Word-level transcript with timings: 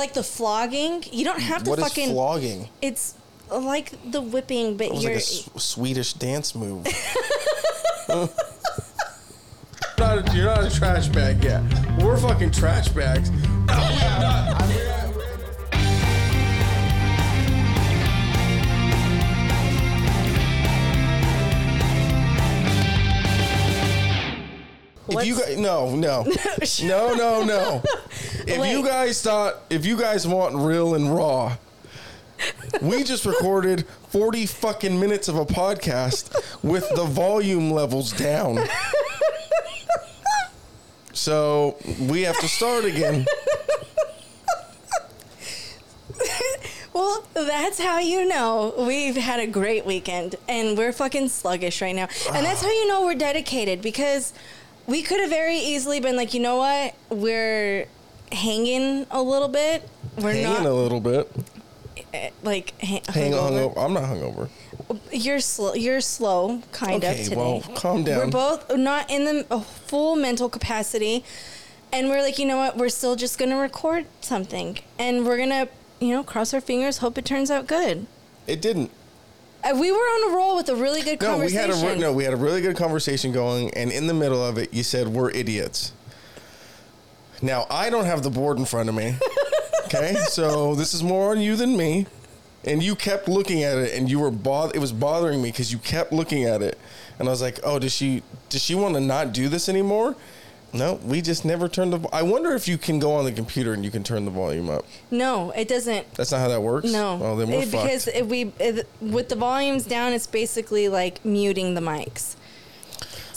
like 0.00 0.14
the 0.14 0.22
flogging. 0.22 1.04
You 1.12 1.24
don't 1.24 1.40
have 1.40 1.62
to 1.64 1.70
What 1.70 1.78
is 1.78 1.84
fucking. 1.84 2.10
flogging? 2.10 2.68
it's 2.82 3.14
like 3.50 3.92
the 4.10 4.20
whipping, 4.22 4.76
but 4.76 4.86
It 4.86 4.92
was 4.92 5.02
you're. 5.02 5.12
like 5.12 5.20
a 5.22 5.24
S- 5.24 5.50
Swedish 5.56 6.12
dance 6.14 6.54
move. 6.54 6.86
Not 9.98 10.16
a, 10.28 10.34
you're 10.34 10.46
not 10.46 10.64
a 10.64 10.70
trash 10.70 11.08
bag 11.08 11.44
yet. 11.44 11.62
We're 12.02 12.16
fucking 12.16 12.52
trash 12.52 12.88
bags. 12.88 13.30
If 25.08 25.26
you 25.26 25.36
guys, 25.36 25.56
no, 25.58 25.96
no, 25.96 26.24
no, 26.84 27.14
no, 27.14 27.42
no. 27.44 27.82
If 28.46 28.58
Wait. 28.58 28.72
you 28.72 28.84
guys 28.84 29.20
thought, 29.22 29.62
if 29.70 29.84
you 29.84 29.96
guys 29.96 30.26
want 30.26 30.54
real 30.54 30.94
and 30.94 31.14
raw, 31.14 31.56
we 32.80 33.04
just 33.04 33.26
recorded 33.26 33.86
forty 34.08 34.46
fucking 34.46 34.98
minutes 34.98 35.28
of 35.28 35.36
a 35.36 35.44
podcast 35.44 36.34
with 36.62 36.88
the 36.94 37.04
volume 37.04 37.70
levels 37.70 38.12
down. 38.12 38.66
So 41.12 41.76
we 42.00 42.22
have 42.22 42.38
to 42.40 42.48
start 42.48 42.84
again. 42.84 43.26
Well, 46.92 47.24
that's 47.34 47.80
how 47.80 47.98
you 47.98 48.26
know 48.26 48.74
we've 48.76 49.16
had 49.16 49.38
a 49.38 49.46
great 49.46 49.86
weekend 49.86 50.34
and 50.48 50.76
we're 50.76 50.92
fucking 50.92 51.28
sluggish 51.28 51.80
right 51.80 51.94
now. 51.94 52.08
And 52.32 52.44
that's 52.44 52.62
how 52.62 52.70
you 52.70 52.88
know 52.88 53.04
we're 53.04 53.14
dedicated 53.14 53.80
because 53.80 54.32
we 54.86 55.02
could 55.02 55.20
have 55.20 55.30
very 55.30 55.56
easily 55.56 56.00
been 56.00 56.16
like, 56.16 56.34
you 56.34 56.40
know 56.40 56.56
what? 56.56 56.94
We're 57.10 57.86
hanging 58.32 59.06
a 59.10 59.22
little 59.22 59.48
bit. 59.48 59.88
We're 60.18 60.32
Hanging 60.32 60.44
not 60.44 60.66
a 60.66 60.72
little 60.72 61.00
bit. 61.00 61.30
eh, 62.14 62.30
like 62.42 62.74
ha- 62.82 63.00
Hang 63.08 63.34
on, 63.34 63.52
hungover. 63.52 63.74
hungover. 63.74 63.84
I'm 63.84 63.92
not 63.94 64.04
hungover. 64.04 64.48
You're 65.12 65.40
slow. 65.40 65.74
You're 65.74 66.00
slow, 66.00 66.62
kind 66.72 67.04
Okay, 67.04 67.18
of 67.20 67.24
today. 67.24 67.36
well, 67.36 67.60
calm 67.76 68.02
down. 68.04 68.18
We're 68.18 68.26
both 68.30 68.76
not 68.76 69.08
in 69.10 69.24
the 69.24 69.46
uh, 69.50 69.60
full 69.60 70.16
mental 70.16 70.48
capacity, 70.48 71.24
and 71.92 72.08
we're 72.08 72.22
like, 72.22 72.38
you 72.38 72.46
know 72.46 72.56
what? 72.56 72.76
We're 72.76 72.88
still 72.88 73.14
just 73.16 73.38
gonna 73.38 73.56
record 73.58 74.06
something, 74.20 74.78
and 74.98 75.24
we're 75.24 75.38
gonna, 75.38 75.68
you 76.00 76.08
know, 76.10 76.24
cross 76.24 76.52
our 76.52 76.60
fingers, 76.60 76.98
hope 76.98 77.18
it 77.18 77.24
turns 77.24 77.50
out 77.50 77.66
good. 77.68 78.06
It 78.48 78.60
didn't. 78.60 78.90
Uh, 79.62 79.76
we 79.78 79.92
were 79.92 79.98
on 79.98 80.32
a 80.32 80.36
roll 80.36 80.56
with 80.56 80.68
a 80.70 80.74
really 80.74 81.02
good 81.02 81.20
No, 81.20 81.32
we 81.36 81.52
conversation. 81.52 81.70
had 81.70 81.70
a 81.70 81.94
re- 81.94 82.00
no, 82.00 82.12
we 82.12 82.24
had 82.24 82.32
a 82.32 82.36
really 82.36 82.62
good 82.62 82.76
conversation 82.76 83.30
going, 83.30 83.72
and 83.74 83.92
in 83.92 84.06
the 84.08 84.14
middle 84.14 84.44
of 84.44 84.56
it, 84.58 84.72
you 84.74 84.82
said 84.82 85.06
we're 85.08 85.30
idiots. 85.30 85.92
Now 87.42 87.66
I 87.70 87.90
don't 87.90 88.04
have 88.06 88.22
the 88.22 88.30
board 88.30 88.58
in 88.58 88.64
front 88.64 88.88
of 88.88 88.94
me. 88.94 89.16
Okay, 89.86 90.14
so 90.28 90.74
this 90.74 90.94
is 90.94 91.02
more 91.02 91.30
on 91.32 91.40
you 91.40 91.56
than 91.56 91.76
me, 91.76 92.06
and 92.64 92.82
you 92.82 92.94
kept 92.94 93.28
looking 93.28 93.62
at 93.64 93.78
it, 93.78 93.94
and 93.98 94.10
you 94.10 94.18
were. 94.20 94.28
It 94.74 94.78
was 94.78 94.92
bothering 94.92 95.42
me 95.42 95.50
because 95.50 95.72
you 95.72 95.78
kept 95.78 96.12
looking 96.12 96.44
at 96.44 96.62
it, 96.62 96.78
and 97.18 97.28
I 97.28 97.30
was 97.30 97.42
like, 97.42 97.58
"Oh, 97.64 97.78
does 97.78 97.92
she? 97.92 98.22
Does 98.48 98.62
she 98.62 98.74
want 98.74 98.94
to 98.94 99.00
not 99.00 99.32
do 99.32 99.48
this 99.48 99.68
anymore?" 99.68 100.16
No, 100.72 101.00
we 101.04 101.20
just 101.20 101.44
never 101.44 101.66
turned 101.66 101.92
the. 101.92 102.08
I 102.12 102.22
wonder 102.22 102.52
if 102.54 102.68
you 102.68 102.78
can 102.78 103.00
go 103.00 103.12
on 103.14 103.24
the 103.24 103.32
computer 103.32 103.72
and 103.72 103.84
you 103.84 103.90
can 103.90 104.04
turn 104.04 104.24
the 104.24 104.30
volume 104.30 104.70
up. 104.70 104.84
No, 105.10 105.50
it 105.50 105.66
doesn't. 105.66 106.14
That's 106.14 106.30
not 106.30 106.38
how 106.38 106.48
that 106.48 106.62
works. 106.62 106.92
No, 106.92 107.16
Well, 107.16 107.34
then 107.34 107.50
we're 107.50 107.62
It- 107.62 107.72
because 107.72 108.04
fucked. 108.04 108.26
we 108.26 108.52
it, 108.60 108.86
with 109.00 109.30
the 109.30 109.34
volumes 109.34 109.84
down, 109.84 110.12
it's 110.12 110.28
basically 110.28 110.88
like 110.88 111.24
muting 111.24 111.74
the 111.74 111.80
mics. 111.80 112.36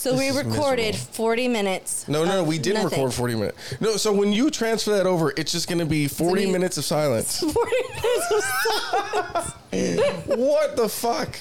So 0.04 0.12
This 0.12 0.20
we 0.20 0.28
is 0.28 0.36
recorded 0.36 0.96
miserable. 0.96 1.14
40 1.14 1.48
minutes. 1.48 2.08
No, 2.10 2.26
no, 2.26 2.42
of 2.42 2.48
we 2.48 2.60
didn't 2.60 2.84
nothing. 2.84 3.00
record 3.00 3.14
40 3.14 3.36
minutes. 3.36 3.76
No, 3.80 3.96
so 3.96 4.12
when 4.12 4.34
you 4.34 4.52
transfer 4.52 4.92
that 4.98 5.06
over, 5.08 5.32
it's 5.38 5.54
just 5.54 5.70
going 5.70 5.80
to 5.80 5.86
be 5.86 6.10
40 6.10 6.44
be- 6.46 6.52
minutes 6.52 6.78
of 6.78 6.84
silence. 6.84 7.40
40 7.40 7.72
minutes 7.88 8.32
of 8.34 8.44
silence. 8.44 9.54
what 10.26 10.76
the 10.76 10.90
fuck? 10.90 11.40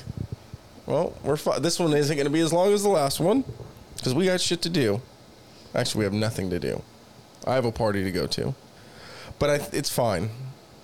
Well, 0.86 1.12
we're 1.24 1.36
fi- 1.36 1.58
this 1.58 1.80
one 1.80 1.92
isn't 1.92 2.14
going 2.14 2.24
to 2.26 2.30
be 2.32 2.38
as 2.38 2.52
long 2.52 2.72
as 2.72 2.84
the 2.84 2.88
last 2.88 3.18
one 3.18 3.42
because 3.96 4.14
we 4.14 4.26
got 4.26 4.40
shit 4.40 4.62
to 4.62 4.68
do. 4.70 5.02
Actually, 5.74 5.98
we 5.98 6.04
have 6.04 6.12
nothing 6.12 6.48
to 6.50 6.60
do. 6.60 6.82
I 7.44 7.54
have 7.54 7.64
a 7.64 7.72
party 7.72 8.04
to 8.04 8.12
go 8.12 8.28
to. 8.28 8.54
But 9.40 9.50
I, 9.50 9.66
it's 9.76 9.90
fine 9.90 10.30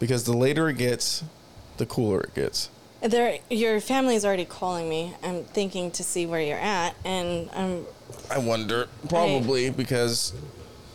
because 0.00 0.24
the 0.24 0.36
later 0.36 0.68
it 0.68 0.78
gets, 0.78 1.22
the 1.76 1.86
cooler 1.86 2.22
it 2.22 2.34
gets. 2.34 2.70
There, 3.00 3.38
your 3.48 3.80
family's 3.80 4.24
already 4.24 4.44
calling 4.44 4.88
me. 4.88 5.14
I'm 5.22 5.44
thinking 5.44 5.90
to 5.92 6.02
see 6.02 6.26
where 6.26 6.40
you're 6.40 6.58
at, 6.58 6.96
and 7.04 7.48
I'm. 7.54 7.86
I 8.30 8.38
wonder. 8.38 8.88
Probably 9.08 9.70
because 9.70 10.32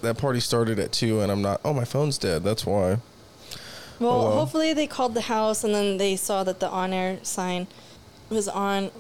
that 0.02 0.18
party 0.18 0.40
started 0.42 0.80
at 0.80 0.92
2 0.92 1.22
and 1.22 1.32
I'm 1.32 1.42
not. 1.42 1.62
Oh, 1.64 1.74
my 1.74 1.86
phone's 1.86 2.18
dead. 2.18 2.44
That's 2.44 2.66
why. 2.66 2.98
Well, 4.00 4.12
oh, 4.12 4.20
Hello? 4.22 4.36
hopefully 4.40 4.74
they 4.74 4.88
called 4.88 5.14
the 5.14 5.22
house, 5.22 5.64
and 5.64 5.74
then 5.74 5.98
they 5.98 6.16
saw 6.16 6.44
that 6.44 6.60
the 6.60 6.68
on-air 6.68 7.20
sign 7.24 7.68
was 8.30 8.48
on. 8.48 8.92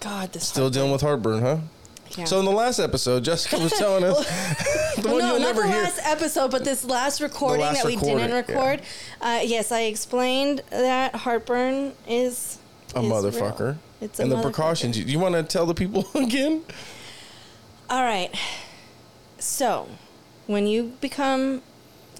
God, 0.00 0.32
this 0.32 0.48
Still 0.48 0.70
dealing 0.70 0.92
with 0.92 1.00
heartburn, 1.00 1.40
huh? 1.40 1.58
Yeah. 2.16 2.24
So 2.24 2.38
in 2.38 2.44
the 2.44 2.50
last 2.50 2.78
episode, 2.78 3.24
Jessica 3.24 3.58
was 3.58 3.72
telling 3.72 4.04
us 4.04 4.16
the 4.96 5.08
one 5.08 5.18
no, 5.18 5.30
you'll 5.32 5.40
not 5.40 5.40
never 5.40 5.62
the 5.62 5.68
hear. 5.68 5.82
last 5.82 6.00
episode, 6.04 6.50
but 6.50 6.64
this 6.64 6.84
last 6.84 7.20
recording 7.20 7.66
last 7.66 7.82
that 7.82 7.86
we 7.86 7.96
didn't 7.96 8.08
recording, 8.08 8.28
yeah. 8.30 8.34
record. 8.34 8.82
Uh, 9.20 9.40
yes, 9.44 9.70
I 9.72 9.82
explained 9.82 10.62
that 10.70 11.14
heartburn 11.14 11.92
is 12.06 12.58
a 12.94 13.00
is 13.00 13.04
motherfucker. 13.04 13.60
real. 13.60 13.78
It's 14.00 14.18
a 14.18 14.22
and 14.22 14.32
the 14.32 14.40
precautions. 14.40 14.96
You, 14.98 15.04
you 15.04 15.18
want 15.18 15.34
to 15.34 15.42
tell 15.42 15.66
the 15.66 15.74
people 15.74 16.06
again? 16.14 16.62
All 17.90 18.02
right. 18.02 18.34
So, 19.38 19.88
when 20.46 20.66
you 20.66 20.94
become 21.00 21.62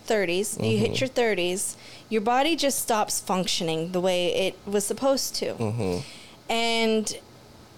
30s, 0.07 0.63
you 0.65 0.79
hit 0.79 1.01
your 1.01 1.09
30s, 1.09 1.77
your 2.09 2.21
body 2.21 2.57
just 2.57 2.79
stops 2.81 3.21
functioning 3.21 3.93
the 3.93 4.01
way 4.01 4.33
it 4.35 4.59
was 4.67 4.85
supposed 4.87 5.35
to. 5.37 6.03
And 6.49 7.19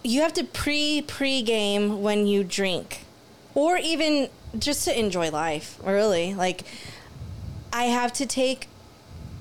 you 0.03 0.23
have 0.23 0.33
to 0.35 0.45
pre 0.45 1.03
pre 1.03 1.43
game 1.43 2.03
when 2.03 2.27
you 2.27 2.45
drink 2.45 3.05
or 3.55 3.77
even 3.77 4.29
just 4.59 4.85
to 4.85 4.99
enjoy 4.99 5.31
life, 5.31 5.79
really. 5.85 6.35
Like 6.35 6.63
I 7.73 7.85
have 7.85 8.13
to 8.15 8.27
take 8.27 8.69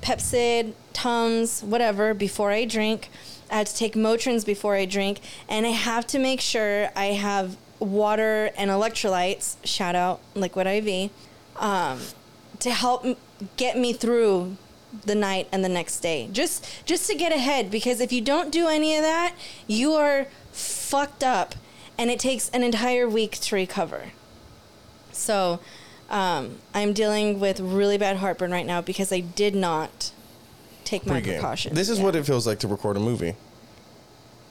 Pepcid, 0.02 0.74
Tums, 0.94 1.62
whatever 1.62 2.14
before 2.14 2.52
I 2.52 2.66
drink. 2.66 3.10
I 3.52 3.58
have 3.58 3.68
to 3.68 3.76
take 3.76 3.96
Motrins 3.96 4.46
before 4.46 4.76
I 4.76 4.86
drink, 4.86 5.22
and 5.48 5.66
I 5.66 5.70
have 5.70 6.06
to 6.08 6.20
make 6.20 6.40
sure 6.40 6.90
I 6.96 7.08
have 7.08 7.58
water 7.80 8.52
and 8.56 8.70
electrolytes. 8.70 9.58
Shout 9.64 9.96
out 9.96 10.20
Liquid 10.36 10.68
IV, 10.68 11.10
um, 11.58 12.00
to 12.60 12.72
help 12.72 13.06
get 13.58 13.78
me 13.78 13.94
through 13.94 14.58
the 15.06 15.16
night 15.16 15.48
and 15.52 15.64
the 15.64 15.70
next 15.70 16.00
day. 16.02 16.30
Just 16.32 16.86
just 16.86 17.10
to 17.10 17.16
get 17.16 17.32
ahead, 17.32 17.72
because 17.72 18.02
if 18.02 18.12
you 18.12 18.22
don't 18.22 18.52
do 18.52 18.68
any 18.68 18.96
of 18.96 19.02
that, 19.02 19.34
you 19.68 19.94
are 19.94 20.28
fucked 20.60 21.24
up, 21.24 21.56
and 21.98 22.10
it 22.12 22.20
takes 22.20 22.50
an 22.50 22.64
entire 22.64 23.08
week 23.10 23.34
to 23.40 23.56
recover. 23.56 24.12
So, 25.12 25.60
um, 26.10 26.58
I'm 26.74 26.94
dealing 26.94 27.40
with 27.40 27.60
really 27.60 27.98
bad 27.98 28.18
heartburn 28.18 28.52
right 28.52 28.66
now 28.66 28.82
because 28.82 29.12
I 29.12 29.20
did 29.20 29.56
not 29.56 30.12
take 30.86 31.06
my 31.06 31.16
Pre-game. 31.16 31.34
precautions. 31.36 31.76
This 31.76 31.90
is 31.90 32.00
Yeah. 32.00 32.06
what 32.06 32.16
it 32.16 32.26
feels 32.26 32.48
like 32.48 32.60
to 32.60 32.68
record 32.68 32.98
a 32.98 33.00
movie 33.00 33.36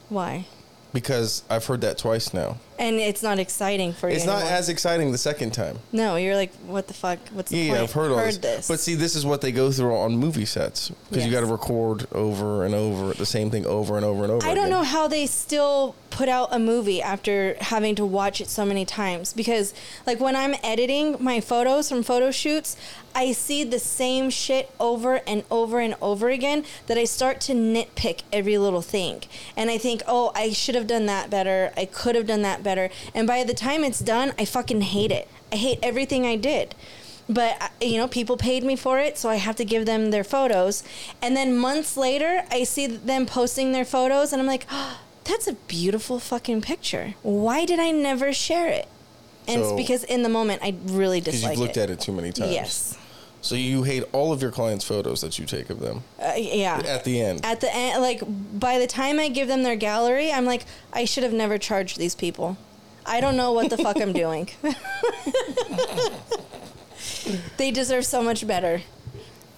Why? 0.08 0.46
because 0.92 1.42
I've 1.50 1.64
heard 1.66 1.80
that 1.80 1.98
twice 1.98 2.32
now. 2.32 2.58
And 2.78 2.96
it's 2.96 3.22
not 3.24 3.38
exciting 3.40 3.92
for 3.92 4.08
you. 4.08 4.14
It's 4.14 4.24
not 4.24 4.36
anymore. 4.40 4.52
as 4.52 4.68
exciting 4.68 5.10
the 5.10 5.18
second 5.18 5.52
time. 5.52 5.80
No, 5.90 6.14
you're 6.14 6.36
like, 6.36 6.54
what 6.66 6.86
the 6.86 6.94
fuck? 6.94 7.18
What's 7.32 7.50
the 7.50 7.58
Yeah, 7.58 7.70
point? 7.70 7.82
I've 7.82 7.92
heard 7.92 8.10
all 8.12 8.18
this. 8.18 8.38
this. 8.38 8.68
But 8.68 8.78
see, 8.78 8.94
this 8.94 9.16
is 9.16 9.26
what 9.26 9.40
they 9.40 9.50
go 9.50 9.72
through 9.72 9.96
on 9.96 10.16
movie 10.16 10.44
sets 10.44 10.90
because 11.10 11.26
you 11.26 11.32
got 11.32 11.40
to 11.40 11.46
record 11.46 12.06
over 12.12 12.64
and 12.64 12.74
over 12.76 13.14
the 13.14 13.26
same 13.26 13.50
thing 13.50 13.66
over 13.66 13.96
and 13.96 14.04
over 14.04 14.22
and 14.22 14.32
over. 14.32 14.46
I 14.46 14.54
don't 14.54 14.66
again. 14.66 14.70
know 14.70 14.82
how 14.84 15.08
they 15.08 15.26
still 15.26 15.96
put 16.10 16.28
out 16.28 16.48
a 16.52 16.58
movie 16.58 17.02
after 17.02 17.56
having 17.60 17.94
to 17.96 18.04
watch 18.06 18.40
it 18.40 18.48
so 18.48 18.64
many 18.64 18.84
times 18.84 19.32
because 19.34 19.74
like 20.06 20.20
when 20.20 20.34
I'm 20.36 20.54
editing 20.64 21.16
my 21.20 21.40
photos 21.40 21.88
from 21.88 22.02
photo 22.02 22.30
shoots, 22.30 22.76
I 23.14 23.32
see 23.32 23.64
the 23.64 23.78
same 23.78 24.30
shit 24.30 24.70
over 24.78 25.16
and 25.26 25.42
over 25.50 25.80
and 25.80 25.96
over 26.00 26.28
again 26.30 26.64
that 26.86 26.96
I 26.96 27.04
start 27.04 27.40
to 27.42 27.52
nitpick 27.54 28.22
every 28.32 28.56
little 28.56 28.82
thing. 28.82 29.22
And 29.56 29.68
I 29.70 29.78
think, 29.78 30.02
"Oh, 30.06 30.30
I 30.34 30.50
should 30.52 30.74
have 30.76 30.86
done 30.86 31.06
that 31.06 31.28
better. 31.28 31.72
I 31.76 31.84
could 31.84 32.14
have 32.14 32.26
done 32.26 32.42
that 32.42 32.62
better." 32.62 32.67
And 33.14 33.26
by 33.26 33.44
the 33.44 33.54
time 33.54 33.84
it's 33.84 34.00
done, 34.00 34.32
I 34.38 34.44
fucking 34.44 34.80
hate 34.82 35.10
it. 35.10 35.28
I 35.52 35.56
hate 35.56 35.78
everything 35.82 36.26
I 36.26 36.36
did. 36.36 36.74
But 37.28 37.60
uh, 37.60 37.68
you 37.80 37.96
know, 37.98 38.08
people 38.08 38.36
paid 38.36 38.62
me 38.64 38.74
for 38.76 38.98
it, 38.98 39.18
so 39.18 39.28
I 39.28 39.36
have 39.36 39.56
to 39.56 39.64
give 39.64 39.84
them 39.86 40.10
their 40.10 40.24
photos. 40.24 40.82
And 41.22 41.36
then 41.36 41.56
months 41.58 41.96
later, 41.96 42.44
I 42.50 42.64
see 42.64 42.86
them 42.86 43.26
posting 43.26 43.72
their 43.72 43.84
photos, 43.84 44.32
and 44.32 44.40
I'm 44.40 44.46
like, 44.46 44.66
oh, 44.70 44.98
"That's 45.24 45.46
a 45.46 45.52
beautiful 45.52 46.18
fucking 46.20 46.62
picture. 46.62 47.14
Why 47.22 47.64
did 47.66 47.78
I 47.80 47.90
never 47.90 48.32
share 48.32 48.68
it?" 48.68 48.88
And 49.46 49.62
So- 49.62 49.68
it's 49.76 49.76
because 49.76 50.04
in 50.04 50.22
the 50.22 50.28
moment 50.30 50.62
I 50.62 50.74
really 50.86 51.20
because 51.20 51.34
dislike 51.34 51.52
you've 51.52 51.60
looked 51.60 51.76
it. 51.76 51.82
at 51.82 51.90
it 51.90 52.00
too 52.00 52.12
many 52.12 52.32
times. 52.32 52.52
Yes. 52.52 52.98
So 53.40 53.54
you 53.54 53.84
hate 53.84 54.02
all 54.12 54.32
of 54.32 54.42
your 54.42 54.50
clients' 54.50 54.84
photos 54.84 55.20
that 55.20 55.38
you 55.38 55.46
take 55.46 55.70
of 55.70 55.78
them 55.80 56.02
Uh, 56.20 56.32
yeah. 56.36 56.82
at 56.84 57.04
the 57.04 57.20
end. 57.20 57.44
At 57.44 57.60
the 57.60 57.74
end, 57.74 58.02
like 58.02 58.22
by 58.58 58.78
the 58.78 58.86
time 58.88 59.18
I 59.20 59.28
give 59.28 59.46
them 59.48 59.62
their 59.62 59.76
gallery, 59.76 60.32
I'm 60.32 60.44
like, 60.44 60.64
I 60.92 61.04
should 61.04 61.22
have 61.22 61.32
never 61.32 61.56
charged 61.58 61.98
these 61.98 62.14
people. 62.16 62.56
I 63.06 63.20
don't 63.20 63.36
know 63.36 63.52
what 63.52 63.70
the 63.70 63.76
fuck 63.78 63.96
I'm 64.00 64.12
doing. 64.12 64.50
they 67.56 67.70
deserve 67.70 68.04
so 68.04 68.22
much 68.22 68.46
better. 68.46 68.82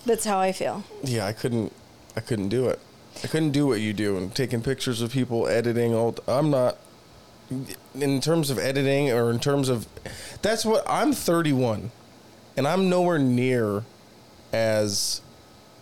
That's 0.06 0.24
how 0.24 0.38
I 0.38 0.52
feel. 0.52 0.84
Yeah, 1.02 1.26
I 1.26 1.32
couldn't. 1.32 1.72
I 2.16 2.20
couldn't 2.20 2.48
do 2.48 2.68
it. 2.68 2.78
I 3.22 3.26
couldn't 3.26 3.50
do 3.50 3.66
what 3.66 3.80
you 3.80 3.92
do 3.92 4.16
and 4.16 4.34
taking 4.34 4.62
pictures 4.62 5.02
of 5.02 5.12
people 5.12 5.46
editing. 5.48 5.94
All 5.94 6.14
I'm 6.26 6.50
not. 6.50 6.78
In 7.94 8.20
terms 8.20 8.50
of 8.50 8.58
editing, 8.58 9.10
or 9.10 9.30
in 9.30 9.40
terms 9.40 9.68
of, 9.68 9.88
that's 10.42 10.64
what 10.64 10.84
I'm 10.88 11.12
31, 11.12 11.90
and 12.56 12.66
I'm 12.66 12.88
nowhere 12.88 13.18
near 13.18 13.84
as 14.52 15.20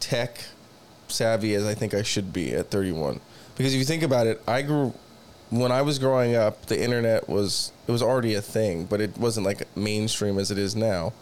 tech 0.01 0.45
savvy 1.09 1.55
as 1.55 1.65
I 1.65 1.75
think 1.75 1.95
I 1.95 2.03
should 2.03 2.33
be 2.33 2.53
at 2.55 2.71
31. 2.71 3.21
Because 3.57 3.75
if 3.75 3.79
you 3.79 3.85
think 3.85 4.03
about 4.03 4.27
it, 4.27 4.41
I 4.47 4.63
grew 4.63 4.95
when 5.51 5.73
I 5.73 5.83
was 5.83 5.99
growing 5.99 6.35
up, 6.35 6.67
the 6.67 6.81
internet 6.81 7.29
was 7.29 7.73
it 7.87 7.93
was 7.93 8.03
already 8.03 8.35
a 8.35 8.43
thing, 8.43 8.85
but 8.85 9.01
it 9.01 9.17
wasn't 9.17 9.47
like 9.47 9.67
mainstream 9.77 10.39
as 10.39 10.51
it 10.51 10.59
is 10.59 10.77
now. 10.77 11.13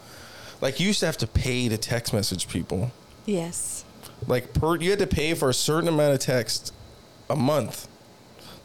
Like 0.61 0.79
you 0.79 0.87
used 0.87 0.99
to 1.01 1.05
have 1.05 1.17
to 1.17 1.27
pay 1.27 1.69
to 1.69 1.77
text 1.77 2.13
message 2.13 2.47
people. 2.47 2.91
Yes. 3.25 3.85
Like 4.27 4.53
per 4.53 4.75
you 4.77 4.89
had 4.89 4.99
to 4.99 5.07
pay 5.07 5.33
for 5.33 5.49
a 5.49 5.53
certain 5.53 5.87
amount 5.87 6.13
of 6.13 6.19
text 6.19 6.73
a 7.29 7.35
month. 7.35 7.86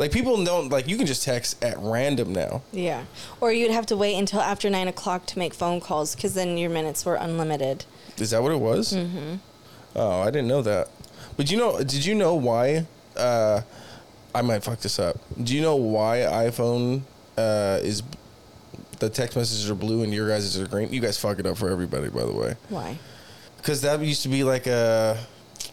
Like 0.03 0.11
people 0.11 0.43
don't 0.43 0.69
like 0.69 0.89
you 0.89 0.97
can 0.97 1.07
just 1.07 1.23
text 1.23 1.63
at 1.63 1.79
random 1.79 2.33
now. 2.33 2.63
Yeah. 2.73 3.05
Or 3.41 3.53
you'd 3.53 3.71
have 3.71 3.87
to 3.87 3.97
wait 3.97 4.19
until 4.19 4.41
after 4.41 4.69
nine 4.69 4.89
o'clock 4.89 5.27
to 5.27 5.39
make 5.39 5.55
phone 5.55 5.81
calls 5.81 6.17
because 6.17 6.35
then 6.35 6.59
your 6.59 6.71
minutes 6.71 7.07
were 7.07 7.15
unlimited. 7.15 7.85
Is 8.19 8.31
that 8.31 8.43
what 8.43 8.51
it 8.51 8.59
was? 8.59 8.95
Mm-hmm. 8.95 9.37
Oh, 9.95 10.23
I 10.23 10.33
didn't 10.33 10.49
know 10.49 10.61
that. 10.63 10.89
But 11.37 11.53
you 11.53 11.57
know, 11.57 11.79
did 11.79 12.05
you 12.05 12.17
know 12.17 12.35
why? 12.35 12.85
Uh, 13.17 13.61
I 14.35 14.43
might 14.43 14.65
fuck 14.65 14.81
this 14.81 14.99
up. 14.99 15.19
Do 15.41 15.55
you 15.55 15.63
know 15.63 15.77
why 15.77 16.27
iPhone 16.29 17.03
uh, 17.39 17.79
is 17.81 18.03
the 18.99 19.09
text 19.09 19.37
messages 19.37 19.71
are 19.71 19.77
blue 19.77 20.03
and 20.03 20.13
your 20.13 20.29
guys 20.29 20.59
are 20.59 20.67
green? 20.67 20.93
You 20.93 21.01
guys 21.01 21.17
fuck 21.17 21.39
it 21.39 21.47
up 21.47 21.57
for 21.59 21.71
everybody, 21.71 22.09
by 22.09 22.25
the 22.25 22.33
way. 22.33 22.57
Why? 22.71 22.99
Because 23.57 23.83
that 23.83 24.01
used 24.01 24.25
to 24.25 24.29
be 24.29 24.43
like 24.43 24.67
a. 24.67 25.17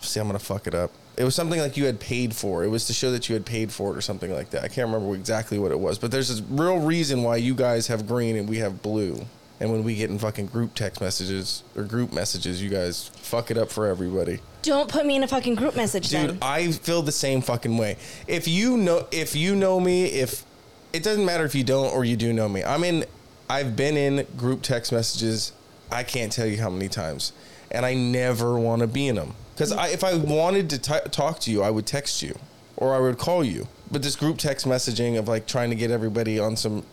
See, 0.02 0.20
I'm 0.20 0.28
gonna 0.28 0.38
fuck 0.38 0.68
it 0.68 0.76
up. 0.76 0.92
It 1.20 1.26
was 1.26 1.36
something 1.36 1.60
like 1.60 1.76
you 1.76 1.86
had 1.86 2.00
paid 2.00 2.34
for. 2.34 2.64
It 2.64 2.70
was 2.70 2.88
to 2.88 2.94
show 2.94 3.12
that 3.12 3.28
you 3.28 3.34
had 3.36 3.46
paid 3.46 3.74
for 3.74 3.92
it 3.92 3.98
or 3.98 4.02
something 4.02 4.34
like 4.34 4.52
that. 4.52 4.64
I 4.64 4.70
can't 4.70 4.88
remember 4.88 5.14
exactly 5.14 5.60
what 5.60 5.74
it 5.74 5.80
was, 5.80 6.00
but 6.00 6.12
there's 6.12 6.40
a 6.40 6.42
real 6.44 6.80
reason 6.80 7.24
why 7.24 7.36
you 7.36 7.54
guys 7.54 7.88
have 7.88 8.08
green 8.08 8.38
and 8.38 8.48
we 8.48 8.60
have 8.60 8.82
blue. 8.82 9.26
And 9.60 9.70
when 9.70 9.84
we 9.84 9.96
get 9.96 10.10
in 10.10 10.18
fucking 10.18 10.46
group 10.46 10.76
text 10.76 11.02
messages 11.02 11.64
or 11.76 11.84
group 11.84 12.14
messages, 12.14 12.64
you 12.64 12.70
guys 12.70 13.10
fuck 13.16 13.52
it 13.52 13.58
up 13.58 13.70
for 13.70 13.86
everybody. 13.86 14.40
Don't 14.62 14.90
put 14.90 15.06
me 15.06 15.18
in 15.18 15.24
a 15.24 15.28
fucking 15.28 15.56
group 15.56 15.76
message 15.76 16.08
Dude, 16.08 16.30
then. 16.30 16.38
I 16.42 16.72
feel 16.72 17.02
the 17.02 17.12
same 17.12 17.42
fucking 17.42 17.78
way. 17.78 17.98
If 18.26 18.48
you 18.48 18.78
know 18.78 19.06
if 19.12 19.36
you 19.36 19.56
know 19.56 19.78
me, 19.82 20.06
if 20.06 20.46
it 20.94 21.04
doesn't 21.04 21.26
matter 21.26 21.44
if 21.44 21.54
you 21.54 21.66
don't 21.66 21.94
or 21.94 22.06
you 22.06 22.16
do 22.16 22.32
know 22.32 22.48
me. 22.48 22.64
I'm 22.64 22.86
in 22.86 23.04
I've 23.50 23.76
been 23.76 23.98
in 23.98 24.26
group 24.38 24.62
text 24.62 24.94
messages 24.94 25.52
I 25.92 26.04
can't 26.04 26.32
tell 26.32 26.46
you 26.46 26.62
how 26.62 26.70
many 26.70 26.88
times. 26.88 27.34
And 27.72 27.86
I 27.86 27.94
never 27.94 28.58
want 28.58 28.82
to 28.82 28.88
be 28.88 29.08
in 29.08 29.16
them. 29.16 29.36
I 29.62 29.90
if 29.90 30.04
I 30.04 30.16
wanted 30.16 30.70
to 30.72 30.78
t- 30.78 31.10
talk 31.12 31.40
to 31.42 31.52
you, 31.52 31.62
I 31.62 31.70
would 31.70 31.86
text 31.86 32.22
you 32.22 32.38
or 32.78 32.96
I 32.96 33.00
would 33.00 33.18
call 33.18 33.44
you. 33.44 33.68
But 33.92 34.04
this 34.04 34.16
group 34.16 34.38
text 34.38 34.66
messaging 34.66 35.18
of 35.18 35.28
like 35.28 35.48
trying 35.48 35.70
to 35.70 35.76
get 35.76 35.92
everybody 35.92 36.40
on 36.40 36.56
some 36.56 36.86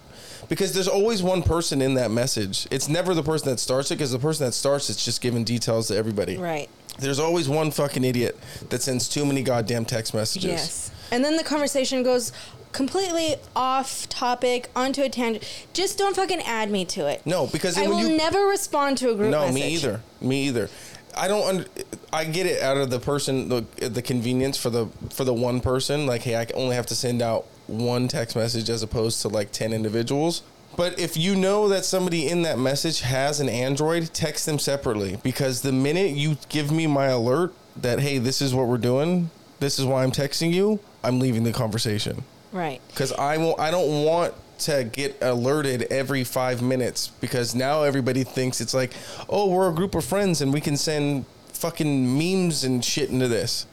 because 0.49 0.73
there's 0.75 0.89
always 0.89 1.23
one 1.23 1.43
person 1.43 1.81
in 1.83 1.95
that 1.95 2.11
message. 2.11 2.67
It's 2.71 2.89
never 2.89 3.15
the 3.15 3.23
person 3.23 3.49
that 3.51 3.59
starts 3.59 3.91
it 3.91 3.97
because 3.97 4.13
the 4.13 4.19
person 4.19 4.47
that 4.47 4.53
starts 4.53 4.91
it's 4.91 5.05
just 5.05 5.21
giving 5.21 5.45
details 5.45 5.89
to 5.89 5.97
everybody. 5.97 6.37
right. 6.37 6.69
There's 6.99 7.19
always 7.19 7.47
one 7.47 7.71
fucking 7.73 8.05
idiot 8.05 8.39
that 8.71 8.81
sends 8.81 9.07
too 9.07 9.27
many 9.27 9.43
goddamn 9.43 9.85
text 9.85 10.15
messages. 10.15 10.51
Yes. 10.51 10.91
And 11.11 11.23
then 11.23 11.37
the 11.37 11.45
conversation 11.45 12.03
goes 12.03 12.33
completely 12.73 13.37
off 13.55 14.09
topic 14.09 14.71
onto 14.75 15.03
a 15.03 15.09
tangent. 15.11 15.45
Just 15.75 15.99
don't 15.99 16.17
fucking 16.17 16.41
add 16.41 16.71
me 16.71 16.87
to 16.87 17.07
it. 17.07 17.21
No, 17.27 17.47
because 17.49 17.77
I 17.77 17.87
will 17.87 18.01
you 18.01 18.17
never 18.17 18.47
respond 18.47 18.97
to 18.99 19.11
a 19.11 19.15
group 19.15 19.31
no, 19.31 19.41
message. 19.41 19.55
me 19.55 19.69
either. 19.69 20.01
Me 20.21 20.45
either. 20.49 20.71
I 21.17 21.29
don't. 21.29 21.47
Under, 21.47 21.65
I 22.13 22.25
get 22.25 22.47
it 22.47 22.63
out 22.63 22.77
of 22.77 22.91
the 22.91 22.99
person 23.01 23.49
the 23.49 23.65
the 23.89 24.03
convenience 24.03 24.57
for 24.57 24.71
the 24.71 24.87
for 25.11 25.25
the 25.25 25.35
one 25.35 25.61
person. 25.61 26.07
Like, 26.07 26.23
hey, 26.23 26.37
I 26.37 26.47
only 26.55 26.77
have 26.77 26.87
to 26.87 26.95
send 26.95 27.23
out 27.23 27.47
one 27.67 28.09
text 28.09 28.37
message 28.37 28.69
as 28.71 28.83
opposed 28.83 29.23
to 29.23 29.29
like 29.29 29.53
ten 29.53 29.73
individuals. 29.73 30.43
But 30.77 30.99
if 30.99 31.17
you 31.17 31.35
know 31.37 31.69
that 31.69 31.85
somebody 31.87 32.29
in 32.29 32.43
that 32.43 32.59
message 32.59 33.01
has 33.01 33.41
an 33.41 33.49
Android, 33.49 34.13
text 34.13 34.45
them 34.45 34.59
separately 34.59 35.19
because 35.23 35.63
the 35.63 35.73
minute 35.73 36.11
you 36.13 36.37
give 36.51 36.71
me 36.71 36.87
my 36.87 37.07
alert 37.07 37.55
that 37.77 38.01
hey, 38.01 38.19
this 38.19 38.43
is 38.43 38.55
what 38.55 38.67
we're 38.67 38.77
doing, 38.77 39.31
this 39.59 39.79
is 39.79 39.87
why 39.87 40.03
I'm 40.03 40.13
texting 40.13 40.53
you, 40.53 40.79
I'm 41.03 41.19
leaving 41.19 41.45
the 41.45 41.53
conversation 41.53 42.25
Right. 42.53 42.81
because 42.89 43.13
I 43.13 43.39
won't. 43.39 43.59
I 43.59 43.71
don't 43.71 44.05
want 44.05 44.35
to 44.61 44.85
get 44.85 45.17
alerted 45.23 45.83
every 45.91 46.25
five 46.25 46.63
minutes 46.63 47.09
because 47.21 47.55
now 47.55 47.83
everybody 47.83 48.25
thinks 48.25 48.61
it's 48.61 48.75
like, 48.75 48.93
oh, 49.29 49.49
we're 49.51 49.71
a 49.71 49.75
group 49.75 49.95
of 49.95 50.05
friends 50.05 50.41
and 50.41 50.53
we 50.53 50.61
can 50.61 50.77
send 50.77 51.25
fucking 51.53 52.19
memes 52.19 52.65
and 52.65 52.85
shit 52.85 53.11
into 53.11 53.29
this. 53.29 53.67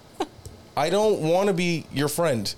I 0.76 0.90
don't 0.90 1.22
want 1.22 1.48
to 1.48 1.54
be 1.54 1.86
your 1.92 2.08
friend, 2.08 2.54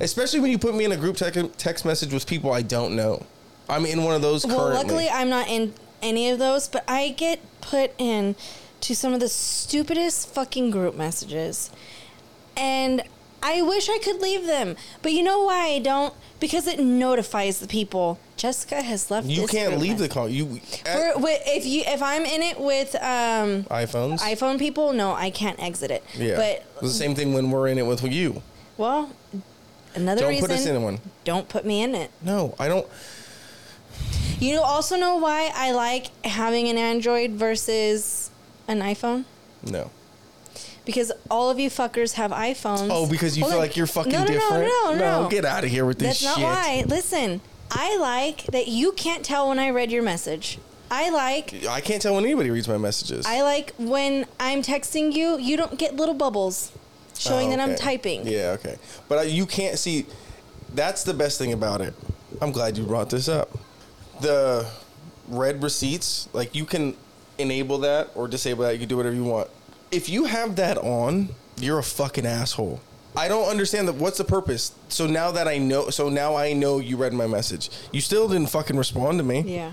especially 0.00 0.40
when 0.40 0.50
you 0.50 0.58
put 0.58 0.74
me 0.74 0.84
in 0.84 0.92
a 0.92 0.96
group 0.96 1.16
tec- 1.16 1.56
text 1.56 1.84
message 1.84 2.12
with 2.12 2.26
people 2.26 2.52
I 2.52 2.62
don't 2.62 2.94
know. 2.94 3.24
I'm 3.68 3.86
in 3.86 4.04
one 4.04 4.14
of 4.14 4.22
those 4.22 4.46
Well, 4.46 4.58
currently. 4.58 4.82
luckily 4.82 5.08
I'm 5.08 5.28
not 5.30 5.48
in 5.48 5.72
any 6.02 6.28
of 6.30 6.38
those, 6.38 6.68
but 6.68 6.84
I 6.88 7.08
get 7.10 7.40
put 7.60 7.92
in 7.98 8.36
to 8.82 8.94
some 8.94 9.14
of 9.14 9.20
the 9.20 9.28
stupidest 9.28 10.28
fucking 10.28 10.70
group 10.70 10.94
messages. 10.94 11.70
And 12.56 13.02
I 13.42 13.62
wish 13.62 13.88
I 13.88 13.98
could 13.98 14.20
leave 14.20 14.46
them. 14.46 14.76
But 15.02 15.12
you 15.12 15.22
know 15.22 15.42
why 15.44 15.68
I 15.68 15.78
don't? 15.78 16.14
Because 16.40 16.66
it 16.66 16.78
notifies 16.80 17.60
the 17.60 17.66
people. 17.66 18.18
Jessica 18.36 18.82
has 18.82 19.10
left 19.10 19.26
you 19.26 19.46
can't 19.46 19.78
leave 19.78 19.96
the 19.98 20.04
message." 20.04 20.10
call. 20.12 20.28
You 20.28 20.44
We're- 20.84 21.38
if 21.46 21.64
you 21.64 21.82
if 21.86 22.02
I'm 22.02 22.24
in 22.24 22.42
it 22.42 22.60
with 22.60 22.94
um, 22.96 23.64
iPhones. 23.64 24.20
iPhone 24.20 24.58
people, 24.58 24.92
no, 24.92 25.12
I 25.14 25.30
can't 25.30 25.60
exit 25.62 25.90
it. 25.90 26.04
yeah, 26.14 26.36
But 26.36 26.80
the 26.82 26.90
same 26.90 27.14
thing 27.14 27.32
when 27.32 27.50
we're 27.50 27.68
in 27.68 27.78
it 27.78 27.86
with 27.86 28.02
you. 28.04 28.42
well, 28.76 29.10
another 29.94 30.20
Don't 30.22 30.30
reason 30.30 30.48
put 30.48 30.54
us 30.54 30.66
in 30.66 30.82
one. 30.82 30.98
don't 31.24 31.48
put 31.48 31.64
me 31.64 31.82
in 31.82 31.94
it. 31.94 32.10
No, 32.20 32.54
I 32.58 32.68
don't. 32.68 32.86
You 34.38 34.60
also 34.60 34.96
know 34.96 35.16
why 35.16 35.50
I 35.54 35.72
like 35.72 36.08
having 36.26 36.68
an 36.68 36.76
Android 36.76 37.30
versus 37.32 38.30
an 38.68 38.80
iPhone? 38.80 39.24
No. 39.62 39.90
Because 40.86 41.12
all 41.30 41.50
of 41.50 41.58
you 41.58 41.68
fuckers 41.68 42.12
have 42.14 42.30
iPhones. 42.30 42.88
Oh, 42.90 43.06
because 43.08 43.36
you 43.36 43.42
Hold 43.42 43.52
feel 43.52 43.60
on. 43.60 43.66
like 43.66 43.76
you're 43.76 43.86
fucking 43.88 44.12
no, 44.12 44.20
no, 44.20 44.26
different. 44.26 44.62
No, 44.64 44.94
no, 44.94 45.22
no, 45.24 45.28
get 45.28 45.44
out 45.44 45.64
of 45.64 45.70
here 45.70 45.84
with 45.84 45.98
this 45.98 46.20
That's 46.20 46.36
shit. 46.36 46.42
not 46.42 46.56
why. 46.56 46.84
Listen, 46.86 47.40
I 47.70 47.98
like 47.98 48.44
that 48.46 48.68
you 48.68 48.92
can't 48.92 49.24
tell 49.24 49.48
when 49.48 49.58
I 49.58 49.70
read 49.70 49.90
your 49.90 50.02
message. 50.02 50.58
I 50.90 51.10
like 51.10 51.52
I 51.68 51.80
can't 51.80 52.00
tell 52.00 52.14
when 52.14 52.24
anybody 52.24 52.50
reads 52.50 52.68
my 52.68 52.78
messages. 52.78 53.26
I 53.26 53.42
like 53.42 53.74
when 53.76 54.26
I'm 54.38 54.62
texting 54.62 55.12
you, 55.12 55.36
you 55.38 55.56
don't 55.56 55.76
get 55.76 55.96
little 55.96 56.14
bubbles 56.14 56.70
showing 57.18 57.48
Oh, 57.52 57.56
that 57.56 57.60
I'm 57.60 57.74
typing. 57.74 58.26
Yeah, 58.26 58.56
okay. 58.58 58.76
But 59.08 59.30
you 59.30 59.46
can't 59.46 59.78
see. 59.78 60.06
That's 60.72 61.02
the 61.02 61.14
best 61.14 61.38
thing 61.38 61.52
about 61.52 61.80
it. 61.80 61.94
I'm 62.40 62.52
glad 62.52 62.78
you 62.78 62.84
brought 62.84 63.10
this 63.10 63.28
up. 63.28 63.50
The 64.20 64.70
read 65.26 65.62
receipts, 65.62 66.28
like 66.32 66.54
you 66.54 66.64
can 66.64 66.96
enable 67.38 67.78
that 67.78 68.10
or 68.14 68.28
disable 68.28 68.62
that. 68.64 68.72
You 68.74 68.78
can 68.78 68.88
do 68.88 68.96
whatever 68.96 69.16
you 69.16 69.24
want. 69.24 69.50
If 69.90 70.08
you 70.08 70.24
have 70.24 70.56
that 70.56 70.78
on, 70.78 71.30
you're 71.58 71.78
a 71.78 71.82
fucking 71.82 72.26
asshole. 72.26 72.80
I 73.16 73.28
don't 73.28 73.48
understand 73.48 73.88
that. 73.88 73.94
What's 73.94 74.18
the 74.18 74.24
purpose? 74.24 74.74
So 74.88 75.06
now 75.06 75.30
that 75.30 75.48
I 75.48 75.56
know, 75.58 75.88
so 75.90 76.08
now 76.10 76.36
I 76.36 76.52
know 76.52 76.78
you 76.78 76.96
read 76.96 77.14
my 77.14 77.26
message. 77.26 77.70
You 77.92 78.00
still 78.00 78.28
didn't 78.28 78.50
fucking 78.50 78.76
respond 78.76 79.18
to 79.18 79.24
me. 79.24 79.40
Yeah. 79.40 79.72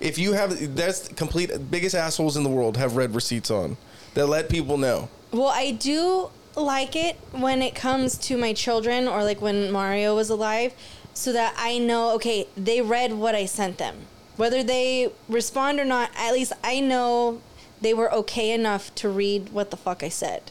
If 0.00 0.18
you 0.18 0.32
have, 0.32 0.74
that's 0.74 1.08
complete 1.08 1.50
biggest 1.70 1.94
assholes 1.94 2.36
in 2.36 2.42
the 2.42 2.48
world 2.48 2.76
have 2.78 2.96
read 2.96 3.14
receipts 3.14 3.50
on 3.50 3.76
that 4.14 4.26
let 4.26 4.48
people 4.48 4.76
know. 4.76 5.08
Well, 5.30 5.52
I 5.54 5.70
do 5.70 6.30
like 6.56 6.96
it 6.96 7.16
when 7.30 7.62
it 7.62 7.74
comes 7.74 8.18
to 8.18 8.36
my 8.36 8.52
children 8.52 9.06
or 9.06 9.22
like 9.22 9.40
when 9.40 9.70
Mario 9.70 10.16
was 10.16 10.30
alive 10.30 10.74
so 11.14 11.32
that 11.32 11.54
I 11.56 11.78
know, 11.78 12.12
okay, 12.14 12.48
they 12.56 12.80
read 12.80 13.12
what 13.12 13.34
I 13.34 13.46
sent 13.46 13.78
them. 13.78 13.96
Whether 14.36 14.62
they 14.62 15.12
respond 15.28 15.78
or 15.78 15.84
not, 15.84 16.10
at 16.16 16.32
least 16.32 16.54
I 16.64 16.80
know 16.80 17.40
they 17.80 17.94
were 17.94 18.12
okay 18.14 18.52
enough 18.52 18.94
to 18.96 19.08
read 19.08 19.50
what 19.50 19.70
the 19.70 19.76
fuck 19.76 20.02
I 20.02 20.08
said. 20.08 20.50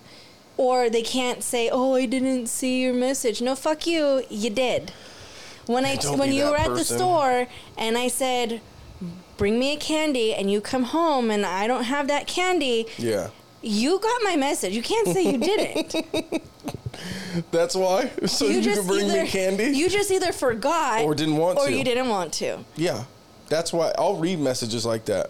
Or 0.57 0.89
they 0.89 1.01
can't 1.03 1.41
say, 1.43 1.69
"Oh, 1.71 1.95
I 1.95 2.05
didn't 2.05 2.47
see 2.47 2.81
your 2.81 2.93
message." 2.93 3.41
No, 3.41 3.55
fuck 3.55 3.87
you. 3.87 4.23
You 4.29 4.49
did. 4.49 4.91
When 5.67 5.85
I 5.85 5.95
Don't 5.95 6.17
when 6.17 6.33
you 6.33 6.43
that 6.45 6.51
were 6.51 6.57
at 6.57 6.75
the 6.75 6.83
store 6.83 7.47
and 7.77 7.97
I 7.97 8.07
said, 8.09 8.59
"Bring 9.37 9.57
me 9.59 9.73
a 9.73 9.77
candy," 9.77 10.33
and 10.33 10.51
you 10.51 10.59
come 10.61 10.83
home 10.83 11.31
and 11.31 11.45
I 11.45 11.67
don't 11.67 11.83
have 11.85 12.07
that 12.07 12.27
candy, 12.27 12.87
Yeah. 12.97 13.29
you 13.61 13.99
got 13.99 14.21
my 14.23 14.35
message. 14.35 14.73
You 14.75 14.81
can't 14.81 15.07
say 15.07 15.23
you 15.31 15.37
didn't. 15.37 15.95
That's 17.51 17.75
why. 17.75 18.09
So 18.27 18.45
you, 18.47 18.61
just 18.61 18.81
can 18.81 18.87
bring 18.87 19.05
either, 19.05 19.23
me 19.23 19.27
candy. 19.29 19.63
You 19.77 19.87
just 19.89 20.11
either 20.11 20.31
forgot 20.33 21.03
Or 21.03 21.15
didn't 21.15 21.37
want 21.37 21.57
or 21.57 21.67
to. 21.67 21.71
Or 21.71 21.75
you 21.77 21.83
didn't 21.83 22.09
want 22.09 22.33
to. 22.33 22.59
yeah, 22.75 23.05
that's 23.47 23.71
why 23.71 23.93
I'll 23.97 24.15
read 24.17 24.39
messages 24.39 24.85
like 24.85 25.05
that. 25.05 25.29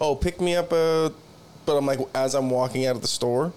Oh, 0.00 0.16
pick 0.16 0.40
me 0.40 0.56
up 0.56 0.72
a, 0.72 1.12
but 1.66 1.76
I'm 1.76 1.86
like 1.86 2.00
as 2.14 2.34
I'm 2.34 2.50
walking 2.50 2.86
out 2.86 2.96
of 2.96 3.02
the 3.02 3.08
store, 3.08 3.52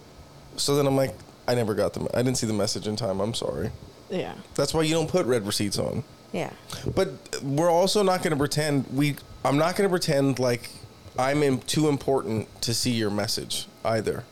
so 0.55 0.75
then 0.75 0.87
I'm 0.87 0.95
like 0.95 1.15
I 1.47 1.55
never 1.55 1.73
got 1.73 1.93
them. 1.93 2.07
I 2.13 2.21
didn't 2.23 2.37
see 2.37 2.47
the 2.47 2.53
message 2.53 2.87
in 2.87 2.95
time. 2.95 3.19
I'm 3.19 3.33
sorry. 3.33 3.71
Yeah. 4.09 4.35
That's 4.55 4.73
why 4.73 4.83
you 4.83 4.93
don't 4.93 5.09
put 5.09 5.25
read 5.25 5.45
receipts 5.45 5.79
on. 5.79 6.03
Yeah. 6.31 6.51
But 6.93 7.09
we're 7.41 7.69
also 7.71 8.03
not 8.03 8.21
going 8.21 8.31
to 8.31 8.37
pretend 8.37 8.85
we. 8.93 9.15
I'm 9.45 9.57
not 9.57 9.75
going 9.75 9.87
to 9.87 9.91
pretend 9.91 10.39
like 10.39 10.69
I'm 11.17 11.41
in, 11.43 11.59
too 11.61 11.87
important 11.87 12.61
to 12.63 12.73
see 12.73 12.91
your 12.91 13.09
message 13.09 13.67
either. 13.85 14.23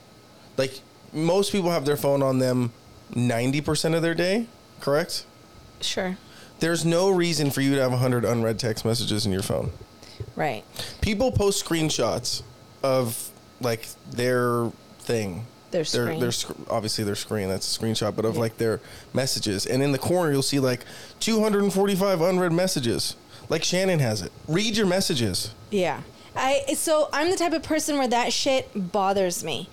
like 0.58 0.82
most 1.14 1.52
people 1.52 1.72
have 1.72 1.86
their 1.86 1.96
phone 1.96 2.22
on 2.22 2.40
them 2.40 2.74
90% 3.14 3.96
of 3.96 4.02
their 4.02 4.14
day, 4.14 4.48
correct? 4.82 5.26
Sure. 5.80 6.18
There's 6.60 6.84
no 6.86 7.10
reason 7.10 7.52
for 7.52 7.62
you 7.62 7.76
to 7.76 7.82
have 7.82 7.92
100 7.92 8.26
unread 8.26 8.60
text 8.60 8.84
messages 8.86 9.26
in 9.26 9.32
your 9.32 9.42
phone. 9.42 9.72
Right. 10.36 10.64
People 11.02 11.32
post 11.32 11.64
screenshots 11.64 12.44
of 12.84 13.32
like 13.62 13.88
their 14.10 14.72
thing. 15.00 15.46
Their 15.72 15.84
Their, 15.84 16.06
screen. 16.06 16.20
their 16.20 16.32
sc- 16.32 16.56
obviously 16.70 17.04
their 17.04 17.16
screen. 17.16 17.50
That's 17.50 17.76
a 17.76 17.80
screenshot, 17.80 18.16
but 18.16 18.24
of 18.26 18.38
like 18.38 18.58
their 18.58 18.80
messages. 19.14 19.66
And 19.66 19.84
in 19.84 19.92
the 19.92 19.98
corner, 19.98 20.32
you'll 20.32 20.42
see 20.42 20.60
like 20.60 20.86
245 21.20 22.22
unread 22.22 22.52
messages. 22.54 23.16
Like 23.50 23.64
Shannon 23.64 24.00
has 24.00 24.22
it. 24.22 24.32
Read 24.48 24.78
your 24.78 24.88
messages. 24.88 25.52
Yeah. 25.72 26.02
I 26.36 26.64
so 26.76 27.10
I'm 27.14 27.30
the 27.30 27.38
type 27.38 27.54
of 27.54 27.64
person 27.64 27.98
where 27.98 28.08
that 28.08 28.32
shit 28.34 28.70
bothers 28.92 29.44
me. 29.44 29.70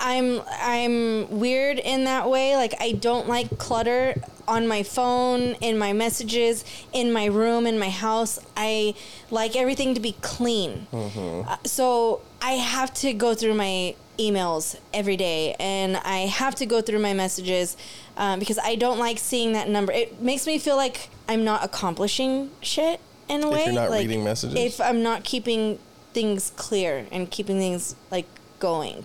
I'm 0.00 0.42
I'm 0.60 1.38
weird 1.38 1.78
in 1.78 2.04
that 2.04 2.28
way. 2.28 2.56
Like 2.56 2.74
I 2.80 2.92
don't 2.92 3.28
like 3.28 3.56
clutter 3.58 4.14
on 4.48 4.66
my 4.68 4.82
phone, 4.82 5.40
in 5.60 5.78
my 5.78 5.92
messages, 5.92 6.64
in 6.92 7.12
my 7.12 7.26
room, 7.26 7.66
in 7.66 7.78
my 7.78 7.90
house. 7.90 8.38
I 8.56 8.94
like 9.30 9.56
everything 9.56 9.94
to 9.94 10.00
be 10.00 10.12
clean. 10.22 10.86
Uh, 10.92 11.56
so 11.64 12.20
I 12.42 12.52
have 12.52 12.92
to 12.94 13.12
go 13.12 13.34
through 13.34 13.54
my 13.54 13.94
emails 14.18 14.76
every 14.94 15.16
day, 15.16 15.54
and 15.60 15.96
I 15.98 16.18
have 16.26 16.54
to 16.56 16.66
go 16.66 16.80
through 16.80 17.00
my 17.00 17.12
messages 17.12 17.76
um, 18.16 18.38
because 18.38 18.58
I 18.58 18.76
don't 18.76 18.98
like 18.98 19.18
seeing 19.18 19.52
that 19.52 19.68
number. 19.68 19.92
It 19.92 20.20
makes 20.20 20.46
me 20.46 20.58
feel 20.58 20.76
like 20.76 21.10
I'm 21.28 21.44
not 21.44 21.64
accomplishing 21.64 22.50
shit 22.60 23.00
in 23.28 23.42
a 23.42 23.48
If 23.48 23.52
way. 23.52 23.64
you're 23.66 23.74
not 23.74 23.90
like, 23.90 24.02
reading 24.02 24.24
messages? 24.24 24.56
If 24.58 24.80
I'm 24.80 25.02
not 25.02 25.24
keeping 25.24 25.78
things 26.12 26.52
clear 26.56 27.06
and 27.12 27.30
keeping 27.30 27.58
things 27.58 27.94
like 28.10 28.26
going. 28.58 29.04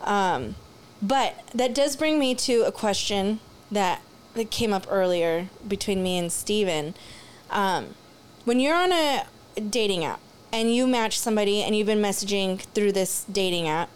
Um, 0.00 0.54
but 1.02 1.34
that 1.54 1.74
does 1.74 1.96
bring 1.96 2.18
me 2.18 2.34
to 2.36 2.62
a 2.62 2.72
question 2.72 3.40
that, 3.70 4.02
that 4.34 4.50
came 4.50 4.72
up 4.72 4.86
earlier 4.88 5.48
between 5.66 6.02
me 6.02 6.18
and 6.18 6.30
Steven. 6.32 6.94
Um, 7.50 7.94
when 8.44 8.60
you're 8.60 8.76
on 8.76 8.92
a 8.92 9.24
dating 9.70 10.04
app 10.04 10.20
and 10.52 10.74
you 10.74 10.86
match 10.86 11.18
somebody 11.18 11.62
and 11.62 11.76
you've 11.76 11.86
been 11.86 12.00
messaging 12.00 12.60
through 12.60 12.92
this 12.92 13.24
dating 13.30 13.68
app, 13.68 13.90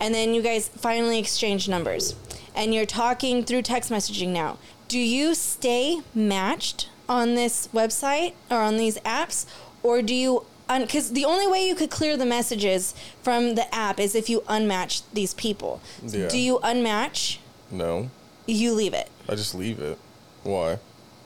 and 0.00 0.14
then 0.14 0.34
you 0.34 0.42
guys 0.42 0.68
finally 0.68 1.18
exchange 1.18 1.68
numbers 1.68 2.14
and 2.54 2.74
you're 2.74 2.86
talking 2.86 3.44
through 3.44 3.62
text 3.62 3.90
messaging 3.90 4.28
now, 4.28 4.58
do 4.88 4.98
you 4.98 5.34
stay 5.34 6.00
matched 6.14 6.88
on 7.08 7.34
this 7.34 7.68
website 7.68 8.34
or 8.50 8.58
on 8.58 8.76
these 8.76 8.98
apps, 8.98 9.46
or 9.82 10.02
do 10.02 10.14
you? 10.14 10.46
Because 10.68 11.12
the 11.12 11.24
only 11.24 11.46
way 11.46 11.66
you 11.68 11.74
could 11.74 11.90
clear 11.90 12.16
the 12.16 12.26
messages 12.26 12.94
from 13.22 13.54
the 13.54 13.72
app 13.74 14.00
is 14.00 14.14
if 14.14 14.28
you 14.30 14.40
unmatch 14.42 15.02
these 15.12 15.34
people. 15.34 15.80
Yeah. 16.06 16.28
Do 16.28 16.38
you 16.38 16.58
unmatch? 16.60 17.38
No, 17.70 18.10
You 18.46 18.72
leave 18.72 18.94
it. 18.94 19.10
I 19.28 19.34
just 19.34 19.54
leave 19.54 19.78
it. 19.80 19.98
Why? 20.42 20.78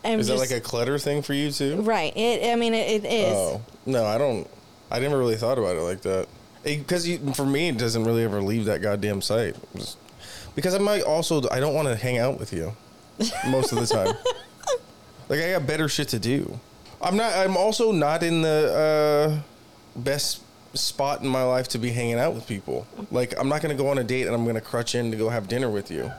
I'm 0.05 0.21
Is 0.21 0.29
that 0.29 0.39
like 0.39 0.51
a 0.53 0.61
clutter 0.61 0.99
thing 0.99 1.23
for 1.23 1.35
you 1.35 1.51
too? 1.51 1.83
right? 1.83 2.17
It. 2.17 2.51
I 2.51 2.57
mean, 2.57 2.73
it, 2.75 3.05
it 3.05 3.07
is. 3.07 3.35
Oh 3.37 3.63
no, 3.87 4.05
I 4.05 4.17
don't. 4.19 4.49
I 4.91 5.01
never 5.01 5.19
really 5.19 5.37
thought 5.37 5.59
about 5.59 5.77
it 5.77 5.81
like 5.81 6.03
that. 6.03 6.29
Because 6.63 7.09
for 7.35 7.45
me, 7.45 7.69
it 7.69 7.79
doesn't 7.79 8.05
really 8.05 8.23
ever 8.25 8.41
leave 8.41 8.65
that 8.67 8.81
goddamn 8.83 9.21
site. 9.23 9.57
Just- 9.77 9.99
because 10.55 10.75
I 10.75 10.79
might 10.79 11.03
also 11.03 11.43
I 11.51 11.61
don't 11.61 11.75
want 11.75 11.89
to 11.89 11.95
hang 11.97 12.19
out 12.19 12.39
with 12.39 12.53
you 12.53 12.73
most 13.49 13.73
of 13.73 13.79
the 13.79 13.87
time. 13.87 14.15
like 15.29 15.41
I 15.41 15.53
got 15.53 15.67
better 15.67 15.89
shit 15.89 16.09
to 16.09 16.19
do. 16.19 16.59
I'm 17.01 17.17
not. 17.17 17.33
I'm 17.35 17.57
also 17.57 17.93
not 17.93 18.23
in 18.23 18.43
the 18.43 19.41
uh, 19.97 19.99
best 20.01 20.43
spot 20.75 21.23
in 21.23 21.29
my 21.29 21.43
life 21.43 21.69
to 21.69 21.79
be 21.79 21.91
hanging 21.91 22.19
out 22.19 22.35
with 22.35 22.47
people. 22.47 22.87
Like 23.11 23.35
I'm 23.39 23.49
not 23.49 23.63
gonna 23.63 23.75
go 23.75 23.89
on 23.89 23.99
a 23.99 24.05
date 24.05 24.27
and 24.27 24.35
I'm 24.35 24.45
gonna 24.45 24.61
crutch 24.61 24.95
in 24.95 25.11
to 25.11 25.17
go 25.17 25.29
have 25.29 25.49
dinner 25.49 25.71
with 25.71 25.91
you. 25.91 26.13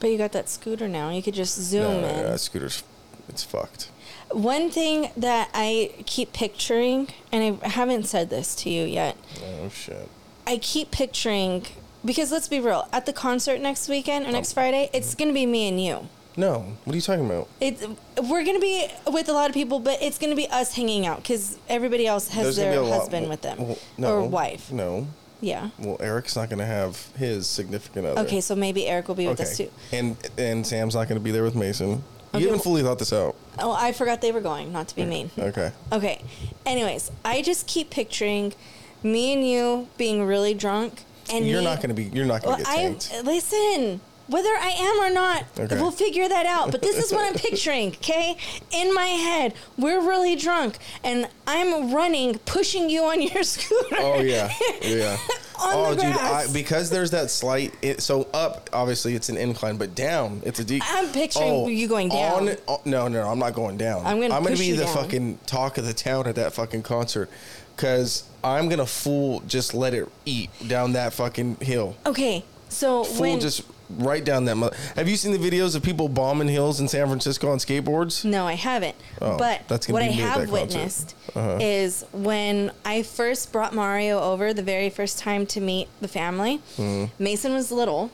But 0.00 0.10
you 0.10 0.18
got 0.18 0.32
that 0.32 0.48
scooter 0.48 0.88
now. 0.88 1.10
You 1.10 1.22
could 1.22 1.34
just 1.34 1.56
zoom 1.58 2.02
No, 2.02 2.08
in. 2.08 2.16
no, 2.16 2.30
that 2.30 2.40
scooter's 2.40 2.82
it's 3.28 3.42
fucked. 3.42 3.88
One 4.30 4.70
thing 4.70 5.10
that 5.16 5.50
I 5.54 5.92
keep 6.06 6.32
picturing, 6.32 7.08
and 7.30 7.58
I 7.62 7.68
haven't 7.68 8.04
said 8.04 8.30
this 8.30 8.54
to 8.56 8.70
you 8.70 8.84
yet, 8.84 9.16
Oh 9.42 9.68
shit. 9.68 10.08
I 10.46 10.58
keep 10.58 10.90
picturing 10.90 11.66
because 12.04 12.32
let's 12.32 12.48
be 12.48 12.58
real, 12.60 12.88
at 12.92 13.06
the 13.06 13.12
concert 13.12 13.60
next 13.60 13.88
weekend 13.88 14.24
or 14.24 14.28
Um, 14.28 14.32
next 14.34 14.52
Friday, 14.54 14.90
it's 14.92 15.14
gonna 15.14 15.32
be 15.32 15.46
me 15.46 15.68
and 15.68 15.82
you. 15.82 16.08
No, 16.36 16.60
what 16.84 16.92
are 16.94 16.96
you 16.96 17.02
talking 17.02 17.26
about? 17.26 17.48
It's 17.60 17.84
we're 18.22 18.44
gonna 18.44 18.58
be 18.58 18.86
with 19.08 19.28
a 19.28 19.32
lot 19.32 19.48
of 19.50 19.54
people, 19.54 19.80
but 19.80 20.02
it's 20.02 20.18
gonna 20.18 20.34
be 20.36 20.48
us 20.48 20.74
hanging 20.74 21.06
out 21.06 21.18
because 21.18 21.58
everybody 21.68 22.06
else 22.06 22.28
has 22.28 22.44
There's 22.44 22.58
gonna 22.58 22.70
their 22.70 22.80
be 22.80 22.86
a 22.86 22.90
lot- 22.90 23.00
husband 23.00 23.28
with 23.28 23.42
them 23.42 23.58
well, 23.98 24.12
or 24.12 24.22
wife. 24.22 24.72
No. 24.72 25.06
Yeah. 25.42 25.70
Well, 25.78 25.96
Eric's 26.00 26.36
not 26.36 26.48
going 26.50 26.60
to 26.60 26.64
have 26.64 27.08
his 27.18 27.48
significant 27.48 28.06
other. 28.06 28.20
Okay, 28.20 28.40
so 28.40 28.54
maybe 28.54 28.86
Eric 28.86 29.08
will 29.08 29.16
be 29.16 29.26
with 29.26 29.40
us 29.40 29.56
too. 29.56 29.70
And 29.90 30.16
and 30.38 30.64
Sam's 30.64 30.94
not 30.94 31.08
going 31.08 31.18
to 31.18 31.24
be 31.24 31.32
there 31.32 31.42
with 31.42 31.56
Mason. 31.56 32.04
Okay, 32.32 32.42
you 32.44 32.46
haven't 32.46 32.50
well- 32.52 32.58
fully 32.62 32.82
thought 32.84 33.00
this 33.00 33.12
out. 33.12 33.34
Oh, 33.58 33.72
I 33.72 33.90
forgot 33.90 34.20
they 34.20 34.30
were 34.30 34.40
going. 34.40 34.72
Not 34.72 34.86
to 34.88 34.94
be 34.94 35.04
mean. 35.04 35.32
Okay. 35.36 35.72
Okay. 35.90 36.22
Anyways, 36.64 37.10
I 37.24 37.42
just 37.42 37.66
keep 37.66 37.90
picturing 37.90 38.54
me 39.02 39.32
and 39.32 39.44
you 39.44 39.88
being 39.98 40.24
really 40.24 40.54
drunk, 40.54 41.02
and 41.28 41.44
You're 41.44 41.58
me- 41.58 41.64
not 41.64 41.78
going 41.78 41.88
to 41.88 41.94
be. 41.96 42.04
You're 42.04 42.24
not 42.24 42.42
going 42.44 42.50
Well, 42.54 42.64
to 42.64 42.70
get 42.70 42.72
I 42.72 42.82
tanked. 42.82 43.24
listen. 43.24 44.00
Whether 44.32 44.48
I 44.48 44.70
am 44.70 45.10
or 45.10 45.14
not, 45.14 45.44
Okay. 45.58 45.76
we'll 45.76 45.90
figure 45.90 46.26
that 46.26 46.46
out. 46.46 46.70
But 46.72 46.80
this 46.80 46.96
is 46.96 47.12
what 47.12 47.26
I'm 47.26 47.34
picturing, 47.34 47.88
okay? 47.96 48.36
In 48.70 48.94
my 48.94 49.06
head, 49.06 49.52
we're 49.76 50.00
really 50.00 50.36
drunk, 50.36 50.78
and 51.04 51.28
I'm 51.46 51.92
running, 51.92 52.38
pushing 52.46 52.88
you 52.88 53.04
on 53.04 53.20
your 53.20 53.42
scooter. 53.54 53.96
Oh 53.98 54.20
yeah, 54.20 54.50
yeah. 54.82 55.18
Oh, 55.64 55.94
dude, 55.94 56.04
I, 56.06 56.46
because 56.52 56.88
there's 56.90 57.10
that 57.12 57.30
slight. 57.30 57.74
It, 57.82 58.00
so 58.00 58.26
up, 58.32 58.70
obviously, 58.72 59.14
it's 59.14 59.28
an 59.28 59.36
incline, 59.36 59.76
but 59.76 59.94
down, 59.94 60.40
it's 60.44 60.58
a 60.58 60.64
deep. 60.64 60.82
I'm 60.86 61.08
picturing 61.12 61.48
oh, 61.50 61.68
you 61.68 61.86
going 61.86 62.08
down. 62.08 62.48
On, 62.48 62.56
oh, 62.66 62.80
no, 62.84 63.08
no, 63.08 63.28
I'm 63.28 63.38
not 63.38 63.52
going 63.52 63.76
down. 63.76 64.04
I'm 64.06 64.18
gonna 64.18 64.34
I'm 64.34 64.42
gonna 64.42 64.56
be 64.56 64.72
the 64.72 64.84
down. 64.84 64.94
fucking 64.94 65.38
talk 65.46 65.76
of 65.76 65.84
the 65.84 65.92
town 65.92 66.26
at 66.26 66.36
that 66.36 66.54
fucking 66.54 66.82
concert, 66.82 67.28
because 67.76 68.24
I'm 68.42 68.70
gonna 68.70 68.86
full 68.86 69.40
just 69.40 69.74
let 69.74 69.92
it 69.94 70.08
eat 70.24 70.50
down 70.66 70.94
that 70.94 71.12
fucking 71.12 71.56
hill. 71.56 71.96
Okay, 72.06 72.44
so 72.68 73.04
Full 73.04 73.20
when 73.20 73.38
just 73.40 73.62
right 73.98 74.24
down 74.24 74.44
that. 74.46 74.56
Mother- 74.56 74.76
Have 74.96 75.08
you 75.08 75.16
seen 75.16 75.32
the 75.32 75.38
videos 75.38 75.74
of 75.76 75.82
people 75.82 76.08
bombing 76.08 76.48
hills 76.48 76.80
in 76.80 76.88
San 76.88 77.06
Francisco 77.06 77.50
on 77.50 77.58
skateboards? 77.58 78.24
No, 78.24 78.46
I 78.46 78.54
haven't. 78.54 78.96
Oh, 79.20 79.36
but 79.36 79.62
that's 79.68 79.88
what 79.88 80.02
I 80.02 80.08
be 80.08 80.16
me 80.16 80.22
at 80.22 80.38
have 80.40 80.50
witnessed 80.50 81.14
Uh-huh. 81.34 81.58
is 81.60 82.04
when 82.12 82.72
I 82.84 83.02
first 83.02 83.52
brought 83.52 83.74
Mario 83.74 84.20
over 84.20 84.52
the 84.54 84.62
very 84.62 84.90
first 84.90 85.18
time 85.18 85.46
to 85.46 85.60
meet 85.60 85.88
the 86.00 86.08
family. 86.08 86.60
Mm-hmm. 86.76 87.22
Mason 87.22 87.52
was 87.54 87.70
little, 87.72 88.10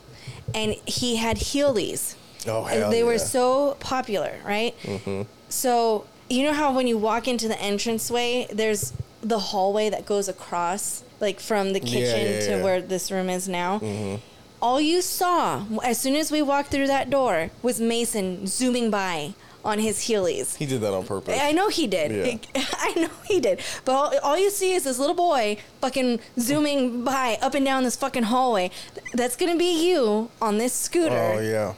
and 0.53 0.73
he 0.85 1.15
had 1.17 1.37
Heelys. 1.37 2.15
Oh, 2.47 2.65
And 2.65 2.79
hell 2.81 2.91
they 2.91 3.03
were 3.03 3.17
so 3.19 3.75
popular, 3.79 4.33
right? 4.45 4.73
Mm-hmm. 4.83 5.23
So 5.49 6.05
you 6.29 6.43
know 6.43 6.53
how 6.53 6.71
when 6.73 6.87
you 6.87 6.97
walk 6.97 7.27
into 7.27 7.47
the 7.47 7.57
entranceway, 7.65 8.47
there's 8.51 8.93
the 9.21 9.39
hallway 9.39 9.89
that 9.89 10.05
goes 10.05 10.29
across, 10.29 11.03
like 11.19 11.39
from 11.41 11.73
the 11.73 11.79
Yeah, 11.81 11.85
kitchen 11.93 12.31
yeah, 12.33 12.39
to 12.39 12.49
yeah. 12.57 12.63
where 12.63 12.81
this 12.81 13.11
room 13.11 13.29
is 13.29 13.49
now. 13.49 13.79
Mm-hmm. 13.79 14.15
All 14.61 14.81
you 14.81 15.01
saw 15.01 15.63
as 15.83 15.99
soon 15.99 16.15
as 16.15 16.31
we 16.31 16.41
walked 16.41 16.69
through 16.71 16.87
that 16.87 17.09
door 17.09 17.49
was 17.61 17.79
Mason 17.79 18.45
zooming 18.45 18.91
by 18.91 19.33
on 19.63 19.79
his 19.79 19.99
Heelys. 19.99 20.55
He 20.57 20.65
did 20.65 20.81
that 20.81 20.93
on 20.93 21.05
purpose. 21.05 21.37
I 21.39 21.51
know 21.51 21.69
he 21.69 21.85
did. 21.87 22.11
Yeah. 22.55 22.63
I 22.77 22.93
know 22.95 23.09
he 23.25 23.39
did. 23.39 23.61
But 23.85 23.91
all, 23.93 24.17
all 24.19 24.37
you 24.37 24.49
see 24.49 24.73
is 24.73 24.83
this 24.83 24.99
little 24.99 25.15
boy 25.15 25.57
fucking 25.81 26.19
zooming 26.39 27.03
by 27.03 27.37
up 27.41 27.53
and 27.55 27.65
down 27.65 27.83
this 27.83 27.95
fucking 27.95 28.23
hallway. 28.23 28.71
That's 29.13 29.35
gonna 29.35 29.57
be 29.57 29.87
you 29.89 30.29
on 30.41 30.57
this 30.57 30.73
scooter 30.73 31.15
Oh 31.35 31.39
yeah, 31.39 31.73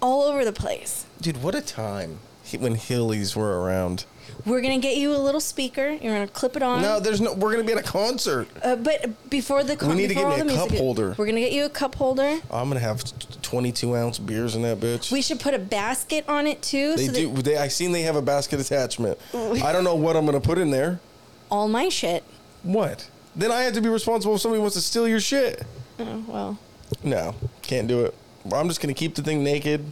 all 0.00 0.22
over 0.24 0.44
the 0.44 0.52
place. 0.52 1.06
dude, 1.20 1.42
what 1.42 1.54
a 1.54 1.62
time 1.62 2.18
when 2.58 2.76
Heelys 2.76 3.34
were 3.36 3.60
around. 3.62 4.04
We're 4.46 4.60
gonna 4.60 4.78
get 4.78 4.96
you 4.96 5.14
a 5.14 5.18
little 5.18 5.40
speaker. 5.40 5.88
You're 6.00 6.12
gonna 6.14 6.28
clip 6.28 6.56
it 6.56 6.62
on. 6.62 6.80
No, 6.80 7.00
there's 7.00 7.20
no. 7.20 7.34
We're 7.34 7.50
gonna 7.52 7.64
be 7.64 7.72
at 7.72 7.78
a 7.78 7.82
concert. 7.82 8.48
Uh, 8.62 8.76
but 8.76 9.28
before 9.28 9.64
the 9.64 9.74
con- 9.76 9.88
We 9.90 9.96
need 9.96 10.08
to 10.08 10.14
get 10.14 10.28
me 10.28 10.34
a 10.34 10.38
cup 10.38 10.46
music- 10.70 10.78
holder. 10.78 11.14
We're 11.18 11.26
gonna 11.26 11.40
get 11.40 11.52
you 11.52 11.64
a 11.64 11.68
cup 11.68 11.96
holder. 11.96 12.38
I'm 12.50 12.68
gonna 12.68 12.78
have 12.78 13.02
22 13.42 13.96
ounce 13.96 14.18
beers 14.20 14.54
in 14.54 14.62
that 14.62 14.78
bitch. 14.78 15.10
We 15.10 15.20
should 15.20 15.40
put 15.40 15.54
a 15.54 15.58
basket 15.58 16.24
on 16.28 16.46
it 16.46 16.62
too. 16.62 16.94
they 16.94 17.06
so 17.08 17.12
do. 17.12 17.32
That 17.34 17.44
They, 17.44 17.56
I 17.56 17.66
seen 17.68 17.90
they 17.90 18.02
have 18.02 18.14
a 18.16 18.22
basket 18.22 18.60
attachment. 18.60 19.18
I 19.34 19.72
don't 19.72 19.84
know 19.84 19.96
what 19.96 20.16
I'm 20.16 20.24
gonna 20.24 20.40
put 20.40 20.58
in 20.58 20.70
there. 20.70 21.00
all 21.50 21.66
my 21.68 21.88
shit. 21.88 22.22
What? 22.62 23.08
Then 23.34 23.50
I 23.50 23.62
have 23.62 23.72
to 23.74 23.80
be 23.80 23.88
responsible 23.88 24.36
if 24.36 24.40
somebody 24.40 24.60
wants 24.60 24.76
to 24.76 24.80
steal 24.82 25.06
your 25.08 25.20
shit. 25.20 25.64
Oh, 25.98 26.24
well, 26.28 26.58
No, 27.02 27.34
can't 27.62 27.88
do 27.88 28.04
it. 28.04 28.14
I'm 28.52 28.68
just 28.68 28.80
gonna 28.80 28.94
keep 28.94 29.16
the 29.16 29.22
thing 29.22 29.42
naked. 29.42 29.84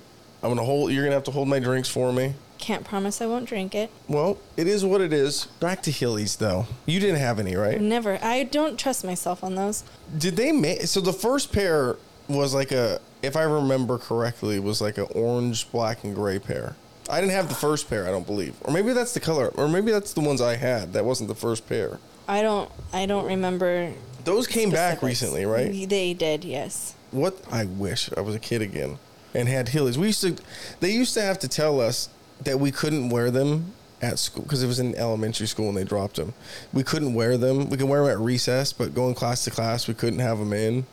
I'm 0.43 0.51
gonna 0.51 0.63
hold. 0.63 0.93
You're 0.93 1.03
gonna 1.03 1.15
have 1.15 1.25
to 1.25 1.31
hold 1.33 1.49
my 1.49 1.59
drinks 1.59 1.89
for 1.89 2.13
me. 2.13 2.35
Can't 2.65 2.83
promise 2.83 3.21
I 3.21 3.27
won't 3.27 3.45
drink 3.45 3.75
it. 3.75 3.91
Well, 4.09 4.39
it 4.57 4.67
is 4.67 4.87
what 4.87 5.03
it 5.03 5.13
is. 5.13 5.45
Back 5.61 5.83
to 5.83 5.91
Heelys 5.91 6.39
though. 6.39 6.65
You 6.87 6.99
didn't 6.99 7.19
have 7.19 7.39
any, 7.39 7.55
right? 7.57 7.79
Never. 7.79 8.19
I 8.25 8.45
don't 8.45 8.79
trust 8.79 9.05
myself 9.05 9.45
on 9.45 9.55
those. 9.55 9.85
Did 10.17 10.37
they 10.37 10.51
make 10.51 10.81
so 10.87 11.03
the 11.03 11.13
first 11.13 11.53
pair 11.53 11.97
was 12.27 12.55
like 12.55 12.73
a 12.73 13.03
if 13.21 13.37
I 13.37 13.43
remember 13.43 13.99
correctly 13.99 14.59
was 14.59 14.81
like 14.81 14.97
an 14.97 15.09
orange, 15.15 15.71
black, 15.73 16.05
and 16.05 16.15
gray 16.15 16.39
pair. 16.39 16.75
I 17.11 17.21
didn't 17.21 17.33
have 17.33 17.51
the 17.51 17.55
first 17.55 17.91
pair, 17.91 18.09
I 18.09 18.11
don't 18.11 18.25
believe. 18.25 18.55
Or 18.63 18.73
maybe 18.73 18.95
that's 18.95 19.13
the 19.13 19.21
color 19.21 19.49
or 19.49 19.69
maybe 19.69 19.93
that's 19.93 20.15
the 20.15 20.23
ones 20.23 20.41
I 20.41 20.57
had. 20.57 20.95
That 20.95 21.05
wasn't 21.05 21.29
the 21.29 21.35
first 21.35 21.69
pair. 21.69 21.99
I 22.27 22.41
don't. 22.41 22.71
I 22.95 23.05
don't 23.05 23.27
remember. 23.27 23.93
Those 24.25 24.47
came 24.47 24.71
back 24.71 25.03
recently, 25.03 25.45
right? 25.45 25.71
They 25.71 26.15
did. 26.15 26.47
Yes. 26.47 26.95
what 27.11 27.37
I 27.53 27.67
wish 27.67 28.09
I 28.17 28.23
was 28.23 28.35
a 28.35 28.41
kid 28.41 28.63
again 28.63 28.99
and 29.35 29.51
had 29.51 29.67
heelys. 29.67 29.99
We 29.99 30.07
used 30.07 30.23
to, 30.23 30.37
they 30.81 30.93
used 30.93 31.13
to 31.13 31.21
have 31.21 31.39
to 31.41 31.49
tell 31.49 31.79
us 31.79 32.09
that 32.43 32.59
we 32.61 32.71
couldn't 32.71 33.09
wear 33.11 33.31
them 33.31 33.73
at 34.03 34.19
school 34.19 34.43
because 34.43 34.63
it 34.63 34.67
was 34.67 34.79
in 34.79 34.95
elementary 34.97 35.47
school 35.47 35.69
and 35.69 35.77
they 35.77 35.85
dropped 35.85 36.17
them. 36.17 36.35
We 36.73 36.83
couldn't 36.83 37.15
wear 37.15 37.37
them. 37.37 37.71
We 37.71 37.77
could 37.77 37.89
wear 37.89 38.03
them 38.03 38.11
at 38.11 38.19
recess, 38.19 38.73
but 38.73 38.95
going 38.95 39.15
class 39.15 39.45
to 39.45 39.51
class, 39.51 39.89
we 39.89 39.95
couldn't 39.95 40.19
have 40.21 40.39
them 40.39 40.53
in. 40.53 40.87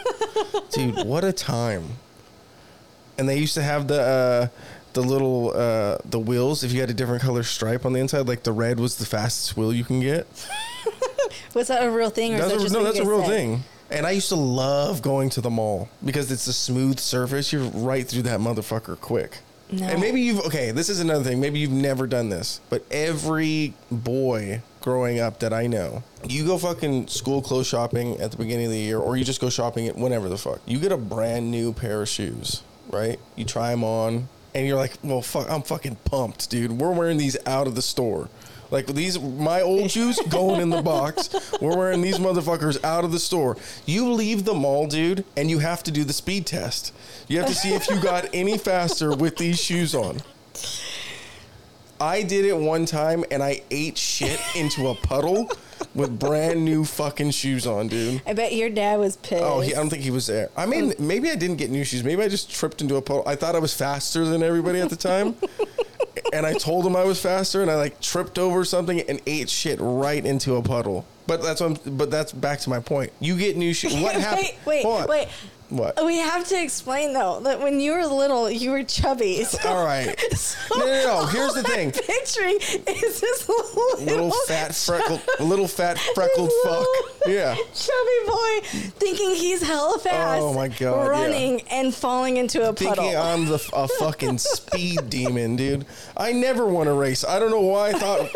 Dude, 0.70 1.04
what 1.06 1.24
a 1.24 1.32
time! 1.32 1.84
And 3.18 3.28
they 3.28 3.38
used 3.38 3.54
to 3.54 3.62
have 3.62 3.88
the 3.88 4.00
uh, 4.00 4.48
the 4.92 5.02
little 5.02 5.50
uh, 5.54 5.98
the 6.04 6.18
wheels. 6.18 6.62
If 6.62 6.72
you 6.72 6.80
had 6.80 6.90
a 6.90 6.94
different 6.94 7.22
color 7.22 7.42
stripe 7.42 7.84
on 7.84 7.92
the 7.92 8.00
inside, 8.00 8.28
like 8.28 8.42
the 8.44 8.52
red 8.52 8.78
was 8.78 8.96
the 8.96 9.06
fastest 9.06 9.56
wheel 9.56 9.72
you 9.72 9.84
can 9.84 10.00
get. 10.00 10.26
Was 11.54 11.68
that 11.68 11.84
a 11.84 11.90
real 11.90 12.10
thing, 12.10 12.34
or 12.34 12.38
That's 12.38 12.50
that 12.52 12.58
a, 12.58 12.62
just 12.62 12.74
no, 12.74 12.84
that's 12.84 12.98
a 12.98 13.04
real 13.06 13.20
said? 13.22 13.28
thing. 13.28 13.64
And 13.90 14.06
I 14.06 14.10
used 14.12 14.28
to 14.28 14.36
love 14.36 15.00
going 15.02 15.30
to 15.30 15.40
the 15.40 15.50
mall 15.50 15.88
because 16.04 16.30
it's 16.30 16.46
a 16.46 16.52
smooth 16.52 16.98
surface. 16.98 17.52
You're 17.52 17.62
right 17.64 18.06
through 18.06 18.22
that 18.22 18.38
motherfucker 18.40 19.00
quick. 19.00 19.38
No. 19.70 19.86
And 19.86 20.00
maybe 20.00 20.20
you've 20.20 20.40
okay. 20.46 20.70
This 20.70 20.88
is 20.88 21.00
another 21.00 21.22
thing. 21.24 21.40
Maybe 21.40 21.58
you've 21.58 21.70
never 21.70 22.06
done 22.06 22.28
this, 22.30 22.60
but 22.70 22.84
every 22.90 23.74
boy 23.90 24.62
growing 24.80 25.20
up 25.20 25.40
that 25.40 25.52
I 25.52 25.66
know, 25.66 26.02
you 26.26 26.46
go 26.46 26.56
fucking 26.56 27.08
school 27.08 27.42
clothes 27.42 27.66
shopping 27.66 28.18
at 28.20 28.30
the 28.30 28.38
beginning 28.38 28.66
of 28.66 28.72
the 28.72 28.78
year, 28.78 28.98
or 28.98 29.16
you 29.16 29.24
just 29.24 29.40
go 29.40 29.50
shopping 29.50 29.86
at 29.86 29.96
whenever 29.96 30.28
the 30.28 30.38
fuck. 30.38 30.60
You 30.66 30.78
get 30.78 30.92
a 30.92 30.96
brand 30.96 31.50
new 31.50 31.72
pair 31.72 32.00
of 32.00 32.08
shoes, 32.08 32.62
right? 32.90 33.20
You 33.36 33.44
try 33.44 33.70
them 33.70 33.84
on, 33.84 34.28
and 34.54 34.66
you're 34.66 34.78
like, 34.78 34.94
"Well, 35.02 35.20
fuck, 35.20 35.50
I'm 35.50 35.62
fucking 35.62 35.96
pumped, 36.04 36.48
dude. 36.48 36.72
We're 36.72 36.92
wearing 36.92 37.18
these 37.18 37.36
out 37.46 37.66
of 37.66 37.74
the 37.74 37.82
store." 37.82 38.28
Like 38.70 38.86
these, 38.86 39.18
my 39.18 39.60
old 39.62 39.90
shoes 39.90 40.20
going 40.28 40.60
in 40.60 40.70
the 40.70 40.82
box. 40.82 41.30
We're 41.60 41.76
wearing 41.76 42.02
these 42.02 42.18
motherfuckers 42.18 42.82
out 42.84 43.04
of 43.04 43.12
the 43.12 43.18
store. 43.18 43.56
You 43.86 44.12
leave 44.12 44.44
the 44.44 44.54
mall, 44.54 44.86
dude, 44.86 45.24
and 45.36 45.50
you 45.50 45.58
have 45.60 45.82
to 45.84 45.90
do 45.90 46.04
the 46.04 46.12
speed 46.12 46.46
test. 46.46 46.92
You 47.28 47.38
have 47.38 47.48
to 47.48 47.54
see 47.54 47.74
if 47.74 47.88
you 47.88 48.00
got 48.00 48.28
any 48.32 48.58
faster 48.58 49.14
with 49.14 49.36
these 49.36 49.60
shoes 49.60 49.94
on. 49.94 50.20
I 52.00 52.22
did 52.22 52.44
it 52.44 52.56
one 52.56 52.86
time 52.86 53.24
and 53.30 53.42
I 53.42 53.62
ate 53.70 53.98
shit 53.98 54.40
into 54.54 54.88
a 54.88 54.94
puddle 54.94 55.50
with 55.94 56.16
brand 56.18 56.64
new 56.64 56.84
fucking 56.84 57.32
shoes 57.32 57.66
on, 57.66 57.88
dude. 57.88 58.22
I 58.24 58.34
bet 58.34 58.54
your 58.54 58.70
dad 58.70 59.00
was 59.00 59.16
pissed. 59.16 59.42
Oh, 59.42 59.60
he, 59.60 59.74
I 59.74 59.78
don't 59.78 59.90
think 59.90 60.02
he 60.02 60.10
was 60.10 60.26
there. 60.26 60.50
I 60.56 60.66
mean, 60.66 60.92
oh. 60.96 61.02
maybe 61.02 61.30
I 61.30 61.34
didn't 61.34 61.56
get 61.56 61.70
new 61.70 61.84
shoes. 61.84 62.04
Maybe 62.04 62.22
I 62.22 62.28
just 62.28 62.50
tripped 62.50 62.80
into 62.80 62.96
a 62.96 63.02
puddle. 63.02 63.24
I 63.26 63.34
thought 63.34 63.56
I 63.56 63.58
was 63.58 63.74
faster 63.74 64.24
than 64.24 64.42
everybody 64.42 64.80
at 64.80 64.90
the 64.90 64.96
time. 64.96 65.34
And 66.32 66.46
I 66.46 66.54
told 66.54 66.86
him 66.86 66.96
I 66.96 67.04
was 67.04 67.20
faster 67.20 67.62
and 67.62 67.70
I 67.70 67.76
like 67.76 68.00
tripped 68.00 68.38
over 68.38 68.64
something 68.64 69.00
and 69.00 69.20
ate 69.26 69.48
shit 69.48 69.78
right 69.80 70.24
into 70.24 70.56
a 70.56 70.62
puddle. 70.62 71.04
But 71.26 71.42
that's 71.42 71.60
what 71.60 71.80
I'm, 71.86 71.96
but 71.96 72.10
that's 72.10 72.32
back 72.32 72.60
to 72.60 72.70
my 72.70 72.80
point. 72.80 73.12
You 73.20 73.36
get 73.36 73.56
new 73.56 73.74
shoes. 73.74 73.94
What 73.94 74.14
happened? 74.20 74.48
wait, 74.64 74.84
wait, 74.84 75.08
wait. 75.08 75.28
What? 75.70 76.02
We 76.04 76.16
have 76.16 76.46
to 76.48 76.62
explain 76.62 77.12
though 77.12 77.40
that 77.40 77.60
when 77.60 77.78
you 77.78 77.92
were 77.92 78.06
little, 78.06 78.50
you 78.50 78.70
were 78.70 78.82
chubby. 78.84 79.44
So, 79.44 79.68
All 79.68 79.84
right. 79.84 80.18
so 80.32 80.56
No, 80.78 80.86
no, 80.86 81.04
no. 81.04 81.26
Here's 81.26 81.52
the 81.54 81.62
thing. 81.62 81.92
Picturing 81.92 82.56
is 82.86 83.20
this 83.20 83.48
little, 83.48 84.04
Little 84.04 84.30
fat 84.46 84.74
freckled, 84.74 85.20
little 85.40 85.68
fat 85.68 85.98
freckled 86.14 86.50
fuck. 86.64 86.86
Yeah. 87.26 87.54
chubby 87.54 88.26
boy 88.26 88.60
thinking 88.98 89.34
he's 89.34 89.62
hella 89.62 89.98
fast. 89.98 90.40
Oh, 90.42 90.54
my 90.54 90.68
God, 90.68 90.80
yeah. 90.80 91.08
Running 91.08 91.60
and 91.70 91.94
falling 91.94 92.38
into 92.38 92.66
a 92.66 92.72
Thinking 92.72 92.88
puddle. 92.88 93.16
I'm 93.16 93.44
the 93.46 93.62
a 93.74 93.88
fucking 93.98 94.38
speed 94.38 95.10
demon, 95.10 95.56
dude. 95.56 95.84
I 96.16 96.32
never 96.32 96.66
won 96.66 96.88
a 96.88 96.94
race. 96.94 97.24
I 97.24 97.38
don't 97.38 97.50
know 97.50 97.60
why 97.60 97.90
I 97.90 97.92
thought 97.92 98.30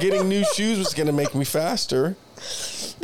getting 0.00 0.28
new 0.28 0.44
shoes 0.54 0.78
was 0.78 0.92
gonna 0.92 1.12
make 1.12 1.34
me 1.34 1.44
faster. 1.46 2.16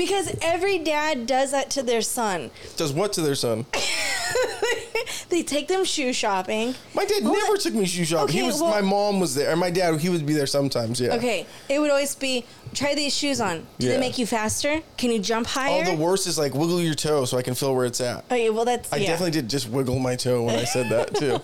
Because 0.04 0.35
every 0.42 0.78
dad 0.78 1.26
does 1.26 1.50
that 1.52 1.69
to 1.71 1.83
their 1.83 2.00
son. 2.02 2.50
Does 2.76 2.92
what 2.92 3.12
to 3.14 3.21
their 3.21 3.35
son? 3.35 3.66
They 5.28 5.45
take 5.45 5.69
them 5.69 5.85
shoe 5.85 6.12
shopping. 6.12 6.75
My 6.92 7.04
dad 7.04 7.23
Well, 7.23 7.35
never 7.35 7.57
took 7.57 7.73
me 7.73 7.86
shoe 7.86 8.04
shopping. 8.04 8.34
he 8.34 8.43
was 8.43 8.60
well- 8.60 8.71
my 8.73 8.80
mom 8.80 9.21
was 9.21 9.36
there, 9.36 9.50
and 9.52 9.60
my 9.60 9.71
dad 9.71 10.00
he 10.00 10.08
would 10.08 10.26
be 10.26 10.32
there 10.34 10.47
sometimes. 10.47 11.00
Yeah. 11.00 11.15
Okay, 11.15 11.47
it 11.69 11.78
would 11.78 11.91
always 11.91 12.17
be 12.17 12.45
try 12.75 12.97
these 12.97 13.17
shoes 13.17 13.41
on. 13.41 13.65
Do 13.78 13.86
Yeah. 13.86 13.93
they 13.95 14.00
make 14.00 14.19
you 14.19 14.26
faster? 14.26 14.80
Can 14.97 15.13
you 15.13 15.21
jump 15.21 15.47
higher? 15.47 15.84
All 15.84 15.97
the 15.97 16.02
worst 16.02 16.26
is 16.26 16.36
like 16.36 16.52
wiggle 16.54 16.80
your 16.80 16.95
toe 16.95 17.25
so 17.26 17.39
I 17.39 17.43
can 17.43 17.54
feel 17.54 17.75
where 17.76 17.86
it's 17.86 18.00
at. 18.00 18.25
Okay, 18.25 18.50
well 18.50 18.65
that's 18.65 18.93
I 18.93 18.97
yeah. 18.97 19.06
definitely 19.10 19.30
did 19.32 19.49
just 19.49 19.69
wiggle 19.69 20.00
my 20.00 20.17
toe 20.17 20.43
when 20.43 20.56
I 20.56 20.65
said 20.65 20.89
that 20.91 21.15
too. 21.15 21.39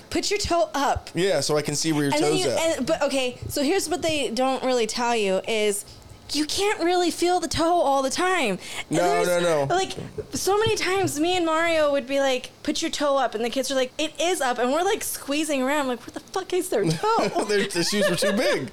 Put 0.10 0.30
your 0.30 0.38
toe 0.38 0.68
up. 0.74 1.08
yeah, 1.14 1.40
so 1.40 1.56
I 1.56 1.62
can 1.62 1.74
see 1.74 1.92
where 1.92 2.04
your 2.04 2.12
And 2.12 2.20
toes 2.22 2.38
you, 2.44 2.50
at. 2.50 2.58
and, 2.78 2.86
but 2.86 3.00
okay, 3.02 3.38
so 3.48 3.62
here's 3.62 3.88
what 3.88 4.02
they 4.02 4.30
don't 4.30 4.62
really 4.62 4.86
tell 4.86 5.16
you 5.16 5.40
is 5.48 5.86
you 6.32 6.46
can't 6.46 6.80
really 6.82 7.10
feel 7.10 7.40
the 7.40 7.48
toe 7.48 7.80
all 7.80 8.02
the 8.02 8.10
time. 8.10 8.58
No, 8.90 8.98
there's- 9.24 9.42
no, 9.42 9.64
no. 9.66 9.74
Like 9.74 9.92
so 10.32 10.58
many 10.58 10.76
times, 10.76 11.18
me 11.20 11.36
and 11.36 11.44
Mario 11.46 11.90
would 11.92 12.06
be 12.06 12.20
like, 12.20 12.50
"Put 12.62 12.82
your 12.82 12.90
toe 12.90 13.16
up," 13.18 13.34
and 13.34 13.44
the 13.44 13.50
kids 13.50 13.70
are 13.70 13.74
like, 13.74 13.92
"It 13.98 14.12
is 14.20 14.40
up," 14.40 14.58
and 14.58 14.72
we're 14.72 14.82
like 14.82 15.02
squeezing 15.04 15.62
around, 15.62 15.88
like, 15.88 16.00
"Where 16.00 16.12
the 16.14 16.20
fuck 16.20 16.52
is 16.52 16.68
their 16.68 16.84
toe?" 16.90 17.44
Their, 17.48 17.66
the 17.66 17.84
shoes 17.84 18.08
were 18.08 18.16
too 18.16 18.32
big. 18.32 18.70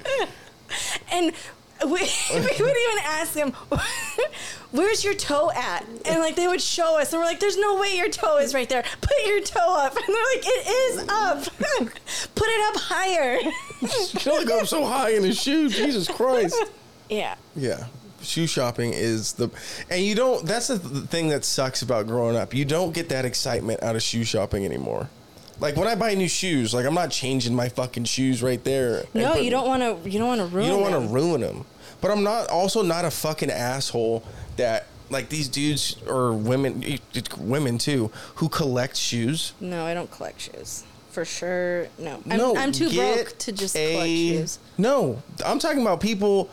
and 1.12 1.32
we, 1.84 1.90
we 1.90 2.40
would 2.40 2.76
even 2.76 2.98
ask 3.04 3.32
them, 3.32 3.52
"Where's 4.70 5.02
your 5.02 5.14
toe 5.14 5.50
at?" 5.54 5.84
And 6.04 6.20
like 6.20 6.36
they 6.36 6.46
would 6.46 6.60
show 6.60 6.98
us, 7.00 7.12
and 7.12 7.20
we're 7.20 7.26
like, 7.26 7.40
"There's 7.40 7.56
no 7.58 7.76
way 7.80 7.96
your 7.96 8.08
toe 8.10 8.38
is 8.38 8.54
right 8.54 8.68
there. 8.68 8.84
Put 9.00 9.16
your 9.26 9.40
toe 9.40 9.74
up." 9.78 9.96
And 9.96 10.04
they're 10.06 10.34
like, 10.36 10.44
"It 10.46 10.68
is 10.68 11.08
up. 11.08 11.44
Put 12.34 12.48
it 12.48 12.74
up 12.74 12.80
higher." 12.82 13.38
Can 14.18 14.32
only 14.32 14.44
go 14.44 14.60
up 14.60 14.66
so 14.66 14.84
high 14.84 15.10
in 15.10 15.22
his 15.24 15.40
shoes. 15.40 15.74
Jesus 15.74 16.06
Christ. 16.06 16.54
Yeah. 17.10 17.34
Yeah. 17.56 17.86
Shoe 18.22 18.46
shopping 18.46 18.92
is 18.94 19.32
the, 19.32 19.48
and 19.90 20.02
you 20.04 20.14
don't. 20.14 20.44
That's 20.44 20.68
the 20.68 20.78
thing 20.78 21.28
that 21.28 21.42
sucks 21.44 21.80
about 21.80 22.06
growing 22.06 22.36
up. 22.36 22.52
You 22.52 22.66
don't 22.66 22.92
get 22.92 23.08
that 23.08 23.24
excitement 23.24 23.82
out 23.82 23.96
of 23.96 24.02
shoe 24.02 24.24
shopping 24.24 24.64
anymore. 24.66 25.08
Like 25.58 25.76
when 25.76 25.88
I 25.88 25.94
buy 25.94 26.14
new 26.14 26.28
shoes, 26.28 26.74
like 26.74 26.84
I'm 26.84 26.92
not 26.94 27.10
changing 27.10 27.54
my 27.54 27.70
fucking 27.70 28.04
shoes 28.04 28.42
right 28.42 28.62
there. 28.62 29.04
No, 29.14 29.28
putting- 29.30 29.44
you 29.44 29.50
don't 29.50 29.66
want 29.66 29.82
to. 30.04 30.10
You 30.10 30.18
don't 30.18 30.28
want 30.28 30.40
to 30.42 30.46
ruin. 30.54 30.66
You 30.66 30.72
don't 30.72 30.82
want 30.82 31.02
to 31.08 31.12
ruin 31.14 31.40
them. 31.40 31.64
But 32.02 32.10
I'm 32.10 32.22
not 32.22 32.48
also 32.50 32.82
not 32.82 33.06
a 33.06 33.10
fucking 33.10 33.50
asshole 33.50 34.22
that 34.56 34.86
like 35.08 35.30
these 35.30 35.48
dudes 35.48 35.96
or 36.06 36.34
women, 36.34 36.84
women 37.38 37.78
too, 37.78 38.10
who 38.36 38.50
collect 38.50 38.96
shoes. 38.96 39.54
No, 39.60 39.86
I 39.86 39.94
don't 39.94 40.10
collect 40.10 40.40
shoes. 40.42 40.84
For 41.10 41.24
sure, 41.24 41.88
no. 41.98 42.22
I'm, 42.30 42.36
no, 42.38 42.54
I'm 42.56 42.70
too 42.70 42.88
broke 42.94 43.36
to 43.38 43.52
just 43.52 43.74
a- 43.74 43.92
collect 43.94 44.08
shoes. 44.10 44.58
No, 44.78 45.22
I'm 45.44 45.58
talking 45.58 45.80
about 45.80 46.00
people. 46.02 46.50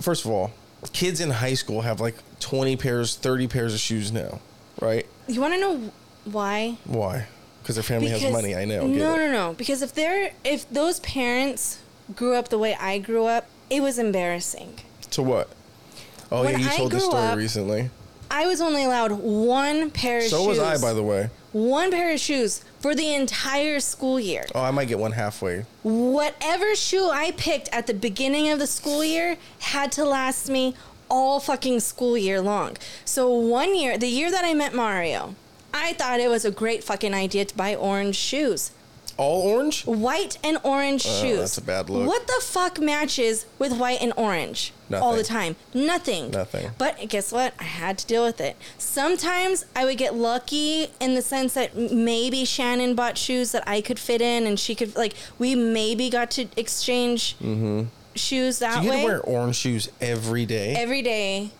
First 0.00 0.24
of 0.24 0.30
all, 0.30 0.50
kids 0.92 1.20
in 1.20 1.30
high 1.30 1.54
school 1.54 1.82
have 1.82 2.00
like 2.00 2.16
20 2.40 2.76
pairs, 2.76 3.16
30 3.16 3.48
pairs 3.48 3.74
of 3.74 3.80
shoes 3.80 4.10
now, 4.12 4.40
right? 4.80 5.06
You 5.28 5.40
want 5.40 5.54
to 5.54 5.60
know 5.60 5.92
why? 6.24 6.78
Why? 6.84 7.26
Because 7.62 7.76
their 7.76 7.82
family 7.82 8.08
has 8.08 8.22
money. 8.32 8.54
I 8.56 8.64
know. 8.64 8.86
No, 8.86 9.16
no, 9.16 9.30
no. 9.30 9.52
Because 9.56 9.82
if 9.82 9.92
they're 9.94 10.32
if 10.44 10.68
those 10.70 11.00
parents 11.00 11.78
grew 12.16 12.34
up 12.34 12.48
the 12.48 12.58
way 12.58 12.74
I 12.74 12.98
grew 12.98 13.26
up, 13.26 13.46
it 13.68 13.82
was 13.82 13.98
embarrassing. 13.98 14.80
To 15.12 15.22
what? 15.22 15.50
Oh 16.32 16.44
When 16.44 16.58
yeah, 16.58 16.70
you 16.70 16.76
told 16.76 16.92
this 16.92 17.04
story 17.04 17.22
up- 17.22 17.36
recently. 17.36 17.90
I 18.30 18.46
was 18.46 18.60
only 18.60 18.84
allowed 18.84 19.12
one 19.12 19.90
pair 19.90 20.18
of 20.18 20.24
So 20.24 20.38
shoes. 20.38 20.46
was 20.46 20.58
I, 20.60 20.78
by 20.78 20.92
the 20.92 21.02
way. 21.02 21.30
One 21.52 21.90
pair 21.90 22.12
of 22.12 22.20
shoes 22.20 22.64
for 22.78 22.94
the 22.94 23.12
entire 23.12 23.80
school 23.80 24.20
year. 24.20 24.46
Oh, 24.54 24.62
I 24.62 24.70
might 24.70 24.86
get 24.86 25.00
one 25.00 25.12
halfway. 25.12 25.64
Whatever 25.82 26.76
shoe 26.76 27.10
I 27.10 27.32
picked 27.32 27.68
at 27.72 27.88
the 27.88 27.94
beginning 27.94 28.50
of 28.50 28.60
the 28.60 28.68
school 28.68 29.04
year 29.04 29.36
had 29.58 29.90
to 29.92 30.04
last 30.04 30.48
me 30.48 30.74
all 31.10 31.40
fucking 31.40 31.80
school 31.80 32.16
year 32.16 32.40
long. 32.40 32.76
So 33.04 33.28
one 33.28 33.74
year, 33.74 33.98
the 33.98 34.06
year 34.06 34.30
that 34.30 34.44
I 34.44 34.54
met 34.54 34.74
Mario, 34.74 35.34
I 35.74 35.94
thought 35.94 36.20
it 36.20 36.28
was 36.28 36.44
a 36.44 36.52
great 36.52 36.84
fucking 36.84 37.12
idea 37.14 37.44
to 37.46 37.56
buy 37.56 37.74
orange 37.74 38.16
shoes. 38.16 38.70
All 39.20 39.42
orange? 39.42 39.84
White 39.84 40.38
and 40.42 40.56
orange 40.62 41.04
Oh, 41.06 41.20
shoes. 41.20 41.38
that's 41.40 41.58
a 41.58 41.62
bad 41.62 41.90
look. 41.90 42.08
What 42.08 42.26
the 42.26 42.40
fuck 42.42 42.80
matches 42.80 43.44
with 43.58 43.72
white 43.76 44.00
and 44.00 44.14
orange 44.16 44.72
all 44.90 45.14
the 45.14 45.22
time? 45.22 45.56
Nothing. 45.74 46.30
Nothing. 46.30 46.70
But 46.78 47.06
guess 47.10 47.30
what? 47.30 47.52
I 47.60 47.64
had 47.64 47.98
to 47.98 48.06
deal 48.06 48.24
with 48.24 48.40
it. 48.40 48.56
Sometimes 48.78 49.66
I 49.76 49.84
would 49.84 49.98
get 49.98 50.14
lucky 50.14 50.88
in 51.00 51.14
the 51.14 51.20
sense 51.20 51.52
that 51.52 51.76
maybe 51.76 52.46
Shannon 52.46 52.94
bought 52.94 53.18
shoes 53.18 53.52
that 53.52 53.62
I 53.68 53.82
could 53.82 53.98
fit 53.98 54.22
in, 54.22 54.46
and 54.46 54.58
she 54.58 54.74
could 54.74 54.96
like 54.96 55.12
we 55.38 55.54
maybe 55.54 56.08
got 56.08 56.30
to 56.32 56.46
exchange 56.56 57.36
mm-hmm. 57.36 57.84
shoes 58.14 58.58
that 58.60 58.80
Do 58.80 58.86
you 58.86 58.90
way 58.90 59.00
to 59.02 59.04
wear 59.04 59.20
orange 59.20 59.56
shoes 59.56 59.90
every 60.00 60.46
day? 60.46 60.74
every 60.74 61.02
day 61.02 61.50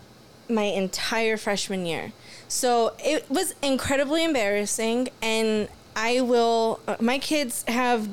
my 0.49 0.63
entire 0.63 1.37
freshman 1.37 1.85
year. 1.85 2.11
So 2.47 2.93
it 2.99 3.29
was 3.29 3.53
incredibly 3.61 4.25
embarrassing 4.25 5.09
and 5.21 5.69
I 6.01 6.21
will 6.21 6.79
uh, 6.87 6.97
my 6.99 7.19
kids 7.19 7.63
have 7.67 8.09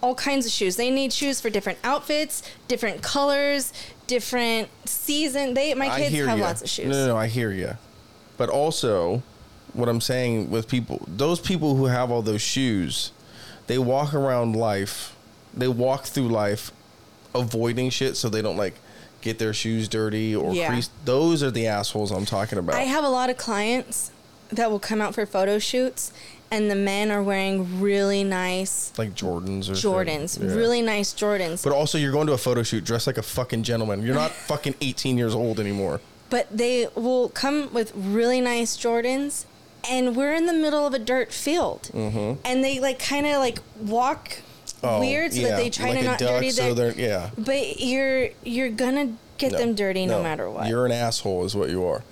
all 0.00 0.14
kinds 0.14 0.46
of 0.46 0.52
shoes. 0.52 0.76
They 0.76 0.90
need 0.90 1.12
shoes 1.12 1.40
for 1.40 1.50
different 1.50 1.78
outfits, 1.84 2.42
different 2.68 3.02
colors, 3.02 3.72
different 4.06 4.68
season. 4.88 5.54
They 5.54 5.74
my 5.74 5.98
kids 5.98 6.14
have 6.16 6.38
ya. 6.38 6.44
lots 6.44 6.62
of 6.62 6.68
shoes. 6.68 6.86
No, 6.86 6.92
no, 6.92 7.06
no, 7.08 7.16
I 7.16 7.26
hear 7.26 7.50
you. 7.50 7.76
But 8.36 8.48
also, 8.48 9.22
what 9.72 9.88
I'm 9.88 10.00
saying 10.00 10.50
with 10.50 10.68
people, 10.68 11.04
those 11.06 11.40
people 11.40 11.76
who 11.76 11.86
have 11.86 12.10
all 12.10 12.22
those 12.22 12.42
shoes, 12.42 13.12
they 13.66 13.78
walk 13.78 14.14
around 14.14 14.56
life, 14.56 15.14
they 15.54 15.68
walk 15.68 16.04
through 16.04 16.28
life 16.28 16.72
avoiding 17.34 17.90
shit 17.90 18.16
so 18.16 18.28
they 18.28 18.40
don't 18.42 18.56
like 18.56 18.74
get 19.20 19.38
their 19.38 19.52
shoes 19.52 19.88
dirty 19.88 20.34
or 20.34 20.54
Yeah. 20.54 20.68
crease. 20.68 20.88
Those 21.04 21.42
are 21.42 21.50
the 21.50 21.66
assholes 21.66 22.10
I'm 22.10 22.24
talking 22.24 22.58
about. 22.58 22.76
I 22.76 22.82
have 22.82 23.04
a 23.04 23.08
lot 23.08 23.28
of 23.28 23.36
clients 23.36 24.10
that 24.50 24.70
will 24.70 24.78
come 24.78 25.00
out 25.00 25.14
for 25.14 25.26
photo 25.26 25.58
shoots, 25.58 26.12
and 26.50 26.70
the 26.70 26.74
men 26.76 27.10
are 27.10 27.22
wearing 27.22 27.80
really 27.80 28.22
nice 28.24 28.92
Like 28.98 29.14
Jordans 29.14 29.68
or 29.68 29.72
Jordans. 29.72 30.40
Yeah. 30.40 30.54
really 30.54 30.82
nice 30.82 31.12
Jordans. 31.12 31.62
But 31.64 31.72
also, 31.72 31.98
you're 31.98 32.12
going 32.12 32.26
to 32.28 32.32
a 32.32 32.38
photo 32.38 32.62
shoot 32.62 32.84
dressed 32.84 33.06
like 33.06 33.18
a 33.18 33.22
fucking 33.22 33.62
gentleman. 33.64 34.02
You're 34.02 34.14
not 34.14 34.30
fucking 34.50 34.74
18 34.80 35.18
years 35.18 35.34
old 35.34 35.58
anymore. 35.60 36.00
but 36.30 36.46
they 36.50 36.88
will 36.94 37.28
come 37.30 37.72
with 37.72 37.92
really 37.94 38.40
nice 38.40 38.76
Jordans, 38.76 39.44
and 39.88 40.16
we're 40.16 40.34
in 40.34 40.46
the 40.46 40.52
middle 40.52 40.86
of 40.86 40.94
a 40.94 40.98
dirt 40.98 41.32
field, 41.32 41.90
and 41.94 42.64
they 42.64 42.78
like 42.80 42.98
kind 42.98 43.26
of 43.26 43.38
like 43.38 43.58
walk 43.80 44.38
Mm-hmm. 44.82 44.86
Oh, 44.86 45.00
weird 45.00 45.32
so 45.32 45.40
yeah, 45.40 45.48
that 45.48 45.56
they 45.56 45.70
try 45.70 45.90
like 45.90 45.98
to 46.00 46.04
not 46.04 46.18
duck, 46.18 46.28
dirty 46.28 46.50
so 46.50 46.74
their. 46.74 46.92
yeah. 46.92 47.30
But 47.38 47.80
you're 47.80 48.28
you're 48.44 48.68
gonna 48.68 49.14
get 49.38 49.52
No, 49.52 49.58
them 49.58 49.74
dirty 49.74 50.04
no, 50.06 50.22
matter 50.22 50.50
what. 50.50 50.68
You're 50.68 50.84
an 50.84 50.92
asshole, 50.92 51.44
is 51.46 51.54
what 51.56 51.70
you 51.70 51.84
are. 51.86 52.02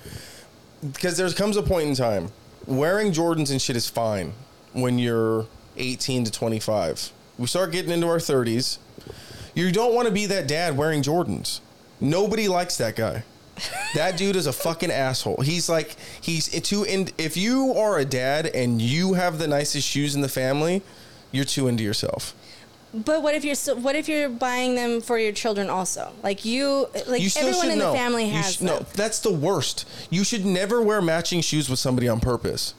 Because 0.81 1.17
there 1.19 1.31
comes 1.31 1.57
a 1.59 1.63
point 1.63 1.89
in 1.89 1.95
time 1.95 2.31
wearing 2.67 3.13
Jordans 3.13 3.51
and 3.51 3.61
shit 3.61 3.77
is 3.77 3.89
fine 3.89 4.33
when 4.73 4.99
you're 4.99 5.47
18 5.77 6.25
to 6.25 6.31
25. 6.31 7.13
We 7.39 7.47
start 7.47 7.73
getting 7.73 7.91
into 7.91 8.09
our 8.09 8.19
30s. 8.19 8.79
You 9.55 9.71
don't 9.73 9.95
want 9.95 10.09
to 10.09 10.15
be 10.15 10.27
that 10.27 10.49
dad 10.49 10.77
wearing 10.77 11.03
Jordans. 11.03 11.61
Nobody 12.01 12.49
likes 12.49 12.77
that 12.79 12.97
guy. 12.97 13.25
That 13.95 14.17
dude 14.19 14.37
is 14.37 14.47
a 14.47 14.53
fucking 14.53 14.91
asshole. 14.91 15.43
He's 15.43 15.69
like 15.69 15.97
he's 16.21 16.49
too 16.63 16.83
in. 16.85 17.09
If 17.19 17.37
you 17.37 17.73
are 17.75 17.99
a 17.99 18.05
dad 18.05 18.47
and 18.47 18.83
you 18.83 19.15
have 19.15 19.39
the 19.39 19.47
nicest 19.47 19.87
shoes 19.87 20.15
in 20.15 20.23
the 20.23 20.29
family, 20.29 20.83
you're 21.31 21.45
too 21.45 21.69
into 21.69 21.85
yourself. 21.85 22.35
But 22.95 23.23
what 23.23 23.35
if 23.35 23.45
you're 23.45 23.57
so, 23.57 23.75
what 23.75 23.97
if 23.97 24.09
you're 24.09 24.29
buying 24.29 24.77
them 24.77 25.01
for 25.01 25.19
your 25.19 25.33
children 25.33 25.69
also? 25.69 26.13
Like 26.23 26.45
you, 26.45 26.87
like 27.09 27.21
you 27.21 27.29
everyone 27.37 27.71
in 27.73 27.79
know. 27.79 27.91
the 27.91 27.99
family 27.99 28.29
has 28.29 28.55
sh- 28.55 28.57
them. 28.59 28.67
no, 28.69 28.79
that's 28.95 29.19
the 29.19 29.33
worst. 29.33 29.89
You 30.11 30.23
should 30.23 30.45
never 30.45 30.81
wear 30.81 31.03
matching 31.03 31.41
shoes 31.41 31.69
with 31.69 31.81
somebody 31.81 32.09
on 32.09 32.21
purpose. 32.21 32.73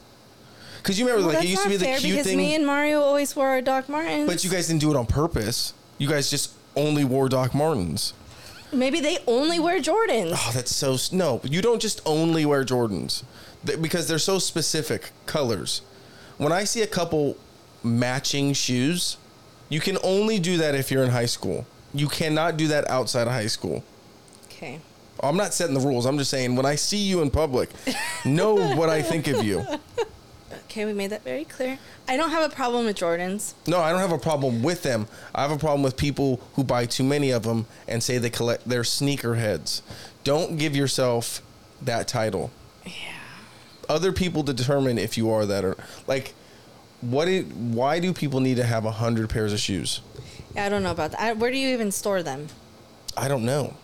Because 0.78 0.98
you 0.98 1.04
remember, 1.06 1.26
Well, 1.26 1.34
like 1.36 1.44
it 1.44 1.50
used 1.50 1.64
to 1.64 1.68
be 1.68 1.76
the 1.76 1.84
cute 1.98 2.12
because 2.14 2.26
thing, 2.26 2.38
me 2.38 2.54
and 2.54 2.64
Mario 2.64 3.00
always 3.00 3.34
wore 3.36 3.48
our 3.48 3.60
Doc 3.60 3.88
Martens. 3.88 4.26
but 4.28 4.42
you 4.44 4.50
guys 4.50 4.68
didn't 4.68 4.80
do 4.80 4.90
it 4.90 4.96
on 4.96 5.04
purpose. 5.04 5.74
You 5.98 6.08
guys 6.08 6.30
just 6.30 6.52
only 6.76 7.04
wore 7.04 7.28
Doc 7.28 7.54
Martens. 7.54 8.12
maybe 8.72 9.00
they 9.00 9.18
only 9.26 9.58
wear 9.58 9.80
Jordans. 9.80 10.32
Oh, 10.34 10.50
that's 10.54 10.74
so 10.74 10.96
no. 11.14 11.40
You 11.44 11.60
don't 11.60 11.80
just 11.82 12.00
only 12.06 12.46
wear 12.46 12.64
Jordans 12.64 13.22
because 13.80 14.06
they're 14.08 14.18
so 14.18 14.38
specific 14.38 15.10
colors. 15.26 15.82
When 16.38 16.52
I 16.52 16.64
see 16.64 16.82
a 16.82 16.86
couple 16.86 17.36
matching 17.82 18.52
shoes, 18.52 19.16
you 19.68 19.80
can 19.80 19.98
only 20.02 20.38
do 20.38 20.58
that 20.58 20.74
if 20.74 20.90
you're 20.90 21.04
in 21.04 21.10
high 21.10 21.26
school. 21.26 21.66
You 21.94 22.08
cannot 22.08 22.56
do 22.56 22.68
that 22.68 22.88
outside 22.90 23.26
of 23.26 23.32
high 23.32 23.46
school. 23.46 23.82
Okay. 24.46 24.80
I'm 25.22 25.36
not 25.36 25.54
setting 25.54 25.74
the 25.74 25.80
rules. 25.80 26.04
I'm 26.06 26.18
just 26.18 26.30
saying 26.30 26.56
when 26.56 26.66
I 26.66 26.74
see 26.74 26.98
you 26.98 27.22
in 27.22 27.30
public, 27.30 27.70
know 28.24 28.54
what 28.76 28.90
I 28.90 29.02
think 29.02 29.28
of 29.28 29.42
you. 29.42 29.64
Okay, 30.76 30.84
we 30.84 30.92
made 30.92 31.08
that 31.08 31.24
very 31.24 31.46
clear. 31.46 31.78
I 32.06 32.18
don't 32.18 32.28
have 32.28 32.50
a 32.50 32.54
problem 32.54 32.84
with 32.84 32.98
Jordans. 32.98 33.54
No, 33.66 33.80
I 33.80 33.92
don't 33.92 34.00
have 34.00 34.12
a 34.12 34.18
problem 34.18 34.62
with 34.62 34.82
them. 34.82 35.08
I 35.34 35.40
have 35.40 35.50
a 35.50 35.56
problem 35.56 35.82
with 35.82 35.96
people 35.96 36.38
who 36.54 36.64
buy 36.64 36.84
too 36.84 37.02
many 37.02 37.30
of 37.30 37.44
them 37.44 37.64
and 37.88 38.02
say 38.02 38.18
they 38.18 38.28
collect 38.28 38.68
their 38.68 38.82
sneakerheads. 38.82 39.80
Don't 40.22 40.58
give 40.58 40.76
yourself 40.76 41.40
that 41.80 42.08
title. 42.08 42.50
Yeah. 42.84 42.92
Other 43.88 44.12
people 44.12 44.42
determine 44.42 44.98
if 44.98 45.16
you 45.16 45.30
are 45.30 45.46
that 45.46 45.64
or 45.64 45.78
like. 46.06 46.34
What? 47.00 47.28
It, 47.28 47.46
why 47.52 48.00
do 48.00 48.12
people 48.12 48.40
need 48.40 48.56
to 48.56 48.64
have 48.64 48.84
a 48.84 48.90
hundred 48.90 49.28
pairs 49.30 49.52
of 49.52 49.60
shoes? 49.60 50.00
Yeah, 50.54 50.64
I 50.66 50.68
don't 50.68 50.82
know 50.82 50.90
about 50.90 51.12
that. 51.12 51.20
I, 51.20 51.32
where 51.34 51.50
do 51.50 51.56
you 51.58 51.68
even 51.74 51.90
store 51.92 52.22
them? 52.22 52.48
I 53.16 53.28
don't 53.28 53.44
know. 53.44 53.74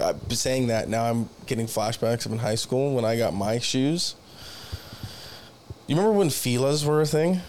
Uh, 0.00 0.14
saying 0.30 0.66
that 0.68 0.88
now, 0.88 1.04
I'm 1.04 1.28
getting 1.46 1.66
flashbacks 1.66 2.26
of 2.26 2.32
in 2.32 2.38
high 2.38 2.56
school 2.56 2.94
when 2.94 3.04
I 3.04 3.16
got 3.16 3.32
my 3.34 3.58
shoes. 3.58 4.14
You 5.86 5.96
remember 5.96 6.16
when 6.18 6.30
Fila's 6.30 6.84
were 6.84 7.00
a 7.00 7.06
thing? 7.06 7.40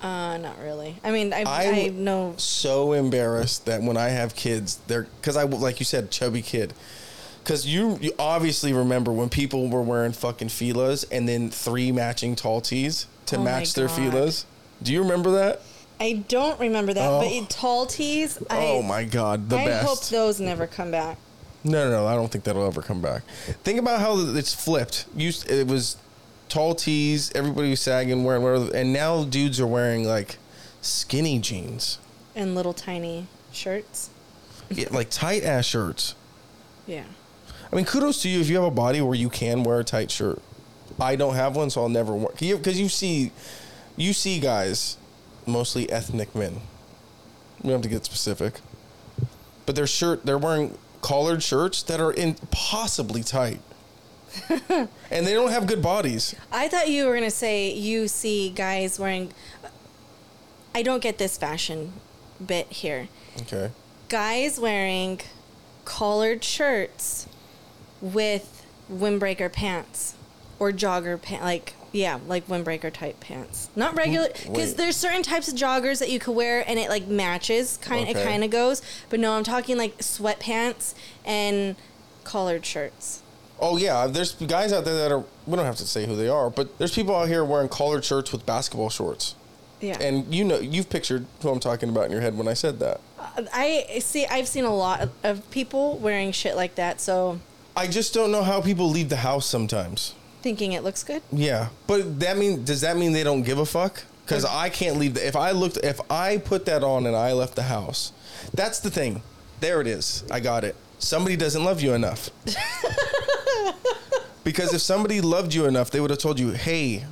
Uh, 0.00 0.36
not 0.36 0.58
really. 0.60 0.96
I 1.02 1.10
mean, 1.10 1.32
I, 1.32 1.42
I- 1.44 1.66
I 1.86 1.88
know. 1.88 2.34
so 2.36 2.92
embarrassed 2.92 3.66
that 3.66 3.82
when 3.82 3.96
I 3.96 4.10
have 4.10 4.36
kids, 4.36 4.78
they're 4.86 5.08
because 5.20 5.36
I 5.36 5.42
like 5.44 5.80
you 5.80 5.84
said, 5.86 6.10
chubby 6.12 6.42
kid. 6.42 6.72
Because 7.48 7.64
you, 7.66 7.96
you 8.02 8.12
obviously 8.18 8.74
remember 8.74 9.10
when 9.10 9.30
people 9.30 9.70
were 9.70 9.80
wearing 9.80 10.12
fucking 10.12 10.48
filas 10.48 11.06
and 11.10 11.26
then 11.26 11.48
three 11.48 11.90
matching 11.90 12.36
tall 12.36 12.60
tees 12.60 13.06
to 13.24 13.38
Oh 13.38 13.42
match 13.42 13.72
their 13.72 13.88
filas. 13.88 14.44
Do 14.82 14.92
you 14.92 15.00
remember 15.00 15.30
that? 15.30 15.62
I 15.98 16.24
don't 16.28 16.60
remember 16.60 16.92
that, 16.92 17.08
Oh. 17.08 17.20
but 17.20 17.32
in 17.32 17.46
tall 17.46 17.86
tees. 17.86 18.38
I, 18.50 18.58
oh 18.66 18.82
my 18.82 19.04
god, 19.04 19.48
the 19.48 19.56
I 19.56 19.64
best. 19.64 19.86
hope 19.88 20.04
those 20.10 20.40
never 20.40 20.66
come 20.66 20.90
back. 20.90 21.16
No, 21.64 21.88
no, 21.88 22.02
no. 22.02 22.06
I 22.06 22.14
don't 22.16 22.30
think 22.30 22.44
that'll 22.44 22.66
ever 22.66 22.82
come 22.82 23.00
back. 23.00 23.22
Think 23.64 23.78
about 23.78 24.00
how 24.00 24.18
it's 24.18 24.52
flipped. 24.52 25.06
Used 25.16 25.50
it 25.50 25.66
was 25.66 25.96
tall 26.50 26.74
tees. 26.74 27.32
Everybody 27.34 27.70
was 27.70 27.80
sagging, 27.80 28.24
wearing 28.24 28.42
whatever, 28.42 28.76
and 28.76 28.92
now 28.92 29.24
dudes 29.24 29.58
are 29.58 29.66
wearing 29.66 30.04
like 30.04 30.36
skinny 30.82 31.38
jeans, 31.38 31.96
And 32.36 32.54
little 32.54 32.74
tiny 32.74 33.26
shirts. 33.52 34.10
Yeah, 34.70 34.88
like 34.90 35.08
tight 35.08 35.44
ass 35.44 35.64
shirts. 35.64 36.14
Yeah. 36.86 37.04
I 37.70 37.76
mean, 37.76 37.84
kudos 37.84 38.22
to 38.22 38.28
you 38.28 38.40
if 38.40 38.48
you 38.48 38.56
have 38.56 38.64
a 38.64 38.70
body 38.70 39.00
where 39.00 39.14
you 39.14 39.28
can 39.28 39.62
wear 39.62 39.80
a 39.80 39.84
tight 39.84 40.10
shirt. 40.10 40.40
I 41.00 41.16
don't 41.16 41.34
have 41.34 41.54
one, 41.54 41.70
so 41.70 41.82
I'll 41.82 41.88
never 41.88 42.14
wear 42.14 42.30
because 42.38 42.80
you 42.80 42.88
see, 42.88 43.30
you 43.96 44.12
see 44.12 44.40
guys, 44.40 44.96
mostly 45.46 45.90
ethnic 45.90 46.34
men. 46.34 46.60
We 47.62 47.70
don't 47.70 47.72
have 47.72 47.82
to 47.82 47.88
get 47.88 48.04
specific, 48.04 48.60
but 49.66 49.76
their 49.76 49.86
shirt 49.86 50.24
they're 50.24 50.38
wearing 50.38 50.76
collared 51.02 51.42
shirts 51.42 51.82
that 51.84 52.00
are 52.00 52.12
impossibly 52.12 53.22
tight, 53.22 53.60
and 54.48 54.88
they 55.10 55.34
don't 55.34 55.50
have 55.50 55.66
good 55.66 55.82
bodies. 55.82 56.34
I 56.50 56.68
thought 56.68 56.88
you 56.88 57.06
were 57.06 57.14
gonna 57.14 57.30
say 57.30 57.72
you 57.72 58.08
see 58.08 58.50
guys 58.50 58.98
wearing. 58.98 59.32
I 60.74 60.82
don't 60.82 61.02
get 61.02 61.18
this 61.18 61.36
fashion 61.36 61.92
bit 62.44 62.66
here. 62.68 63.08
Okay, 63.42 63.70
Guys 64.08 64.58
wearing 64.58 65.20
collared 65.84 66.42
shirts 66.42 67.27
with 68.00 68.66
windbreaker 68.90 69.52
pants 69.52 70.14
or 70.58 70.72
jogger 70.72 71.20
pants, 71.20 71.44
like 71.44 71.74
yeah, 71.92 72.18
like 72.26 72.46
windbreaker 72.48 72.92
type 72.92 73.20
pants. 73.20 73.70
Not 73.74 73.96
regular, 73.96 74.28
because 74.44 74.74
there's 74.74 74.96
certain 74.96 75.22
types 75.22 75.48
of 75.48 75.54
joggers 75.54 76.00
that 76.00 76.10
you 76.10 76.18
could 76.18 76.34
wear 76.34 76.68
and 76.68 76.78
it 76.78 76.88
like 76.90 77.06
matches, 77.06 77.78
kind 77.80 78.08
it 78.08 78.14
kind 78.14 78.44
of 78.44 78.50
goes. 78.50 78.82
But 79.08 79.20
no, 79.20 79.32
I'm 79.32 79.44
talking 79.44 79.76
like 79.78 79.98
sweatpants 79.98 80.94
and 81.24 81.76
collared 82.24 82.66
shirts. 82.66 83.22
Oh 83.60 83.76
yeah, 83.76 84.06
there's 84.06 84.34
guys 84.34 84.72
out 84.72 84.84
there 84.84 84.96
that 84.96 85.12
are. 85.12 85.24
We 85.46 85.56
don't 85.56 85.64
have 85.64 85.76
to 85.76 85.86
say 85.86 86.06
who 86.06 86.14
they 86.14 86.28
are, 86.28 86.50
but 86.50 86.78
there's 86.78 86.94
people 86.94 87.16
out 87.16 87.28
here 87.28 87.44
wearing 87.44 87.68
collared 87.68 88.04
shirts 88.04 88.32
with 88.32 88.44
basketball 88.46 88.90
shorts. 88.90 89.34
Yeah. 89.80 89.96
And 90.00 90.32
you 90.34 90.44
know, 90.44 90.58
you've 90.58 90.90
pictured 90.90 91.26
who 91.42 91.48
I'm 91.48 91.60
talking 91.60 91.88
about 91.88 92.06
in 92.06 92.12
your 92.12 92.20
head 92.20 92.36
when 92.36 92.48
I 92.48 92.54
said 92.54 92.80
that. 92.80 93.00
Uh, 93.18 93.44
I 93.52 93.98
see. 94.00 94.26
I've 94.26 94.48
seen 94.48 94.64
a 94.64 94.74
lot 94.74 95.08
of 95.22 95.50
people 95.50 95.98
wearing 95.98 96.32
shit 96.32 96.54
like 96.56 96.74
that, 96.76 97.00
so 97.00 97.40
I 97.78 97.86
just 97.86 98.12
don't 98.12 98.32
know 98.32 98.42
how 98.42 98.60
people 98.60 98.90
leave 98.90 99.08
the 99.08 99.18
house 99.18 99.46
sometimes. 99.46 100.16
thinking 100.42 100.72
it 100.72 100.82
looks 100.82 101.04
good. 101.04 101.22
Yeah, 101.30 101.68
but 101.86 102.18
that 102.18 102.36
mean 102.36 102.64
does 102.64 102.80
that 102.80 102.96
mean 102.96 103.12
they 103.12 103.22
don't 103.22 103.42
give 103.42 103.58
a 103.58 103.66
fuck? 103.66 104.02
Because 104.24 104.44
I 104.44 104.68
can't 104.68 104.98
leave. 104.98 105.14
The, 105.14 105.24
if 105.24 105.36
I 105.36 105.52
looked, 105.52 105.78
if 105.84 106.00
I 106.10 106.38
put 106.38 106.66
that 106.66 106.82
on 106.82 107.06
and 107.06 107.14
I 107.14 107.34
left 107.34 107.54
the 107.54 107.62
house, 107.62 108.12
that's 108.52 108.80
the 108.80 108.90
thing. 108.90 109.22
There 109.60 109.80
it 109.80 109.86
is. 109.86 110.24
I 110.28 110.40
got 110.40 110.64
it. 110.64 110.74
Somebody 110.98 111.36
doesn't 111.36 111.64
love 111.64 111.80
you 111.80 111.94
enough. 111.94 112.30
because 114.44 114.74
if 114.74 114.80
somebody 114.80 115.20
loved 115.20 115.54
you 115.54 115.66
enough, 115.66 115.92
they 115.92 116.00
would 116.00 116.10
have 116.10 116.18
told 116.18 116.40
you, 116.40 116.50
"Hey, 116.50 117.04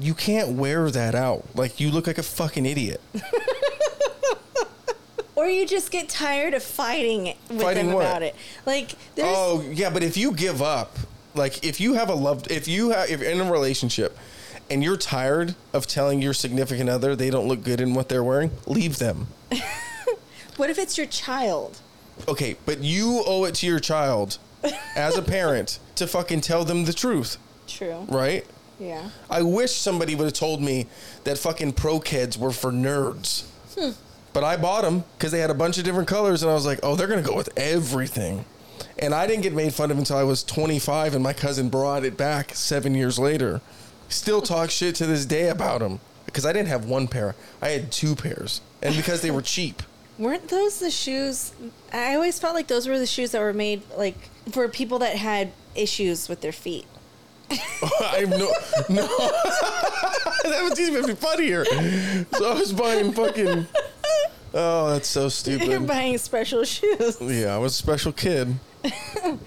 you 0.00 0.14
can't 0.14 0.56
wear 0.56 0.90
that 0.90 1.14
out. 1.14 1.44
Like 1.54 1.78
you 1.78 1.90
look 1.90 2.06
like 2.06 2.18
a 2.18 2.22
fucking 2.22 2.64
idiot." 2.64 3.02
Or 5.44 5.48
you 5.50 5.66
just 5.66 5.90
get 5.90 6.08
tired 6.08 6.54
of 6.54 6.62
fighting 6.62 7.36
with 7.50 7.60
Fighting 7.60 7.88
them 7.88 7.96
what? 7.96 8.06
about 8.06 8.22
it. 8.22 8.34
Like 8.64 8.92
there's 9.14 9.28
Oh 9.36 9.60
yeah, 9.60 9.90
but 9.90 10.02
if 10.02 10.16
you 10.16 10.32
give 10.32 10.62
up, 10.62 10.96
like 11.34 11.62
if 11.62 11.82
you 11.82 11.92
have 11.94 12.08
a 12.08 12.14
loved, 12.14 12.50
if 12.50 12.66
you 12.66 12.92
have, 12.92 13.10
if 13.10 13.20
you're 13.20 13.30
in 13.30 13.42
a 13.42 13.52
relationship, 13.52 14.16
and 14.70 14.82
you're 14.82 14.96
tired 14.96 15.54
of 15.74 15.86
telling 15.86 16.22
your 16.22 16.32
significant 16.32 16.88
other 16.88 17.14
they 17.14 17.28
don't 17.28 17.46
look 17.46 17.62
good 17.62 17.82
in 17.82 17.92
what 17.92 18.08
they're 18.08 18.24
wearing, 18.24 18.52
leave 18.66 18.96
them. 18.98 19.26
what 20.56 20.70
if 20.70 20.78
it's 20.78 20.96
your 20.96 21.08
child? 21.08 21.78
Okay, 22.26 22.56
but 22.64 22.78
you 22.78 23.22
owe 23.26 23.44
it 23.44 23.54
to 23.56 23.66
your 23.66 23.80
child, 23.80 24.38
as 24.96 25.18
a 25.18 25.22
parent, 25.22 25.78
to 25.96 26.06
fucking 26.06 26.40
tell 26.40 26.64
them 26.64 26.86
the 26.86 26.94
truth, 26.94 27.36
True. 27.66 28.06
right? 28.08 28.46
Yeah. 28.80 29.10
I 29.28 29.42
wish 29.42 29.72
somebody 29.72 30.14
would 30.14 30.24
have 30.24 30.32
told 30.32 30.62
me 30.62 30.86
that 31.24 31.36
fucking 31.36 31.74
Pro-Keds 31.74 32.38
were 32.38 32.50
for 32.50 32.72
nerds. 32.72 33.44
Hmm. 33.78 33.90
But 34.34 34.42
I 34.42 34.56
bought 34.56 34.82
them 34.82 35.04
because 35.16 35.30
they 35.30 35.38
had 35.38 35.50
a 35.50 35.54
bunch 35.54 35.78
of 35.78 35.84
different 35.84 36.08
colors, 36.08 36.42
and 36.42 36.50
I 36.50 36.54
was 36.54 36.66
like, 36.66 36.80
oh, 36.82 36.96
they're 36.96 37.06
gonna 37.06 37.22
go 37.22 37.36
with 37.36 37.48
everything. 37.56 38.44
And 38.98 39.14
I 39.14 39.26
didn't 39.28 39.42
get 39.42 39.52
made 39.52 39.72
fun 39.72 39.90
of 39.92 39.96
until 39.96 40.16
I 40.16 40.24
was 40.24 40.42
25, 40.42 41.14
and 41.14 41.22
my 41.22 41.32
cousin 41.32 41.68
brought 41.68 42.04
it 42.04 42.16
back 42.16 42.52
seven 42.54 42.94
years 42.96 43.18
later. 43.18 43.60
Still 44.08 44.42
talk 44.42 44.70
shit 44.70 44.96
to 44.96 45.06
this 45.06 45.24
day 45.24 45.48
about 45.48 45.80
them 45.80 46.00
because 46.26 46.44
I 46.44 46.52
didn't 46.52 46.68
have 46.68 46.84
one 46.84 47.06
pair; 47.06 47.36
I 47.62 47.68
had 47.70 47.92
two 47.92 48.16
pairs, 48.16 48.60
and 48.82 48.94
because 48.96 49.22
they 49.22 49.30
were 49.30 49.40
cheap. 49.40 49.82
Weren't 50.18 50.48
those 50.48 50.80
the 50.80 50.90
shoes? 50.90 51.52
I 51.92 52.14
always 52.14 52.38
felt 52.38 52.54
like 52.54 52.66
those 52.66 52.88
were 52.88 52.98
the 52.98 53.06
shoes 53.06 53.30
that 53.32 53.40
were 53.40 53.52
made 53.52 53.82
like 53.96 54.30
for 54.50 54.68
people 54.68 54.98
that 54.98 55.16
had 55.16 55.52
issues 55.76 56.28
with 56.28 56.40
their 56.40 56.52
feet. 56.52 56.86
I 57.50 58.18
have 58.20 58.30
no 58.30 58.52
no. 58.88 59.06
that 60.44 60.60
was 60.62 60.78
even 60.80 61.06
be 61.06 61.14
funnier. 61.14 61.64
So 61.64 62.50
I 62.50 62.54
was 62.54 62.72
buying 62.72 63.12
fucking. 63.12 63.66
Oh, 64.56 64.90
that's 64.90 65.08
so 65.08 65.28
stupid. 65.28 65.66
You're 65.66 65.80
buying 65.80 66.16
special 66.18 66.62
shoes. 66.64 67.18
Yeah, 67.20 67.54
I 67.54 67.58
was 67.58 67.72
a 67.72 67.76
special 67.76 68.12
kid. 68.12 68.54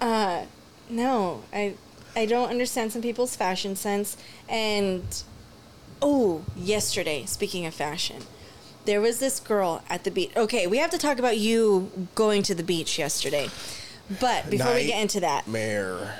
Uh, 0.00 0.44
no, 0.90 1.42
I 1.52 1.74
I 2.14 2.26
don't 2.26 2.50
understand 2.50 2.92
some 2.92 3.02
people's 3.02 3.34
fashion 3.34 3.76
sense. 3.76 4.16
And 4.48 5.04
oh, 6.02 6.44
yesterday, 6.54 7.24
speaking 7.24 7.66
of 7.66 7.74
fashion, 7.74 8.22
there 8.84 9.00
was 9.00 9.18
this 9.18 9.40
girl 9.40 9.82
at 9.88 10.04
the 10.04 10.10
beach. 10.10 10.32
Okay, 10.36 10.66
we 10.66 10.78
have 10.78 10.90
to 10.90 10.98
talk 10.98 11.18
about 11.18 11.38
you 11.38 11.90
going 12.14 12.42
to 12.44 12.54
the 12.54 12.62
beach 12.62 12.98
yesterday. 12.98 13.48
But 14.20 14.50
before 14.50 14.74
we 14.74 14.86
get 14.86 15.00
into 15.00 15.20
that, 15.20 15.46
Nightmare. 15.46 16.14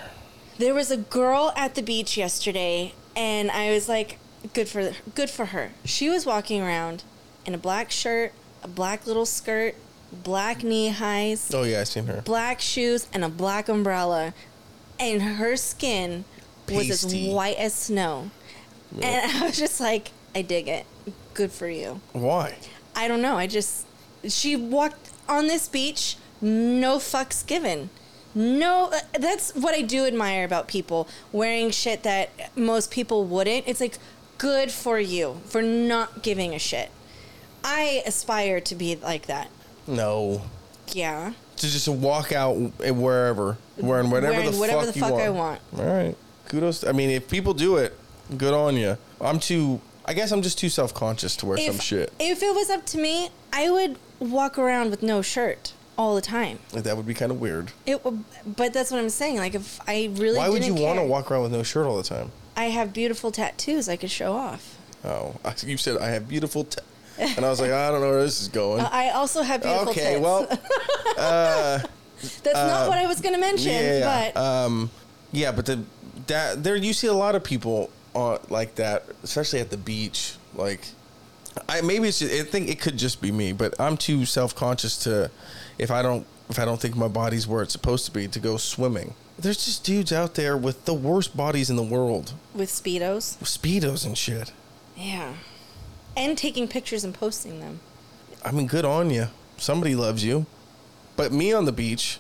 there 0.59 0.75
was 0.75 0.90
a 0.90 0.96
girl 0.96 1.53
at 1.55 1.75
the 1.75 1.83
beach 1.83 2.16
yesterday, 2.16 2.94
and 3.14 3.51
I 3.51 3.70
was 3.70 3.88
like, 3.88 4.18
good 4.55 4.68
for 4.68 4.92
good 5.14 5.31
for 5.31 5.46
her. 5.46 5.72
She 5.85 6.09
was 6.09 6.27
walking 6.27 6.61
around 6.62 7.05
in 7.46 7.54
a 7.54 7.59
black 7.59 7.90
shirt, 7.90 8.32
a 8.62 8.68
black 8.68 9.06
little 9.06 9.26
skirt, 9.26 9.74
black 10.12 10.62
knee 10.62 10.88
highs 10.88 11.52
Oh 11.54 11.62
yeah, 11.64 11.80
I 11.80 11.85
seen 11.85 12.06
her. 12.06 12.22
black 12.22 12.61
shoes 12.61 13.09
and 13.12 13.24
a 13.24 13.28
black 13.28 13.68
umbrella, 13.68 14.35
and 15.00 15.22
her 15.22 15.56
skin 15.56 16.24
was 16.70 16.90
as 16.90 17.14
white 17.14 17.56
as 17.56 17.74
snow. 17.74 18.30
And 19.00 19.30
I 19.42 19.46
was 19.46 19.56
just 19.59 19.80
like, 19.80 20.11
I 20.35 20.42
dig 20.42 20.68
it. 20.68 20.87
Good 21.35 21.50
for 21.52 21.68
you. 21.68 22.00
Why? 22.12 22.56
I 22.94 23.09
don't 23.09 23.20
know. 23.22 23.37
I 23.37 23.46
just 23.46 23.87
she 24.26 24.56
walked 24.56 25.11
on 25.28 25.46
this 25.48 25.68
beach, 25.68 26.16
no 26.40 26.96
fucks 26.98 27.46
given. 27.46 27.90
No, 28.35 28.90
uh, 28.92 28.98
that's 29.18 29.54
what 29.54 29.74
I 29.74 29.80
do 29.82 30.04
admire 30.06 30.44
about 30.44 30.68
people 30.68 31.09
wearing 31.32 31.70
shit 31.70 32.02
that 32.02 32.30
most 32.56 32.90
people 32.90 33.24
wouldn't. 33.24 33.66
It's 33.66 33.80
like 33.80 33.98
good 34.38 34.70
for 34.70 34.98
you 34.98 35.40
for 35.46 35.62
not 35.62 36.22
giving 36.22 36.54
a 36.54 36.59
shit. 36.59 36.90
I 37.66 38.02
aspire 38.07 38.61
to 38.61 38.74
be 38.74 38.96
like 38.96 39.26
that. 39.26 39.50
No. 39.87 40.42
Yeah. 40.92 41.33
To 41.57 41.66
just 41.66 41.88
walk 41.88 42.33
out 42.33 42.52
wherever, 42.55 43.59
wearing 43.76 44.11
whatever 44.11 44.33
Wearing 44.35 44.52
the 44.52 44.59
whatever 44.59 44.83
fuck 44.85 44.94
the 44.94 44.98
you 44.98 45.05
fuck 45.05 45.12
want. 45.12 45.24
I 45.24 45.31
want. 45.31 45.61
All 45.79 45.85
right. 45.87 46.16
Kudos. 46.48 46.85
I 46.85 46.92
mean, 46.92 47.11
if 47.11 47.29
people 47.29 47.55
do 47.55 47.76
it, 47.76 47.96
good 48.37 48.55
on 48.55 48.76
you. 48.76 48.96
I'm 49.20 49.40
too. 49.40 49.81
I 50.05 50.14
guess 50.14 50.31
I'm 50.31 50.42
just 50.42 50.59
too 50.59 50.68
self 50.68 50.94
conscious 50.94 51.35
to 51.37 51.46
wear 51.46 51.59
some 51.59 51.79
shit. 51.79 52.12
If 52.20 52.42
it 52.42 52.55
was 52.55 52.70
up 52.70 52.87
to 52.87 52.98
me, 52.98 53.31
I 53.52 53.68
would 53.70 53.98
walk 54.20 54.59
around 54.59 54.90
with 54.90 55.02
no 55.02 55.22
shirt 55.22 55.72
all 55.98 56.14
the 56.14 56.20
time. 56.20 56.61
Like, 56.72 56.85
that 56.85 56.96
would 56.96 57.07
be 57.07 57.14
kind 57.14 57.33
of 57.33 57.40
weird. 57.40 57.72
It, 57.87 58.02
w- 58.05 58.22
but 58.46 58.72
that's 58.72 58.90
what 58.90 59.00
I'm 59.00 59.11
saying. 59.11 59.38
Like 59.38 59.55
if 59.55 59.81
I 59.88 60.11
really, 60.14 60.38
Why 60.38 60.48
would 60.48 60.64
you 60.64 60.74
want 60.74 60.98
to 61.00 61.05
walk 61.05 61.31
around 61.31 61.42
with 61.42 61.52
no 61.52 61.62
shirt 61.64 61.87
all 61.87 61.96
the 61.96 62.05
time? 62.05 62.31
I 62.57 62.66
have 62.66 62.92
beautiful 62.92 63.33
tattoos 63.33 63.88
I 63.88 63.96
could 63.96 64.11
show 64.11 64.35
off. 64.35 64.76
Oh, 65.05 65.35
you 65.66 65.76
said 65.76 65.98
I 65.98 66.09
have 66.11 66.29
beautiful, 66.29 66.64
t-. 66.64 66.81
and 67.18 67.44
I 67.44 67.48
was 67.48 67.61
like, 67.61 67.70
I 67.70 67.90
don't 67.90 68.00
know 68.00 68.11
where 68.11 68.22
this 68.22 68.40
is 68.40 68.48
going. 68.48 68.81
I 68.83 69.11
also 69.11 69.42
have 69.42 69.62
beautiful 69.62 69.90
okay, 69.90 70.14
tits. 70.14 70.22
well, 70.22 70.46
that's 71.16 72.55
not 72.55 72.88
what 72.88 72.98
I 72.98 73.07
was 73.07 73.20
going 73.20 73.35
to 73.35 73.40
mention. 73.40 73.72
yeah, 73.72 73.98
yeah. 73.98 74.33
But 74.35 74.40
um, 74.40 74.90
yeah, 75.33 75.52
but 75.52 75.66
the 75.66 75.83
that 76.26 76.62
there 76.64 76.76
you 76.76 76.92
see 76.92 77.07
a 77.07 77.12
lot 77.12 77.35
of 77.35 77.44
people 77.44 77.90
uh, 78.14 78.38
like 78.48 78.76
that, 78.76 79.05
especially 79.22 79.61
at 79.61 79.70
the 79.70 79.76
beach. 79.76 80.37
Like, 80.55 80.87
I 81.68 81.81
maybe 81.83 82.09
it's 82.09 82.18
just, 82.20 82.33
I 82.33 82.44
think 82.44 82.68
it 82.68 82.81
could 82.81 82.96
just 82.96 83.20
be 83.20 83.31
me, 83.31 83.52
but 83.52 83.79
I'm 83.81 83.96
too 83.96 84.24
self 84.24 84.55
conscious 84.55 84.96
to 85.05 85.31
if 85.79 85.90
I 85.90 86.02
don't 86.02 86.26
if 86.48 86.59
I 86.59 86.64
don't 86.64 86.81
think 86.81 86.96
my 86.96 87.09
body's 87.09 87.46
where 87.46 87.62
it's 87.62 87.72
supposed 87.72 88.05
to 88.07 88.11
be 88.11 88.29
to 88.29 88.38
go 88.38 88.57
swimming. 88.57 89.14
There's 89.38 89.62
just 89.64 89.85
dudes 89.85 90.12
out 90.12 90.35
there 90.35 90.57
with 90.57 90.87
the 90.87 90.94
worst 90.94 91.37
bodies 91.37 91.68
in 91.68 91.76
the 91.76 91.83
world, 91.83 92.33
with 92.55 92.70
speedos, 92.70 93.38
with 93.38 93.48
speedos 93.48 94.07
and 94.07 94.16
shit. 94.16 94.52
yeah, 94.96 95.35
and 96.16 96.37
taking 96.37 96.66
pictures 96.68 97.05
and 97.05 97.14
posting 97.14 97.61
them. 97.61 97.81
I 98.44 98.50
mean, 98.50 98.66
good 98.66 98.85
on 98.85 99.11
you. 99.11 99.29
Somebody 99.57 99.94
loves 99.94 100.24
you. 100.24 100.46
But 101.16 101.33
me 101.33 101.52
on 101.52 101.64
the 101.64 101.72
beach, 101.72 102.18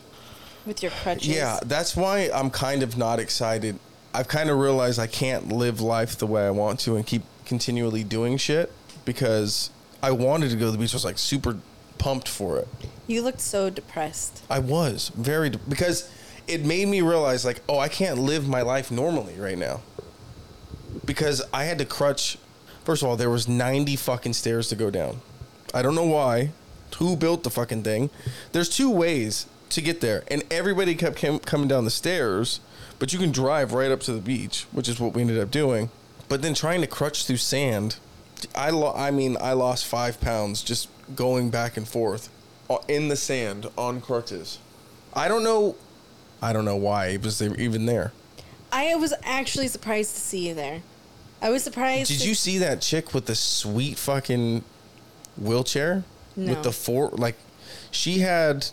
With 0.64 0.82
your 0.82 0.90
crutches. 0.90 1.28
Yeah, 1.28 1.58
that's 1.64 1.94
why 1.96 2.30
I'm 2.34 2.50
kind 2.50 2.82
of 2.82 2.96
not 2.96 3.18
excited. 3.20 3.78
I've 4.14 4.28
kind 4.28 4.48
of 4.48 4.58
realized 4.58 4.98
I 4.98 5.06
can't 5.06 5.48
live 5.52 5.80
life 5.80 6.16
the 6.16 6.26
way 6.26 6.46
I 6.46 6.50
want 6.50 6.80
to 6.80 6.96
and 6.96 7.06
keep 7.06 7.22
continually 7.44 8.02
doing 8.02 8.38
shit 8.38 8.72
because 9.04 9.70
I 10.02 10.10
wanted 10.12 10.50
to 10.50 10.56
go 10.56 10.66
to 10.66 10.72
the 10.72 10.78
beach. 10.78 10.94
I 10.94 10.96
was 10.96 11.04
like 11.04 11.18
super 11.18 11.58
pumped 11.98 12.26
for 12.28 12.58
it. 12.58 12.68
You 13.06 13.22
looked 13.22 13.40
so 13.40 13.68
depressed. 13.70 14.42
I 14.48 14.58
was 14.58 15.10
very 15.14 15.50
de- 15.50 15.58
because 15.58 16.10
it 16.48 16.64
made 16.64 16.88
me 16.88 17.02
realize 17.02 17.44
like, 17.44 17.60
oh, 17.68 17.78
I 17.78 17.88
can't 17.88 18.18
live 18.18 18.48
my 18.48 18.62
life 18.62 18.90
normally 18.90 19.38
right 19.38 19.58
now 19.58 19.82
because 21.04 21.42
I 21.52 21.64
had 21.64 21.78
to 21.78 21.84
crutch. 21.84 22.38
First 22.86 23.02
of 23.02 23.08
all, 23.08 23.16
there 23.16 23.30
was 23.30 23.48
90 23.48 23.96
fucking 23.96 24.34
stairs 24.34 24.68
to 24.68 24.76
go 24.76 24.92
down. 24.92 25.20
I 25.74 25.82
don't 25.82 25.96
know 25.96 26.06
why. 26.06 26.52
Who 26.98 27.16
built 27.16 27.42
the 27.42 27.50
fucking 27.50 27.82
thing? 27.82 28.10
There's 28.52 28.68
two 28.68 28.92
ways 28.92 29.46
to 29.70 29.80
get 29.80 30.00
there, 30.00 30.22
and 30.30 30.44
everybody 30.52 30.94
kept 30.94 31.16
cam- 31.16 31.40
coming 31.40 31.66
down 31.66 31.84
the 31.84 31.90
stairs. 31.90 32.60
But 33.00 33.12
you 33.12 33.18
can 33.18 33.32
drive 33.32 33.72
right 33.72 33.90
up 33.90 34.02
to 34.02 34.12
the 34.12 34.20
beach, 34.20 34.66
which 34.70 34.88
is 34.88 35.00
what 35.00 35.14
we 35.14 35.22
ended 35.22 35.40
up 35.40 35.50
doing. 35.50 35.90
But 36.28 36.42
then 36.42 36.54
trying 36.54 36.80
to 36.80 36.86
crutch 36.86 37.26
through 37.26 37.38
sand, 37.38 37.96
I 38.54 38.70
lo- 38.70 38.94
I 38.94 39.10
mean, 39.10 39.36
I 39.40 39.54
lost 39.54 39.84
five 39.84 40.20
pounds 40.20 40.62
just 40.62 40.88
going 41.16 41.50
back 41.50 41.76
and 41.76 41.88
forth 41.88 42.28
uh, 42.70 42.78
in 42.86 43.08
the 43.08 43.16
sand 43.16 43.66
on 43.76 44.00
crutches. 44.00 44.60
I 45.12 45.26
don't 45.26 45.42
know. 45.42 45.74
I 46.40 46.52
don't 46.52 46.64
know 46.64 46.76
why 46.76 47.06
it 47.06 47.24
was 47.24 47.42
even 47.42 47.86
there. 47.86 48.12
I 48.70 48.94
was 48.94 49.12
actually 49.24 49.66
surprised 49.66 50.14
to 50.14 50.20
see 50.20 50.46
you 50.46 50.54
there. 50.54 50.82
I 51.46 51.50
was 51.50 51.62
surprised. 51.62 52.10
Did 52.10 52.22
to- 52.22 52.28
you 52.28 52.34
see 52.34 52.58
that 52.58 52.80
chick 52.80 53.14
with 53.14 53.26
the 53.26 53.36
sweet 53.36 53.98
fucking 53.98 54.64
wheelchair 55.36 56.02
No. 56.34 56.54
with 56.54 56.64
the 56.64 56.72
four 56.72 57.10
like 57.10 57.36
she 57.92 58.18
had 58.18 58.66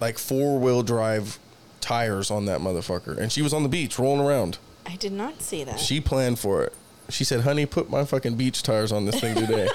like 0.00 0.18
four 0.18 0.58
wheel 0.58 0.82
drive 0.82 1.38
tires 1.80 2.28
on 2.30 2.46
that 2.46 2.58
motherfucker 2.60 3.16
and 3.16 3.30
she 3.30 3.42
was 3.42 3.54
on 3.54 3.62
the 3.62 3.68
beach 3.68 3.96
rolling 3.96 4.26
around. 4.26 4.58
I 4.84 4.96
did 4.96 5.12
not 5.12 5.40
see 5.40 5.62
that. 5.62 5.78
She 5.78 6.00
planned 6.00 6.40
for 6.40 6.64
it. 6.64 6.72
She 7.10 7.22
said, 7.22 7.42
"Honey, 7.42 7.64
put 7.64 7.88
my 7.90 8.04
fucking 8.04 8.34
beach 8.34 8.64
tires 8.64 8.90
on 8.90 9.06
this 9.06 9.20
thing 9.20 9.36
today. 9.36 9.68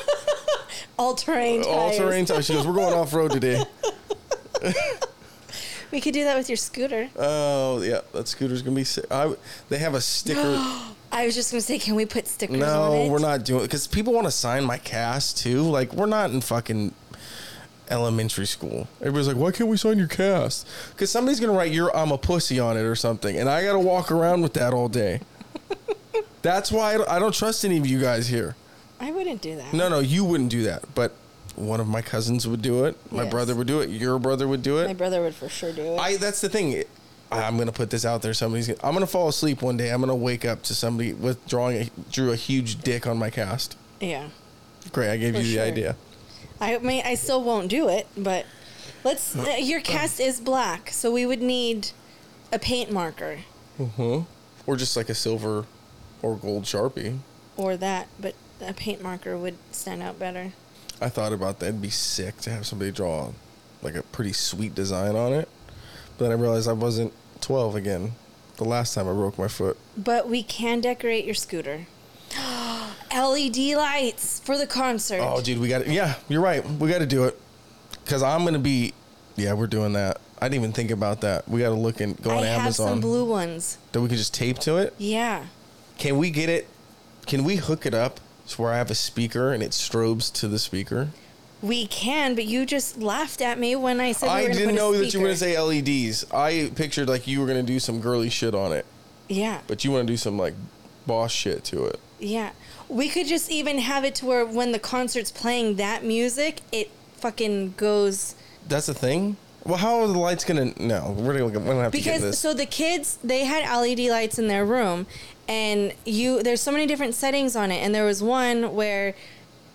All 1.00 1.16
terrain 1.16 1.64
tires. 1.64 1.68
All 1.68 1.92
terrain 1.98 2.26
tires." 2.26 2.48
She 2.48 2.54
goes, 2.54 2.68
"We're 2.68 2.74
going 2.74 2.94
off 2.94 3.14
road 3.14 3.32
today." 3.32 3.64
We 5.92 6.02
could 6.02 6.14
do 6.14 6.26
that 6.26 6.36
with 6.36 6.50
your 6.50 6.58
scooter. 6.58 7.08
Oh 7.16 7.82
yeah, 7.82 8.02
that 8.12 8.28
scooter's 8.28 8.62
gonna 8.62 8.76
be 8.76 8.84
sick. 8.84 9.06
I, 9.10 9.34
they 9.70 9.78
have 9.78 9.94
a 9.94 10.02
sticker. 10.02 10.42
I 11.16 11.26
was 11.26 11.34
just 11.34 11.52
gonna 11.52 11.62
say, 11.62 11.80
can 11.80 11.96
we 11.96 12.06
put 12.06 12.28
stickers 12.28 12.62
on 12.62 12.62
it? 12.62 13.06
No, 13.06 13.12
we're 13.12 13.20
not 13.20 13.46
doing 13.46 13.62
it 13.62 13.68
because 13.68 13.88
people 13.88 14.12
want 14.14 14.28
to 14.28 14.32
sign 14.32 14.66
my 14.66 14.78
cast 14.78 15.38
too. 15.38 15.62
Like 15.62 15.94
we're 15.94 16.08
not 16.08 16.30
in 16.32 16.42
fucking 16.42 16.94
elementary 17.90 18.46
school. 18.46 18.88
Everybody's 19.00 19.28
like, 19.30 19.38
why 19.38 19.52
can't 19.52 19.70
we 19.70 19.78
sign 19.78 19.98
your 19.98 20.08
cast? 20.10 20.68
Because 20.92 21.10
somebody's 21.10 21.40
gonna 21.40 21.54
write 21.54 21.72
"your 21.72 21.96
I'm 21.96 22.12
a 22.12 22.18
pussy" 22.18 22.60
on 22.60 22.76
it 22.76 22.82
or 22.82 22.96
something, 22.96 23.38
and 23.38 23.48
I 23.50 23.64
gotta 23.64 23.80
walk 23.80 24.12
around 24.12 24.42
with 24.42 24.54
that 24.56 24.74
all 24.74 24.90
day. 24.90 25.22
That's 26.42 26.70
why 26.72 26.94
I 26.96 26.98
don't, 26.98 27.10
I 27.10 27.18
don't 27.20 27.34
trust 27.34 27.64
any 27.64 27.78
of 27.78 27.88
you 27.88 28.00
guys 28.02 28.28
here. 28.28 28.56
I 29.00 29.12
wouldn't 29.12 29.42
do 29.42 29.56
that. 29.56 29.74
No, 29.74 29.88
no, 29.88 30.00
you 30.00 30.26
wouldn't 30.26 30.50
do 30.50 30.64
that, 30.64 30.84
but 30.96 31.14
one 31.56 31.80
of 31.80 31.88
my 31.88 32.02
cousins 32.02 32.46
would 32.48 32.62
do 32.62 32.84
it. 32.86 32.98
My 33.12 33.24
Yes. 33.24 33.32
brother 33.32 33.56
would 33.56 33.68
do 33.68 33.80
it. 33.80 33.90
Your 33.90 34.20
brother 34.20 34.48
would 34.48 34.62
do 34.64 34.80
it. 34.80 34.88
My 34.88 34.94
brother 34.94 35.22
would 35.22 35.34
for 35.36 35.48
sure 35.48 35.72
do 35.72 35.82
it. 35.94 35.98
I 35.98 36.18
that's 36.18 36.42
the 36.42 36.50
thing. 36.50 36.84
I'm 37.44 37.58
gonna 37.58 37.72
put 37.72 37.90
this 37.90 38.06
out 38.06 38.22
there. 38.22 38.34
Somebody's. 38.34 38.68
Gonna, 38.68 38.80
I'm 38.84 38.94
gonna 38.94 39.08
fall 39.08 39.28
asleep 39.28 39.62
one 39.62 39.78
day. 39.78 39.90
I'm 39.90 40.00
gonna 40.02 40.16
wake 40.16 40.46
up 40.46 40.64
to 40.64 40.76
somebody 40.76 41.14
with 41.14 41.46
drawing 41.48 41.78
a, 41.84 41.90
drew 42.12 42.32
a 42.32 42.36
huge 42.36 42.78
dick 42.82 43.06
on 43.08 43.18
my 43.18 43.30
cast. 43.30 43.78
yeah. 44.00 44.30
Great, 44.92 45.10
I 45.12 45.18
gave 45.18 45.34
For 45.34 45.42
you 45.42 45.56
the 45.58 45.64
idea. 45.64 45.96
I 46.62 46.78
mean, 46.78 47.02
I 47.06 47.16
still 47.16 47.44
won't 47.44 47.70
do 47.70 47.90
it, 47.90 48.08
but 48.16 48.46
let's. 49.04 49.36
uh, 49.36 49.56
your 49.60 49.82
cast 49.82 50.20
is 50.20 50.40
black, 50.40 50.90
so 50.92 51.12
we 51.12 51.26
would 51.26 51.42
need 51.42 51.90
a 52.54 52.60
paint 52.60 52.92
marker 52.92 53.40
Mhm. 53.80 54.26
Or 54.68 54.76
just 54.78 54.96
like 54.96 55.10
a 55.10 55.16
silver 55.16 55.66
or 56.22 56.36
gold 56.38 56.64
sharpie. 56.66 57.18
or 57.58 57.76
that, 57.78 58.08
but 58.20 58.36
a 58.62 58.74
paint 58.74 59.02
marker 59.02 59.36
would 59.38 59.58
stand 59.72 60.02
out 60.04 60.20
better. 60.20 60.54
I 61.02 61.10
thought 61.10 61.34
about 61.34 61.60
that. 61.60 61.68
It'd 61.70 61.82
be 61.82 61.90
sick 61.90 62.38
to 62.42 62.52
have 62.52 62.66
somebody 62.68 62.92
draw 62.92 63.32
like 63.82 63.96
a 63.96 64.04
pretty 64.04 64.34
sweet 64.34 64.74
design 64.76 65.16
on 65.16 65.34
it. 65.34 65.50
But 66.18 66.26
then 66.30 66.32
I 66.32 66.40
realized 66.42 66.70
I 66.70 66.74
wasn't 66.74 67.12
12 67.42 67.76
again. 67.76 68.14
The 68.58 68.64
last 68.66 68.94
time 68.94 69.08
I 69.10 69.14
broke 69.14 69.38
my 69.38 69.48
foot. 69.48 69.78
But 69.98 70.30
we 70.30 70.42
can 70.44 70.80
decorate 70.82 71.26
your 71.26 71.36
scooter. 71.36 71.88
LED 73.14 73.58
lights 73.76 74.40
for 74.40 74.58
the 74.58 74.68
concert. 74.68 75.20
Oh, 75.22 75.42
dude, 75.42 75.60
we 75.60 75.68
got 75.68 75.84
to 75.84 75.92
Yeah, 75.92 76.16
you're 76.30 76.42
right. 76.42 76.66
We 76.66 76.90
got 76.90 77.00
to 77.00 77.06
do 77.06 77.26
it. 77.26 77.40
Because 78.04 78.24
I'm 78.24 78.46
to 78.46 78.60
be. 78.60 78.94
Yeah, 79.36 79.54
we're 79.54 79.68
doing 79.68 79.94
that. 79.94 80.22
I 80.40 80.48
didn't 80.48 80.64
even 80.64 80.74
think 80.74 80.92
about 80.92 81.22
that. 81.22 81.48
We 81.48 81.62
got 81.62 81.70
to 81.70 81.76
look 81.76 82.02
and 82.02 82.22
go 82.22 82.32
I 82.32 82.38
on 82.38 82.44
have 82.44 82.62
Amazon. 82.62 82.88
some 82.88 83.00
blue 83.02 83.26
ones. 83.26 83.78
that 83.92 84.02
we 84.02 84.08
can 84.08 84.18
just 84.18 84.34
tape 84.34 84.60
to 84.60 84.78
it. 84.78 84.94
Yeah. 84.98 85.46
Can 85.98 86.18
we 86.18 86.30
get 86.30 86.50
it? 86.50 86.68
Can 87.26 87.44
we 87.44 87.56
hook 87.58 87.86
it 87.86 87.94
up 87.94 88.20
to 88.50 88.62
where 88.62 88.72
I 88.72 88.78
have 88.78 88.92
a 88.92 88.96
speaker 88.96 89.52
and 89.54 89.64
it 89.64 89.72
strobes 89.72 90.32
to 90.34 90.48
the 90.48 90.60
speaker? 90.60 91.10
We 91.66 91.88
can, 91.88 92.36
but 92.36 92.46
you 92.46 92.66
just 92.66 93.00
laughed 93.00 93.42
at 93.42 93.58
me 93.58 93.76
when 93.76 94.00
I 94.00 94.12
said 94.12 94.30
I 94.30 94.48
didn't 94.48 94.76
know 94.76 94.96
that 94.96 95.14
you 95.14 95.20
were 95.20 95.26
going 95.26 95.36
to 95.36 95.40
say 95.40 95.60
LEDs. 95.60 96.32
I 96.32 96.72
pictured 96.76 97.08
like 97.08 97.28
you 97.28 97.40
were 97.40 97.48
going 97.48 97.66
to 97.66 97.74
do 97.74 97.80
some 97.80 98.02
girly 98.02 98.30
shit 98.30 98.54
on 98.54 98.72
it. 98.72 98.86
Yeah. 99.28 99.62
but 99.68 99.84
you 99.84 99.92
want 99.92 100.06
to 100.06 100.14
do 100.14 100.18
some 100.18 100.38
like 100.38 100.54
boss 101.08 101.32
shit 101.32 101.64
to 101.66 101.86
it. 101.86 102.00
Yeah. 102.20 102.52
We 102.88 103.10
could 103.10 103.26
just 103.26 103.50
even 103.50 103.80
have 103.80 104.04
it 104.04 104.16
to 104.16 104.26
where 104.26 104.46
when 104.46 104.72
the 104.72 104.80
concert's 104.80 105.32
playing 105.32 105.78
that 105.78 106.04
music, 106.04 106.62
it 106.72 106.92
fucking 107.18 107.74
goes 107.78 108.36
That's 108.68 108.86
the 108.86 108.94
thing. 108.94 109.38
Well, 109.64 109.78
how 109.78 110.02
are 110.02 110.08
the 110.08 110.20
lights 110.20 110.44
gonna? 110.44 110.74
No, 110.80 111.16
we're 111.18 111.34
gonna, 111.34 111.46
we're 111.46 111.66
gonna 111.66 111.82
have 111.82 111.92
to 111.92 111.98
get 111.98 112.04
because 112.04 112.22
this. 112.22 112.40
so 112.40 112.54
the 112.54 112.68
kids 112.68 113.18
they 113.24 113.46
had 113.46 113.68
LED 113.68 114.00
lights 114.12 114.38
in 114.38 114.48
their 114.48 114.64
room 114.64 115.08
and 115.48 115.94
you 116.06 116.44
there's 116.44 116.62
so 116.62 116.72
many 116.72 116.86
different 116.86 117.16
settings 117.16 117.56
on 117.56 117.72
it 117.72 117.78
and 117.78 117.94
there 117.96 118.06
was 118.06 118.22
one 118.22 118.76
where 118.76 119.16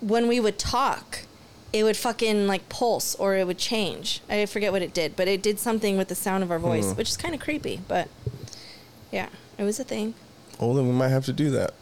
when 0.00 0.28
we 0.28 0.38
would 0.38 0.60
talk 0.60 1.22
it 1.72 1.84
would 1.84 1.96
fucking 1.96 2.46
like 2.46 2.68
pulse 2.68 3.14
or 3.16 3.36
it 3.36 3.46
would 3.46 3.58
change. 3.58 4.20
I 4.28 4.44
forget 4.46 4.72
what 4.72 4.82
it 4.82 4.92
did, 4.94 5.14
but 5.16 5.28
it 5.28 5.42
did 5.42 5.58
something 5.58 5.96
with 5.96 6.08
the 6.08 6.14
sound 6.14 6.42
of 6.42 6.50
our 6.50 6.58
voice, 6.58 6.90
Hmm. 6.90 6.96
which 6.96 7.10
is 7.10 7.16
kind 7.16 7.34
of 7.34 7.40
creepy, 7.40 7.80
but 7.86 8.08
yeah, 9.12 9.28
it 9.58 9.64
was 9.64 9.78
a 9.80 9.84
thing. 9.84 10.14
oh, 10.58 10.74
then 10.74 10.86
we 10.86 10.92
might 10.92 11.08
have 11.08 11.24
to 11.26 11.32
do 11.32 11.50
that. 11.50 11.72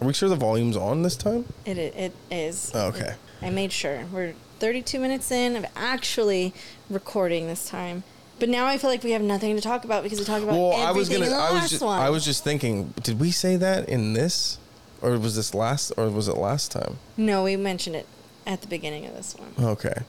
Are 0.00 0.06
we 0.06 0.12
sure 0.12 0.28
the 0.28 0.36
volume's 0.36 0.76
on 0.76 1.02
this 1.02 1.16
time? 1.16 1.44
It 1.64 1.78
it, 1.78 1.94
it 1.96 2.12
is. 2.30 2.70
Oh, 2.74 2.86
okay. 2.88 3.14
I 3.42 3.50
made 3.50 3.72
sure. 3.72 4.04
We're 4.12 4.34
32 4.60 4.98
minutes 4.98 5.30
in 5.30 5.56
of 5.56 5.66
actually 5.76 6.54
recording 6.88 7.46
this 7.46 7.68
time. 7.68 8.02
But 8.40 8.48
now 8.48 8.66
I 8.66 8.78
feel 8.78 8.90
like 8.90 9.04
we 9.04 9.12
have 9.12 9.22
nothing 9.22 9.54
to 9.56 9.62
talk 9.62 9.84
about 9.84 10.02
because 10.02 10.18
we 10.18 10.24
talked 10.24 10.42
about 10.42 10.54
Well, 10.56 10.72
everything 10.72 10.86
I 10.88 10.92
was 10.92 11.08
gonna. 11.08 11.24
in 11.26 11.30
the 11.30 11.36
I 11.36 11.52
was 11.52 11.70
just. 11.70 11.82
one. 11.82 12.00
I 12.00 12.10
was 12.10 12.24
just 12.24 12.42
thinking. 12.44 12.92
Did 13.02 13.20
we 13.20 13.30
say 13.30 13.56
that 13.56 13.88
in 13.88 14.12
this, 14.14 14.58
or 15.02 15.18
was 15.18 15.36
this 15.36 15.54
last, 15.54 15.92
or 15.96 16.08
was 16.08 16.26
it 16.28 16.36
last 16.36 16.72
time? 16.72 16.98
No, 17.16 17.44
we 17.44 17.56
mentioned 17.56 17.94
it 17.96 18.06
at 18.46 18.60
the 18.62 18.68
beginning 18.68 19.06
of 19.06 19.14
this 19.14 19.34
one. 19.36 19.52
Okay. 19.66 20.02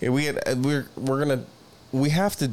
Yeah, 0.00 0.10
we 0.10 0.26
had. 0.26 0.36
uh, 0.46 0.54
We're 0.58 0.88
we're 0.96 1.18
gonna. 1.20 1.44
We 1.92 2.10
have 2.10 2.36
to 2.36 2.50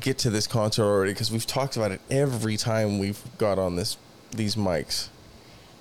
get 0.00 0.18
to 0.18 0.30
this 0.30 0.46
concert 0.46 0.84
already 0.84 1.12
because 1.12 1.30
we've 1.30 1.46
talked 1.46 1.76
about 1.76 1.92
it 1.92 2.00
every 2.10 2.56
time 2.56 2.98
we've 2.98 3.20
got 3.38 3.58
on 3.58 3.76
this 3.76 3.96
these 4.30 4.56
mics. 4.56 5.08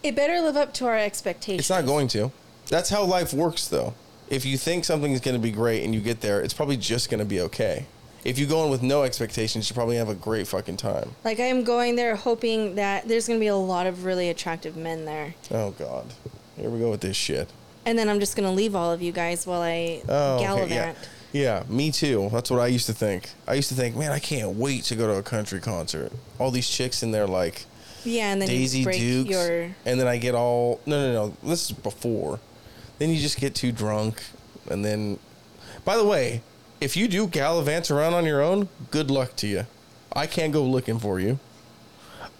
It 0.03 0.15
better 0.15 0.41
live 0.41 0.57
up 0.57 0.73
to 0.75 0.85
our 0.85 0.97
expectations. 0.97 1.61
It's 1.61 1.69
not 1.69 1.85
going 1.85 2.07
to. 2.09 2.31
That's 2.67 2.89
how 2.89 3.03
life 3.05 3.33
works, 3.33 3.67
though. 3.67 3.93
If 4.29 4.45
you 4.45 4.57
think 4.57 4.83
something 4.83 5.11
is 5.13 5.21
going 5.21 5.35
to 5.35 5.41
be 5.41 5.51
great 5.51 5.83
and 5.83 5.93
you 5.95 6.01
get 6.01 6.21
there, 6.21 6.41
it's 6.41 6.53
probably 6.53 6.75
just 6.77 7.09
going 7.09 7.19
to 7.19 7.25
be 7.25 7.39
okay. 7.41 7.85
If 8.25 8.37
you 8.39 8.45
go 8.45 8.63
in 8.65 8.69
with 8.71 8.81
no 8.81 9.03
expectations, 9.03 9.69
you 9.69 9.73
probably 9.73 9.97
have 9.97 10.09
a 10.09 10.15
great 10.15 10.47
fucking 10.47 10.77
time. 10.77 11.11
Like 11.23 11.39
I 11.39 11.45
am 11.45 11.63
going 11.63 11.95
there 11.95 12.15
hoping 12.15 12.75
that 12.75 13.07
there's 13.07 13.27
going 13.27 13.39
to 13.39 13.43
be 13.43 13.47
a 13.47 13.55
lot 13.55 13.85
of 13.85 14.05
really 14.05 14.29
attractive 14.29 14.75
men 14.77 15.05
there. 15.05 15.35
Oh 15.51 15.71
God, 15.71 16.13
here 16.57 16.69
we 16.69 16.79
go 16.79 16.89
with 16.91 17.01
this 17.01 17.15
shit. 17.17 17.49
And 17.85 17.97
then 17.97 18.09
I'm 18.09 18.19
just 18.19 18.35
going 18.35 18.47
to 18.47 18.53
leave 18.55 18.75
all 18.75 18.91
of 18.91 19.01
you 19.01 19.11
guys 19.11 19.45
while 19.45 19.61
I 19.61 20.01
Oh, 20.07 20.35
okay, 20.35 20.43
gallivant. 20.45 20.71
yeah, 20.71 20.93
yeah, 21.33 21.63
me 21.67 21.91
too. 21.91 22.29
That's 22.31 22.49
what 22.49 22.59
I 22.59 22.67
used 22.67 22.85
to 22.87 22.93
think. 22.93 23.29
I 23.47 23.55
used 23.55 23.69
to 23.69 23.75
think, 23.75 23.95
man, 23.95 24.11
I 24.11 24.19
can't 24.19 24.55
wait 24.55 24.83
to 24.85 24.95
go 24.95 25.07
to 25.07 25.15
a 25.19 25.23
country 25.23 25.59
concert. 25.59 26.11
All 26.39 26.49
these 26.51 26.69
chicks 26.69 27.03
in 27.03 27.11
there, 27.11 27.27
like 27.27 27.65
Yeah, 28.05 28.31
and 28.31 28.41
then 28.41 28.47
Daisy 28.47 28.83
Dukes, 28.85 29.29
your 29.29 29.63
and 29.85 29.99
then 29.99 30.07
I 30.07 30.17
get 30.17 30.33
all 30.35 30.79
no, 30.85 31.11
no, 31.11 31.13
no. 31.27 31.37
This 31.49 31.69
is 31.69 31.71
before. 31.75 32.39
Then 32.99 33.09
you 33.09 33.19
just 33.19 33.39
get 33.39 33.55
too 33.55 33.71
drunk, 33.71 34.21
and 34.69 34.85
then. 34.85 35.19
By 35.83 35.97
the 35.97 36.05
way, 36.05 36.41
if 36.79 36.95
you 36.95 37.07
do 37.09 37.27
gallivant 37.27 37.91
around 37.91 38.13
on 38.13 38.25
your 38.25 38.41
own, 38.41 38.69
good 38.91 39.11
luck 39.11 39.35
to 39.37 39.47
you. 39.47 39.65
I 40.15 40.27
can't 40.27 40.53
go 40.53 40.63
looking 40.63 40.99
for 40.99 41.19
you. 41.19 41.39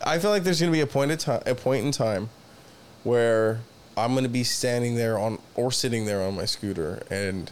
I 0.06 0.19
feel 0.19 0.29
like 0.29 0.43
there's 0.43 0.60
gonna 0.62 0.71
be 0.71 0.79
a 0.82 0.88
point 0.88 1.12
of 1.12 1.17
time, 1.17 1.41
a 1.45 1.56
point 1.56 1.84
in 1.86 1.91
time, 1.91 2.29
where 3.03 3.60
I'm 3.97 4.15
gonna 4.15 4.29
be 4.29 4.43
standing 4.43 4.95
there 4.95 5.17
on 5.17 5.39
or 5.56 5.71
sitting 5.71 6.06
there 6.06 6.21
on 6.21 6.36
my 6.36 6.45
scooter, 6.45 7.03
and 7.10 7.51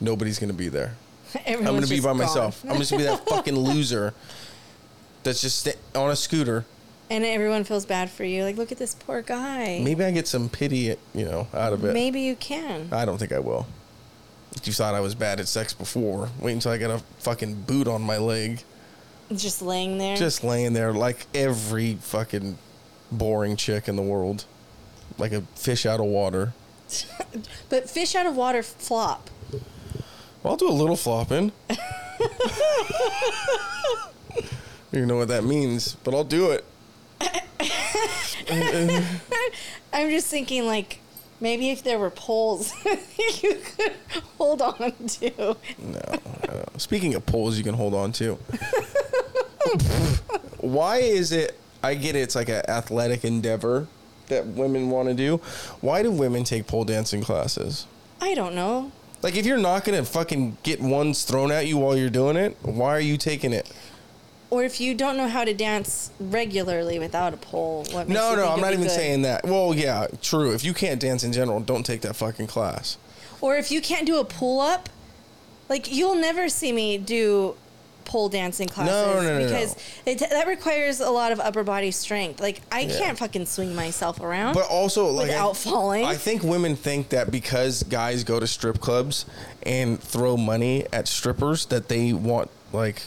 nobody's 0.00 0.38
gonna 0.38 0.52
be 0.52 0.68
there. 0.68 0.94
I'm 1.46 1.64
gonna 1.64 1.86
be 1.86 2.00
by 2.00 2.10
gone. 2.10 2.18
myself. 2.18 2.64
I'm 2.68 2.78
just 2.78 2.90
gonna 2.90 3.02
be 3.04 3.08
that 3.08 3.28
fucking 3.28 3.56
loser 3.56 4.14
that's 5.22 5.40
just 5.40 5.60
sta- 5.60 5.78
on 5.94 6.10
a 6.10 6.16
scooter. 6.16 6.64
And 7.10 7.24
everyone 7.24 7.64
feels 7.64 7.84
bad 7.84 8.10
for 8.10 8.24
you. 8.24 8.42
Like, 8.44 8.56
look 8.56 8.72
at 8.72 8.78
this 8.78 8.94
poor 8.94 9.20
guy. 9.20 9.80
Maybe 9.84 10.02
I 10.02 10.10
get 10.12 10.26
some 10.26 10.48
pity, 10.48 10.96
you 11.14 11.24
know, 11.24 11.46
out 11.52 11.72
of 11.72 11.84
it. 11.84 11.92
Maybe 11.92 12.20
you 12.22 12.36
can. 12.36 12.88
I 12.90 13.04
don't 13.04 13.18
think 13.18 13.32
I 13.32 13.38
will. 13.38 13.66
You 14.64 14.72
thought 14.72 14.94
I 14.94 15.00
was 15.00 15.14
bad 15.14 15.40
at 15.40 15.48
sex 15.48 15.74
before. 15.74 16.30
Wait 16.40 16.52
until 16.52 16.72
I 16.72 16.78
get 16.78 16.90
a 16.90 16.98
fucking 17.18 17.62
boot 17.62 17.88
on 17.88 18.02
my 18.02 18.16
leg. 18.18 18.62
Just 19.34 19.62
laying 19.62 19.98
there. 19.98 20.16
Just 20.16 20.44
laying 20.44 20.72
there 20.72 20.92
like 20.92 21.26
every 21.34 21.96
fucking 21.96 22.58
boring 23.10 23.56
chick 23.56 23.88
in 23.88 23.96
the 23.96 24.02
world. 24.02 24.44
Like 25.18 25.32
a 25.32 25.42
fish 25.54 25.86
out 25.86 26.00
of 26.00 26.06
water. 26.06 26.52
but 27.68 27.88
fish 27.88 28.14
out 28.14 28.26
of 28.26 28.36
water 28.36 28.62
flop. 28.62 29.30
I'll 30.44 30.56
do 30.56 30.68
a 30.68 30.72
little 30.72 30.96
flopping. 30.96 31.52
you 34.92 35.06
know 35.06 35.16
what 35.16 35.28
that 35.28 35.44
means, 35.44 35.94
but 36.02 36.14
I'll 36.14 36.24
do 36.24 36.50
it. 36.50 36.64
I'm 39.92 40.10
just 40.10 40.26
thinking, 40.26 40.66
like, 40.66 40.98
maybe 41.40 41.70
if 41.70 41.84
there 41.84 41.98
were 41.98 42.10
poles 42.10 42.74
you 43.42 43.54
could 43.76 43.94
hold 44.36 44.60
on 44.62 44.92
to. 45.06 45.56
No, 45.78 46.20
no. 46.48 46.64
Speaking 46.76 47.14
of 47.14 47.24
poles, 47.24 47.56
you 47.56 47.62
can 47.62 47.74
hold 47.74 47.94
on 47.94 48.10
to. 48.12 48.34
Why 50.58 50.98
is 50.98 51.30
it? 51.32 51.58
I 51.82 51.94
get 51.94 52.16
it. 52.16 52.20
It's 52.20 52.34
like 52.34 52.48
an 52.48 52.62
athletic 52.68 53.24
endeavor 53.24 53.86
that 54.28 54.46
women 54.46 54.90
want 54.90 55.08
to 55.08 55.14
do. 55.14 55.36
Why 55.80 56.02
do 56.02 56.10
women 56.10 56.44
take 56.44 56.66
pole 56.66 56.84
dancing 56.84 57.22
classes? 57.22 57.86
I 58.20 58.34
don't 58.34 58.54
know. 58.54 58.92
Like, 59.22 59.36
if 59.36 59.46
you're 59.46 59.58
not 59.58 59.84
gonna 59.84 60.04
fucking 60.04 60.56
get 60.62 60.80
ones 60.80 61.24
thrown 61.24 61.52
at 61.52 61.66
you 61.66 61.78
while 61.78 61.96
you're 61.96 62.10
doing 62.10 62.36
it, 62.36 62.56
why 62.62 62.88
are 62.96 63.00
you 63.00 63.16
taking 63.16 63.52
it? 63.52 63.70
Or 64.50 64.64
if 64.64 64.80
you 64.80 64.94
don't 64.94 65.16
know 65.16 65.28
how 65.28 65.44
to 65.44 65.54
dance 65.54 66.10
regularly 66.20 66.98
without 66.98 67.32
a 67.32 67.36
pole, 67.38 67.84
what 67.92 68.06
makes 68.08 68.20
No, 68.20 68.30
you 68.32 68.36
no, 68.36 68.42
think 68.42 68.54
I'm 68.54 68.60
not 68.60 68.72
even 68.72 68.84
good? 68.86 68.90
saying 68.90 69.22
that. 69.22 69.44
Well, 69.44 69.72
yeah, 69.74 70.08
true. 70.20 70.52
If 70.52 70.62
you 70.64 70.74
can't 70.74 71.00
dance 71.00 71.24
in 71.24 71.32
general, 71.32 71.60
don't 71.60 71.86
take 71.86 72.02
that 72.02 72.16
fucking 72.16 72.48
class. 72.48 72.98
Or 73.40 73.56
if 73.56 73.70
you 73.70 73.80
can't 73.80 74.06
do 74.06 74.18
a 74.20 74.24
pull 74.24 74.60
up, 74.60 74.88
like 75.68 75.90
you'll 75.90 76.16
never 76.16 76.48
see 76.50 76.70
me 76.72 76.98
do 76.98 77.54
pole 78.04 78.28
dancing 78.28 78.68
classes 78.68 78.92
no, 78.94 79.22
no, 79.22 79.38
no. 79.38 79.44
because 79.44 79.76
It, 80.06 80.18
that 80.18 80.46
requires 80.46 81.00
a 81.00 81.10
lot 81.10 81.32
of 81.32 81.40
upper 81.40 81.62
body 81.64 81.90
strength. 81.90 82.40
Like 82.40 82.60
I 82.70 82.80
Yeah. 82.80 82.98
can't 82.98 83.18
fucking 83.18 83.46
swing 83.46 83.74
myself 83.74 84.20
around. 84.20 84.54
But 84.54 84.68
also, 84.68 85.06
like, 85.06 85.26
I- 85.26 85.32
Without 85.32 85.56
falling? 85.56 86.04
I 86.04 86.14
think 86.16 86.42
women 86.42 86.76
think 86.76 87.08
that 87.10 87.30
because 87.30 87.82
guys 87.84 88.24
go 88.24 88.38
to 88.40 88.46
strip 88.46 88.80
clubs 88.80 89.26
and 89.64 90.00
throw 90.00 90.36
money 90.36 90.86
at 90.92 91.08
strippers, 91.08 91.66
that 91.66 91.88
they 91.88 92.12
want 92.12 92.50
like. 92.72 93.02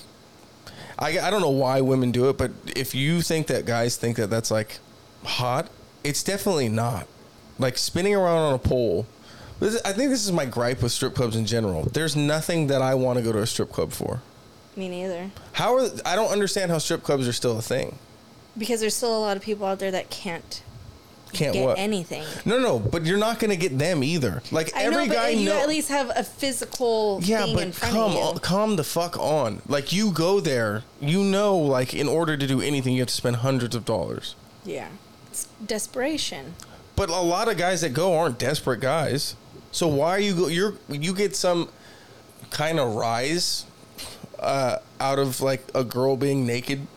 I, 0.97 1.19
I 1.19 1.29
don't 1.29 1.41
know 1.41 1.49
why 1.49 1.81
women 1.81 2.11
do 2.11 2.29
it, 2.29 2.37
but 2.37 2.51
if 2.75 2.95
you 2.95 3.21
think 3.21 3.47
that 3.47 3.65
guys 3.65 3.97
think 3.97 4.15
that 4.15 4.29
that's 4.29 4.49
like 4.49 4.77
hot, 5.25 5.67
it's 6.05 6.23
definitely 6.23 6.69
not. 6.69 7.07
Like 7.59 7.77
spinning 7.77 8.15
around 8.15 8.37
on 8.37 8.53
a 8.53 8.59
pole. 8.59 9.05
I 9.61 9.93
think 9.93 10.09
this 10.09 10.25
is 10.25 10.31
my 10.31 10.45
gripe 10.45 10.81
with 10.81 10.91
strip 10.91 11.15
clubs 11.15 11.35
in 11.35 11.45
general. 11.45 11.83
There's 11.83 12.15
nothing 12.15 12.67
that 12.67 12.81
I 12.81 12.93
want 12.95 13.17
to 13.19 13.23
go 13.23 13.31
to 13.31 13.39
a 13.39 13.47
strip 13.47 13.71
club 13.71 13.91
for. 13.93 14.21
Me 14.77 14.89
neither. 14.89 15.31
How 15.53 15.75
are 15.75 15.89
I 16.05 16.15
don't 16.15 16.31
understand 16.31 16.71
how 16.71 16.77
strip 16.77 17.03
clubs 17.03 17.27
are 17.27 17.33
still 17.33 17.57
a 17.57 17.61
thing. 17.61 17.97
Because 18.57 18.79
there's 18.79 18.95
still 18.95 19.17
a 19.17 19.19
lot 19.19 19.35
of 19.37 19.43
people 19.43 19.65
out 19.65 19.79
there 19.79 19.91
that 19.91 20.09
can't 20.09 20.61
Can't 21.33 21.53
get 21.53 21.65
what? 21.65 21.77
anything. 21.77 22.23
No, 22.45 22.57
no, 22.59 22.79
but 22.79 23.05
you're 23.05 23.17
not 23.17 23.39
gonna 23.39 23.57
get 23.57 23.77
them 23.77 24.03
either. 24.03 24.41
Like 24.51 24.73
I 24.75 24.83
every 24.83 25.03
know, 25.03 25.07
but 25.07 25.13
guy 25.15 25.29
you 25.29 25.49
know- 25.49 25.59
at 25.59 25.67
least 25.67 25.89
have 25.89 26.09
a 26.15 26.23
physical 26.23 27.19
Yeah, 27.23 27.43
thing 27.43 27.49
in 27.59 27.69
but 27.71 27.75
front 27.75 27.93
come 27.93 28.11
of 28.11 28.13
you. 28.13 28.19
on, 28.19 28.37
calm 28.39 28.75
the 28.77 28.83
fuck 28.85 29.17
on. 29.17 29.61
Like 29.67 29.91
you 29.91 30.11
go 30.11 30.39
there, 30.39 30.83
you 31.01 31.23
know, 31.23 31.57
like 31.57 31.93
in 31.93 32.07
order 32.07 32.37
to 32.37 32.47
do 32.47 32.61
anything, 32.61 32.93
you 32.93 33.01
have 33.01 33.09
to 33.09 33.13
spend 33.13 33.37
hundreds 33.37 33.75
of 33.75 33.83
dollars. 33.83 34.35
Yeah, 34.63 34.87
it's 35.29 35.47
desperation. 35.65 36.55
But 36.95 37.09
a 37.09 37.19
lot 37.19 37.49
of 37.49 37.57
guys 37.57 37.81
that 37.81 37.89
go 37.93 38.17
aren't 38.17 38.39
desperate 38.39 38.79
guys. 38.79 39.35
So 39.73 39.85
why 39.89 40.11
are 40.11 40.19
you 40.19 40.33
go? 40.33 40.47
You're 40.47 40.75
you 40.87 41.13
get 41.13 41.35
some 41.35 41.67
kind 42.51 42.79
of 42.79 42.95
rise 42.95 43.65
uh, 44.39 44.77
out 44.99 45.19
of 45.19 45.41
like 45.41 45.63
a 45.73 45.83
girl 45.83 46.17
being 46.17 46.45
naked 46.45 46.87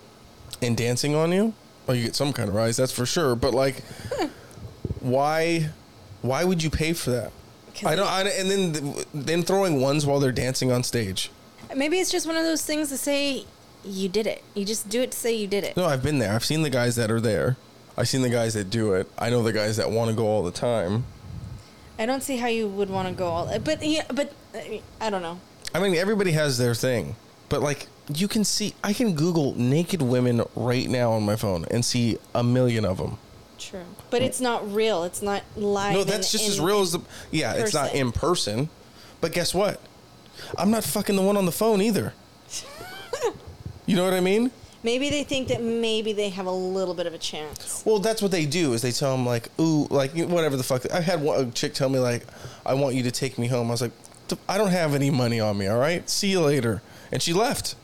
and 0.63 0.77
dancing 0.77 1.15
on 1.15 1.33
you. 1.33 1.55
Well, 1.87 1.97
you 1.97 2.05
get 2.05 2.17
some 2.17 2.33
kind 2.33 2.49
of 2.49 2.55
rise, 2.55 2.77
that's 2.77 2.93
for 2.93 3.07
sure. 3.07 3.35
But 3.35 3.55
like, 3.55 3.83
why? 5.01 5.71
Why 6.21 6.45
would 6.45 6.63
you 6.63 6.71
pay 6.71 6.93
for 6.93 7.11
that? 7.11 7.33
I 7.85 7.95
don't. 7.95 8.09
I, 8.09 8.23
and 8.23 8.51
then 8.51 8.95
then 9.15 9.43
throwing 9.43 9.81
ones 9.81 10.05
while 10.05 10.21
they're 10.21 10.33
dancing 10.33 10.73
on 10.73 10.83
stage. 10.83 11.31
Maybe 11.75 11.99
it's 11.99 12.11
just 12.11 12.27
one 12.27 12.37
of 12.37 12.45
those 12.45 12.65
things 12.65 12.89
to 12.89 12.97
say 12.97 13.45
you 13.85 14.09
did 14.09 14.27
it. 14.27 14.43
You 14.55 14.65
just 14.65 14.89
do 14.89 15.01
it 15.03 15.13
to 15.13 15.19
say 15.19 15.35
you 15.35 15.47
did 15.47 15.65
it. 15.65 15.77
No, 15.77 15.85
I've 15.85 16.03
been 16.03 16.19
there. 16.19 16.33
I've 16.33 16.45
seen 16.45 16.63
the 16.63 16.71
guys 16.71 16.97
that 16.97 17.11
are 17.11 17.21
there. 17.21 17.57
I've 17.97 18.09
seen 18.09 18.23
the 18.23 18.31
guys 18.31 18.55
that 18.55 18.71
do 18.71 18.95
it. 18.95 19.11
I 19.19 19.31
know 19.31 19.43
the 19.43 19.53
guys 19.53 19.77
that 19.77 19.91
want 19.91 20.11
to 20.11 20.17
go 20.17 20.27
all 20.27 20.43
the 20.43 20.53
time. 20.53 21.05
I 21.99 22.07
don't 22.07 22.23
see 22.23 22.37
how 22.37 22.47
you 22.47 22.69
would 22.69 22.91
want 22.91 23.09
to 23.09 23.15
go 23.15 23.27
all. 23.27 23.59
But 23.59 23.85
yeah, 23.85 24.05
but 24.13 24.33
uh, 24.55 24.61
I 25.01 25.11
don't 25.11 25.23
know. 25.23 25.41
I 25.75 25.81
mean, 25.81 25.95
everybody 25.95 26.33
has 26.33 26.59
their 26.59 26.75
thing, 26.75 27.17
but 27.49 27.63
like 27.63 27.89
you 28.15 28.29
can 28.29 28.45
see, 28.45 28.75
I 28.83 28.93
can 28.93 29.15
Google 29.15 29.55
naked 29.55 30.01
women 30.03 30.43
right 30.57 30.89
now 30.89 31.13
on 31.13 31.25
my 31.25 31.37
phone 31.37 31.67
and 31.71 31.85
see 31.85 32.19
a 32.35 32.43
million 32.43 32.85
of 32.85 32.99
them. 32.99 33.19
True, 33.59 33.85
but 34.11 34.23
it's 34.23 34.41
not 34.41 34.73
real. 34.73 35.05
It's 35.05 35.21
not 35.21 35.43
live. 35.57 35.95
No, 35.95 36.05
that's 36.05 36.33
in- 36.33 36.39
just 36.39 36.51
as 36.51 36.61
real 36.61 36.81
as 36.81 36.93
the. 36.93 37.01
Yeah, 37.31 37.55
it's 37.55 37.75
not 37.75 37.95
in 37.95 38.13
person, 38.13 38.69
but 39.21 39.33
guess 39.33 39.53
what? 39.53 39.81
I'm 40.57 40.71
not 40.71 40.85
fucking 40.85 41.17
the 41.17 41.23
one 41.23 41.37
on 41.37 41.45
the 41.47 41.53
phone 41.53 41.83
either. 41.83 42.15
you 43.87 43.97
know 43.97 44.05
what 44.05 44.15
I 44.15 44.21
mean? 44.21 44.53
Maybe 44.85 45.11
they 45.11 45.25
think 45.25 45.49
that 45.49 45.61
maybe 45.61 46.13
they 46.13 46.29
have 46.29 46.47
a 46.47 46.53
little 46.53 46.95
bit 46.95 47.07
of 47.07 47.15
a 47.15 47.19
chance. 47.19 47.83
Well, 47.85 47.99
that's 47.99 48.23
what 48.23 48.31
they 48.31 48.47
do. 48.47 48.75
Is 48.75 48.83
they 48.83 48.93
tell 48.93 49.17
them 49.17 49.27
like, 49.27 49.49
ooh, 49.61 49.89
like 49.91 50.13
whatever 50.13 50.57
the 50.57 50.63
fuck. 50.63 50.91
I 50.93 51.01
had 51.01 51.21
one 51.21 51.41
a 51.41 51.51
chick 51.51 51.75
tell 51.75 51.89
me 51.89 51.99
like, 51.99 52.25
I 52.65 52.75
want 52.75 52.95
you 52.95 53.03
to 53.03 53.11
take 53.11 53.39
me 53.39 53.49
home. 53.49 53.69
I 53.69 53.71
was 53.73 53.83
like, 53.83 53.93
I 54.49 54.57
don't 54.57 54.71
have 54.71 54.95
any 54.95 55.11
money 55.11 55.41
on 55.41 55.59
me. 55.59 55.67
All 55.67 55.79
right, 55.79 56.09
see 56.09 56.31
you 56.31 56.41
later. 56.41 56.81
And 57.13 57.23
she 57.23 57.33
left. 57.33 57.75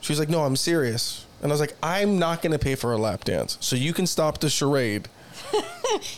She 0.00 0.12
was 0.12 0.18
like, 0.18 0.28
No, 0.28 0.44
I'm 0.44 0.56
serious. 0.56 1.26
And 1.42 1.50
I 1.50 1.54
was 1.54 1.60
like, 1.60 1.76
I'm 1.82 2.18
not 2.18 2.42
gonna 2.42 2.58
pay 2.58 2.74
for 2.74 2.92
a 2.92 2.96
lap 2.96 3.24
dance, 3.24 3.58
so 3.60 3.76
you 3.76 3.92
can 3.92 4.06
stop 4.06 4.38
the 4.38 4.50
charade. 4.50 5.08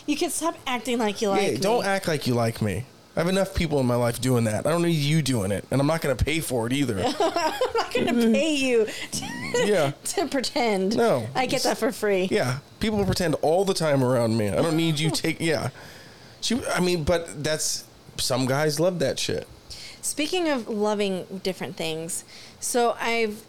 You 0.07 0.17
can 0.17 0.29
stop 0.29 0.57
acting 0.67 0.97
like 0.97 1.21
you 1.21 1.29
like 1.29 1.41
yeah, 1.43 1.51
me. 1.51 1.57
don't 1.57 1.85
act 1.85 2.07
like 2.07 2.27
you 2.27 2.33
like 2.33 2.61
me. 2.61 2.85
I 3.15 3.19
have 3.19 3.29
enough 3.29 3.53
people 3.53 3.79
in 3.79 3.85
my 3.85 3.95
life 3.95 4.19
doing 4.19 4.45
that. 4.45 4.65
I 4.65 4.71
don't 4.71 4.81
need 4.81 4.91
you 4.91 5.21
doing 5.21 5.51
it, 5.51 5.63
and 5.71 5.79
I'm 5.79 5.87
not 5.87 6.01
gonna 6.01 6.15
pay 6.15 6.39
for 6.39 6.67
it 6.67 6.73
either. 6.73 6.97
I'm 6.99 7.13
not 7.13 7.93
going 7.93 8.07
to 8.07 8.13
mm-hmm. 8.13 8.33
pay 8.33 8.55
you 8.55 8.85
to, 8.85 9.27
Yeah. 9.65 9.91
to 10.03 10.27
pretend. 10.27 10.95
No. 10.95 11.27
I 11.35 11.45
get 11.45 11.63
that 11.63 11.77
for 11.77 11.91
free. 11.91 12.27
Yeah, 12.31 12.59
people 12.79 13.03
pretend 13.05 13.35
all 13.41 13.65
the 13.65 13.73
time 13.73 14.03
around 14.03 14.37
me. 14.37 14.49
I 14.49 14.55
don't 14.55 14.77
need 14.77 14.99
you 14.99 15.11
take. 15.11 15.39
Yeah, 15.39 15.69
she. 16.41 16.61
I 16.67 16.79
mean, 16.79 17.03
but 17.03 17.43
that's 17.43 17.85
some 18.17 18.45
guys 18.45 18.79
love 18.79 18.99
that 18.99 19.19
shit. 19.19 19.47
Speaking 20.01 20.49
of 20.49 20.69
loving 20.69 21.41
different 21.43 21.75
things, 21.75 22.23
so 22.59 22.95
I've 22.99 23.43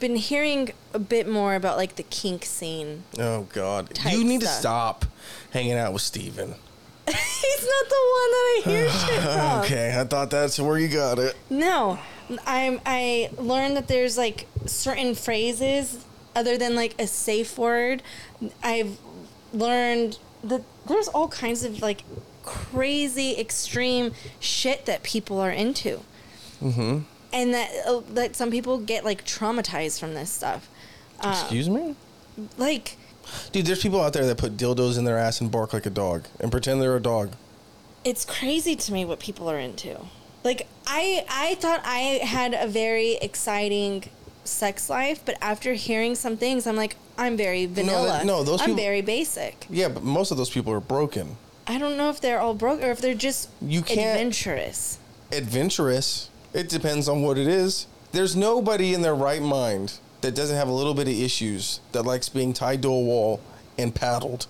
been 0.00 0.16
hearing 0.16 0.70
a 0.92 0.98
bit 0.98 1.28
more 1.28 1.54
about 1.54 1.76
like 1.76 1.96
the 1.96 2.02
kink 2.04 2.44
scene. 2.44 3.04
Oh 3.18 3.42
God, 3.52 3.98
you 4.10 4.24
need 4.24 4.40
to 4.40 4.46
stop 4.46 5.04
hanging 5.50 5.74
out 5.74 5.92
with 5.92 6.02
Steven. 6.02 6.54
He's 7.06 7.68
not 7.68 7.88
the 7.88 8.02
one 8.16 8.30
that 8.30 8.46
I 8.56 8.62
hear 8.64 8.90
shit 8.90 9.22
from. 9.22 9.60
Okay, 9.60 9.98
I 9.98 10.04
thought 10.04 10.30
that's 10.30 10.58
where 10.58 10.78
you 10.78 10.88
got 10.88 11.18
it. 11.18 11.36
No, 11.50 11.98
I'm. 12.46 12.80
I 12.86 13.30
learned 13.36 13.76
that 13.76 13.88
there's 13.88 14.16
like 14.16 14.46
certain 14.66 15.14
phrases 15.14 16.04
other 16.34 16.56
than 16.56 16.74
like 16.74 16.94
a 16.98 17.06
safe 17.06 17.58
word. 17.58 18.02
I've 18.62 18.98
learned 19.52 20.18
that 20.42 20.62
there's 20.86 21.08
all 21.08 21.28
kinds 21.28 21.64
of 21.64 21.82
like 21.82 22.02
crazy 22.42 23.38
extreme 23.38 24.12
shit 24.40 24.86
that 24.86 25.02
people 25.02 25.38
are 25.40 25.50
into, 25.50 26.00
mm-hmm. 26.62 27.00
And 27.34 27.52
that 27.52 27.70
uh, 27.86 28.00
that 28.14 28.34
some 28.36 28.50
people 28.50 28.78
get 28.78 29.04
like 29.04 29.24
traumatized 29.26 30.00
from 30.00 30.14
this 30.14 30.30
stuff. 30.30 30.68
Uh, 31.20 31.38
Excuse 31.42 31.68
me, 31.68 31.94
Like, 32.56 32.96
dude. 33.52 33.66
There's 33.66 33.82
people 33.82 34.00
out 34.00 34.12
there 34.14 34.24
that 34.26 34.38
put 34.38 34.56
dildos 34.56 34.96
in 34.98 35.04
their 35.04 35.18
ass 35.18 35.40
and 35.40 35.50
bark 35.50 35.72
like 35.74 35.84
a 35.86 35.90
dog 35.90 36.26
and 36.40 36.50
pretend 36.50 36.80
they're 36.80 36.96
a 36.96 37.00
dog. 37.02 37.32
it's 38.04 38.24
crazy 38.24 38.74
to 38.76 38.92
me 38.92 39.04
what 39.04 39.20
people 39.20 39.50
are 39.50 39.58
into. 39.58 39.98
Like 40.42 40.66
I 40.86 41.24
I 41.30 41.54
thought 41.56 41.80
I 41.84 42.20
had 42.24 42.54
a 42.54 42.66
very 42.66 43.12
exciting 43.14 44.04
sex 44.44 44.90
life, 44.90 45.22
but 45.24 45.36
after 45.40 45.72
hearing 45.74 46.14
some 46.14 46.36
things, 46.36 46.66
I'm 46.66 46.76
like 46.76 46.96
I'm 47.16 47.36
very 47.36 47.64
vanilla. 47.66 48.22
no, 48.24 48.42
those 48.42 48.60
I'm 48.60 48.66
people- 48.70 48.82
very 48.82 49.00
basic. 49.00 49.66
Yeah, 49.70 49.88
but 49.88 50.02
most 50.02 50.30
of 50.32 50.36
those 50.36 50.50
people 50.50 50.72
are 50.72 50.80
broken. 50.80 51.36
I 51.66 51.78
don't 51.78 51.96
know 51.96 52.10
if 52.10 52.20
they're 52.20 52.40
all 52.40 52.52
broke 52.54 52.82
or 52.82 52.90
if 52.90 53.00
they're 53.00 53.14
just 53.14 53.48
You 53.62 53.80
can't- 53.82 54.00
adventurous. 54.00 54.98
Adventurous. 55.32 56.28
It 56.54 56.68
depends 56.68 57.08
on 57.08 57.20
what 57.22 57.36
it 57.36 57.48
is. 57.48 57.86
There's 58.12 58.36
nobody 58.36 58.94
in 58.94 59.02
their 59.02 59.14
right 59.14 59.42
mind 59.42 59.98
that 60.20 60.34
doesn't 60.34 60.56
have 60.56 60.68
a 60.68 60.72
little 60.72 60.94
bit 60.94 61.08
of 61.08 61.14
issues 61.14 61.80
that 61.92 62.04
likes 62.04 62.28
being 62.28 62.52
tied 62.54 62.80
to 62.82 62.88
a 62.88 63.00
wall 63.00 63.40
and 63.76 63.94
paddled. 63.94 64.46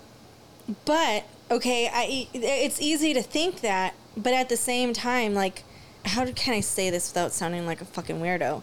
But 0.85 1.25
okay, 1.51 1.89
I 1.93 2.29
it's 2.33 2.81
easy 2.81 3.15
to 3.15 3.23
think 3.23 3.61
that, 3.63 3.95
but 4.17 4.33
at 4.35 4.49
the 4.49 4.57
same 4.57 4.93
time, 4.93 5.35
like, 5.35 5.65
how 6.05 6.25
can 6.33 6.55
I 6.55 6.61
say 6.61 6.91
this 6.91 7.11
without 7.11 7.33
sounding 7.33 7.67
like 7.67 7.81
a 7.81 7.85
fucking 7.87 8.21
weirdo? 8.21 8.63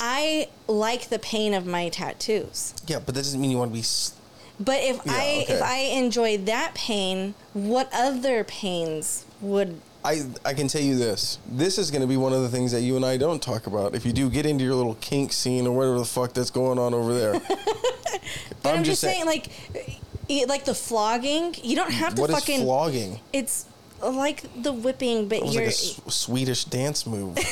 I 0.00 0.48
like 0.66 1.08
the 1.08 1.18
pain 1.18 1.54
of 1.54 1.66
my 1.66 1.88
tattoos. 1.90 2.74
Yeah, 2.86 2.98
but 2.98 3.14
that 3.14 3.22
doesn't 3.22 3.40
mean 3.40 3.50
you 3.50 3.58
want 3.58 3.72
to 3.72 3.80
be. 3.80 3.84
But 4.60 4.80
if 4.82 4.96
Yeah, 5.04 5.12
I 5.12 5.40
okay. 5.44 5.54
if 5.54 5.62
I 5.62 5.76
enjoy 5.78 6.38
that 6.38 6.74
pain, 6.74 7.34
what 7.52 7.88
other 7.92 8.44
pains 8.44 9.26
would 9.40 9.80
I 10.08 10.22
I 10.42 10.54
can 10.54 10.68
tell 10.68 10.80
you 10.80 10.96
this. 10.96 11.38
This 11.46 11.76
is 11.76 11.90
going 11.90 12.00
to 12.00 12.06
be 12.06 12.16
one 12.16 12.32
of 12.32 12.40
the 12.40 12.48
things 12.48 12.72
that 12.72 12.80
you 12.80 12.96
and 12.96 13.04
I 13.04 13.18
don't 13.18 13.42
talk 13.42 13.66
about. 13.66 13.94
If 13.94 14.06
you 14.06 14.12
do 14.14 14.30
get 14.30 14.46
into 14.46 14.64
your 14.64 14.74
little 14.74 14.94
kink 15.02 15.34
scene 15.34 15.66
or 15.66 15.76
whatever 15.76 15.98
the 15.98 16.06
fuck 16.06 16.32
that's 16.32 16.50
going 16.50 16.78
on 16.78 16.94
over 16.94 17.12
there. 17.12 17.40
But 18.62 18.74
I'm, 18.74 18.84
just 18.84 19.00
saying, 19.00 19.24
like 19.24 19.46
e- 20.28 20.44
like 20.46 20.64
the 20.64 20.74
flogging, 20.74 21.54
you 21.62 21.76
don't 21.76 21.92
have 21.92 22.14
to 22.16 22.20
what 22.20 22.30
is 22.30 22.36
fucking 22.36 22.60
flogging? 22.62 23.20
it's 23.32 23.66
like 24.02 24.42
the 24.62 24.72
whipping, 24.72 25.28
but 25.28 25.38
It 25.38 25.44
was 25.44 25.54
you're 25.54 25.64
like 25.64 25.72
a 25.72 25.76
S- 25.76 26.00
Swedish 26.08 26.64
dance 26.64 27.06
move. 27.06 27.38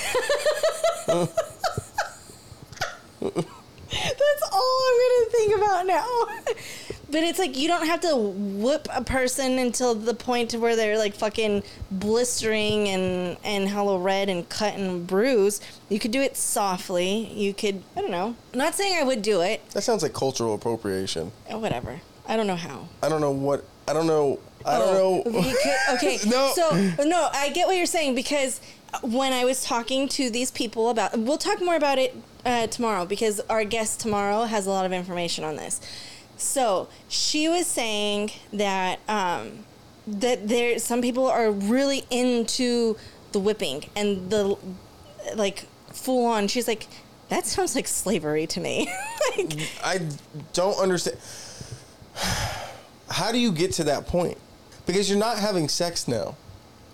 That's 3.90 4.42
all 4.52 4.82
I'm 4.88 4.98
gonna 5.00 5.30
think 5.30 5.56
about 5.56 5.86
now. 5.86 6.26
but 7.10 7.22
it's 7.22 7.38
like 7.38 7.56
you 7.56 7.68
don't 7.68 7.86
have 7.86 8.00
to 8.00 8.16
whip 8.16 8.88
a 8.92 9.02
person 9.04 9.58
until 9.58 9.94
the 9.94 10.14
point 10.14 10.50
to 10.50 10.58
where 10.58 10.74
they're 10.76 10.98
like 10.98 11.14
fucking 11.14 11.62
blistering 11.90 12.88
and 12.88 13.36
and 13.44 13.68
hollow 13.68 13.98
red 13.98 14.28
and 14.28 14.48
cut 14.48 14.74
and 14.74 15.06
bruised. 15.06 15.64
You 15.88 15.98
could 15.98 16.10
do 16.10 16.20
it 16.20 16.36
softly. 16.36 17.32
You 17.32 17.54
could 17.54 17.82
I 17.96 18.00
don't 18.00 18.10
know. 18.10 18.34
I'm 18.52 18.58
not 18.58 18.74
saying 18.74 18.96
I 18.98 19.04
would 19.04 19.22
do 19.22 19.40
it. 19.40 19.68
that 19.70 19.82
sounds 19.82 20.02
like 20.02 20.12
cultural 20.12 20.54
appropriation. 20.54 21.32
Oh, 21.50 21.58
whatever. 21.58 22.00
I 22.26 22.36
don't 22.36 22.46
know 22.46 22.56
how. 22.56 22.88
I 23.02 23.08
don't 23.08 23.20
know 23.20 23.30
what. 23.30 23.64
I 23.86 23.92
don't 23.92 24.06
know. 24.08 24.40
I 24.66 24.78
don't 24.78 24.88
Oh, 24.96 25.30
know. 25.30 25.54
okay. 25.94 26.18
No. 26.26 26.52
So 26.54 26.70
no, 27.04 27.28
I 27.32 27.50
get 27.50 27.66
what 27.66 27.76
you're 27.76 27.86
saying 27.86 28.14
because 28.14 28.60
when 29.02 29.32
I 29.32 29.44
was 29.44 29.62
talking 29.64 30.08
to 30.10 30.30
these 30.30 30.50
people 30.50 30.90
about, 30.90 31.16
we'll 31.18 31.38
talk 31.38 31.60
more 31.62 31.76
about 31.76 31.98
it 31.98 32.14
uh, 32.44 32.66
tomorrow 32.68 33.04
because 33.04 33.40
our 33.48 33.64
guest 33.64 34.00
tomorrow 34.00 34.44
has 34.44 34.66
a 34.66 34.70
lot 34.70 34.86
of 34.86 34.92
information 34.92 35.44
on 35.44 35.56
this. 35.56 35.80
So 36.36 36.88
she 37.08 37.48
was 37.48 37.66
saying 37.66 38.30
that 38.52 38.98
um, 39.08 39.64
that 40.06 40.48
there 40.48 40.78
some 40.78 41.00
people 41.02 41.26
are 41.26 41.50
really 41.50 42.04
into 42.10 42.96
the 43.32 43.38
whipping 43.40 43.84
and 43.96 44.30
the 44.30 44.56
like 45.34 45.66
full 45.92 46.26
on. 46.26 46.48
She's 46.48 46.68
like, 46.68 46.86
that 47.28 47.46
sounds 47.46 47.74
like 47.74 47.88
slavery 47.88 48.46
to 48.48 48.60
me. 48.60 48.92
like, 49.36 49.54
I 49.84 50.00
don't 50.52 50.78
understand. 50.78 51.16
How 53.08 53.30
do 53.32 53.38
you 53.38 53.52
get 53.52 53.72
to 53.74 53.84
that 53.84 54.06
point? 54.06 54.36
Because 54.86 55.10
you're 55.10 55.18
not 55.18 55.38
having 55.38 55.68
sex 55.68 56.06
now. 56.08 56.36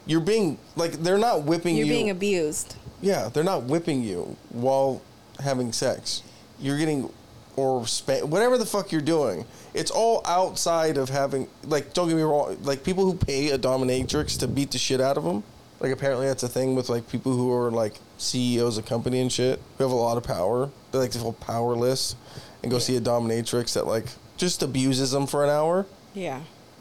You're 0.06 0.20
being 0.20 0.58
like 0.76 0.92
they're 0.92 1.18
not 1.18 1.42
whipping 1.44 1.76
you're 1.76 1.86
you. 1.86 1.92
being 1.92 2.10
abused. 2.10 2.74
yeah, 3.00 3.28
they're 3.28 3.44
not 3.44 3.64
whipping 3.64 4.02
you 4.02 4.36
while 4.50 5.00
having 5.40 5.72
sex. 5.72 6.22
You're 6.58 6.78
getting 6.78 7.08
or 7.54 7.84
whatever 8.24 8.56
the 8.58 8.66
fuck 8.66 8.90
you're 8.92 9.00
doing. 9.02 9.44
It's 9.74 9.90
all 9.90 10.22
outside 10.26 10.96
of 10.96 11.08
having 11.10 11.48
like 11.64 11.92
don't 11.94 12.08
get 12.08 12.16
me 12.16 12.22
wrong, 12.22 12.56
like 12.62 12.82
people 12.82 13.04
who 13.04 13.14
pay 13.14 13.50
a 13.50 13.58
dominatrix 13.58 14.38
to 14.40 14.48
beat 14.48 14.70
the 14.72 14.78
shit 14.78 15.00
out 15.00 15.16
of 15.16 15.24
them. 15.24 15.44
Like 15.78 15.92
apparently 15.92 16.26
that's 16.26 16.42
a 16.42 16.48
thing 16.48 16.74
with 16.74 16.88
like 16.88 17.08
people 17.08 17.32
who 17.36 17.52
are 17.52 17.70
like 17.70 17.94
CEOs 18.18 18.78
of 18.78 18.86
company 18.86 19.20
and 19.20 19.30
shit 19.30 19.60
who 19.76 19.84
have 19.84 19.90
a 19.92 19.96
lot 19.96 20.16
of 20.16 20.22
power. 20.24 20.70
They 20.90 20.98
like 20.98 21.10
to 21.12 21.18
feel 21.18 21.32
powerless 21.34 22.16
and 22.62 22.70
go 22.70 22.78
see 22.78 22.96
a 22.96 23.00
dominatrix 23.00 23.74
that 23.74 23.86
like 23.86 24.06
just 24.36 24.62
abuses 24.62 25.10
them 25.12 25.26
for 25.26 25.44
an 25.44 25.50
hour 25.50 25.86
Yeah. 26.14 26.40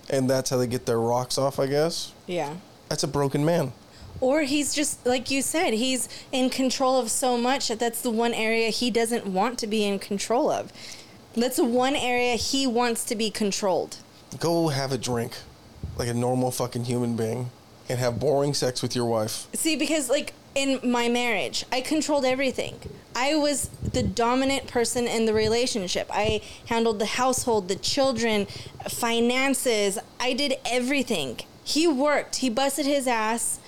And 0.10 0.30
that's 0.30 0.50
how 0.50 0.58
they 0.58 0.68
get 0.68 0.86
their 0.86 1.00
rocks 1.00 1.38
off, 1.38 1.60
I 1.60 1.68
guess. 1.68 2.14
Yeah. 2.28 2.56
That's 2.90 3.04
a 3.04 3.08
broken 3.08 3.46
man. 3.46 3.74
Or 4.20 4.42
he's 4.42 4.74
just 4.76 5.06
like 5.06 5.32
you 5.32 5.42
said, 5.42 5.74
he's 5.74 6.08
in 6.32 6.50
control 6.50 7.00
of 7.00 7.10
so 7.10 7.38
much 7.38 7.70
that 7.70 7.80
that's 7.80 8.02
the 8.02 8.12
one 8.12 8.34
area 8.34 8.70
he 8.70 8.92
doesn't 8.92 9.26
want 9.26 9.58
to 9.60 9.68
be 9.68 9.84
in 9.84 9.98
control 10.00 10.52
of. 10.52 10.72
That's 11.34 11.56
the 11.56 11.66
one 11.66 11.96
area 11.96 12.36
he 12.36 12.68
wants 12.68 13.04
to 13.06 13.16
be 13.16 13.32
controlled. 13.32 13.98
Go 14.40 14.68
have 14.68 14.92
a 14.92 14.98
drink 14.98 15.34
like 15.98 16.08
a 16.08 16.14
normal 16.14 16.52
fucking 16.52 16.86
human 16.86 17.16
being 17.16 17.52
and 17.90 18.00
have 18.00 18.20
boring 18.20 18.54
sex 18.54 18.82
with 18.82 18.96
your 18.96 19.06
wife. 19.06 19.48
See, 19.54 19.76
because 19.76 20.10
like 20.10 20.34
in 20.56 20.80
my 20.84 21.10
marriage, 21.10 21.66
I 21.72 21.82
controlled 21.82 22.26
everything. 22.26 22.80
I 23.16 23.36
was 23.36 23.70
the 23.84 24.04
dominant 24.04 24.68
person 24.68 25.08
in 25.08 25.26
the 25.26 25.34
relationship. 25.34 26.10
I 26.12 26.42
handled 26.68 27.00
the 27.00 27.06
household, 27.06 27.68
the 27.68 27.76
children, 27.76 28.48
finances. 28.90 30.00
I 30.20 30.34
did 30.34 30.56
everything. 30.66 31.42
He 31.64 31.88
worked. 31.88 32.38
He 32.38 32.50
busted 32.50 32.86
his 32.86 33.08
ass 33.08 33.60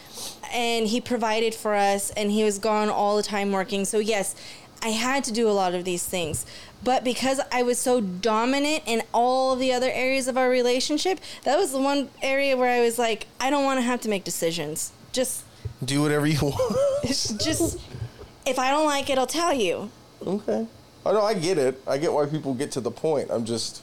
and 0.54 0.88
he 0.88 1.02
provided 1.02 1.54
for 1.54 1.76
us 1.76 2.10
and 2.12 2.32
he 2.32 2.44
was 2.44 2.60
gone 2.60 2.90
all 2.90 3.18
the 3.18 3.24
time 3.24 3.52
working. 3.52 3.86
So 3.86 4.00
yes, 4.00 4.36
I 4.82 4.90
had 4.90 5.24
to 5.26 5.32
do 5.32 5.50
a 5.50 5.52
lot 5.52 5.74
of 5.74 5.86
these 5.86 6.06
things. 6.06 6.46
But 6.84 7.04
because 7.06 7.40
I 7.52 7.64
was 7.64 7.80
so 7.80 8.02
dominant 8.02 8.84
in 8.86 9.04
all 9.14 9.56
the 9.56 9.72
other 9.72 9.90
areas 9.90 10.28
of 10.28 10.38
our 10.38 10.50
relationship, 10.50 11.20
that 11.44 11.58
was 11.58 11.72
the 11.72 11.80
one 11.80 12.10
area 12.22 12.58
where 12.58 12.70
I 12.70 12.82
was 12.82 13.00
like, 13.00 13.28
I 13.40 13.50
don't 13.50 13.64
want 13.64 13.78
to 13.78 13.84
have 13.84 14.02
to 14.02 14.10
make 14.10 14.26
decisions. 14.26 14.92
Just 15.14 15.46
Do 15.86 16.02
whatever 16.02 16.26
you 16.28 16.40
want. 16.42 16.78
It's 17.04 17.30
just 17.34 17.80
if 18.46 18.60
I 18.60 18.70
don't 18.72 18.86
like 18.86 19.10
it, 19.10 19.18
I'll 19.18 19.28
tell 19.28 19.54
you. 19.54 19.90
okay. 20.26 20.68
Oh, 21.06 21.10
I 21.10 21.14
know 21.14 21.22
I 21.22 21.34
get 21.34 21.58
it. 21.58 21.82
I 21.86 21.98
get 21.98 22.14
why 22.14 22.26
people 22.26 22.54
get 22.54 22.72
to 22.74 22.82
the 22.82 22.92
point. 22.92 23.30
I'm 23.32 23.46
just 23.46 23.82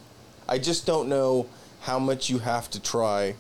I 0.49 0.59
just 0.59 0.87
don't 0.87 1.09
know 1.09 1.47
how 1.83 1.99
much 1.99 2.31
you 2.31 2.39
have 2.39 2.71
to 2.71 2.81
try 2.81 3.35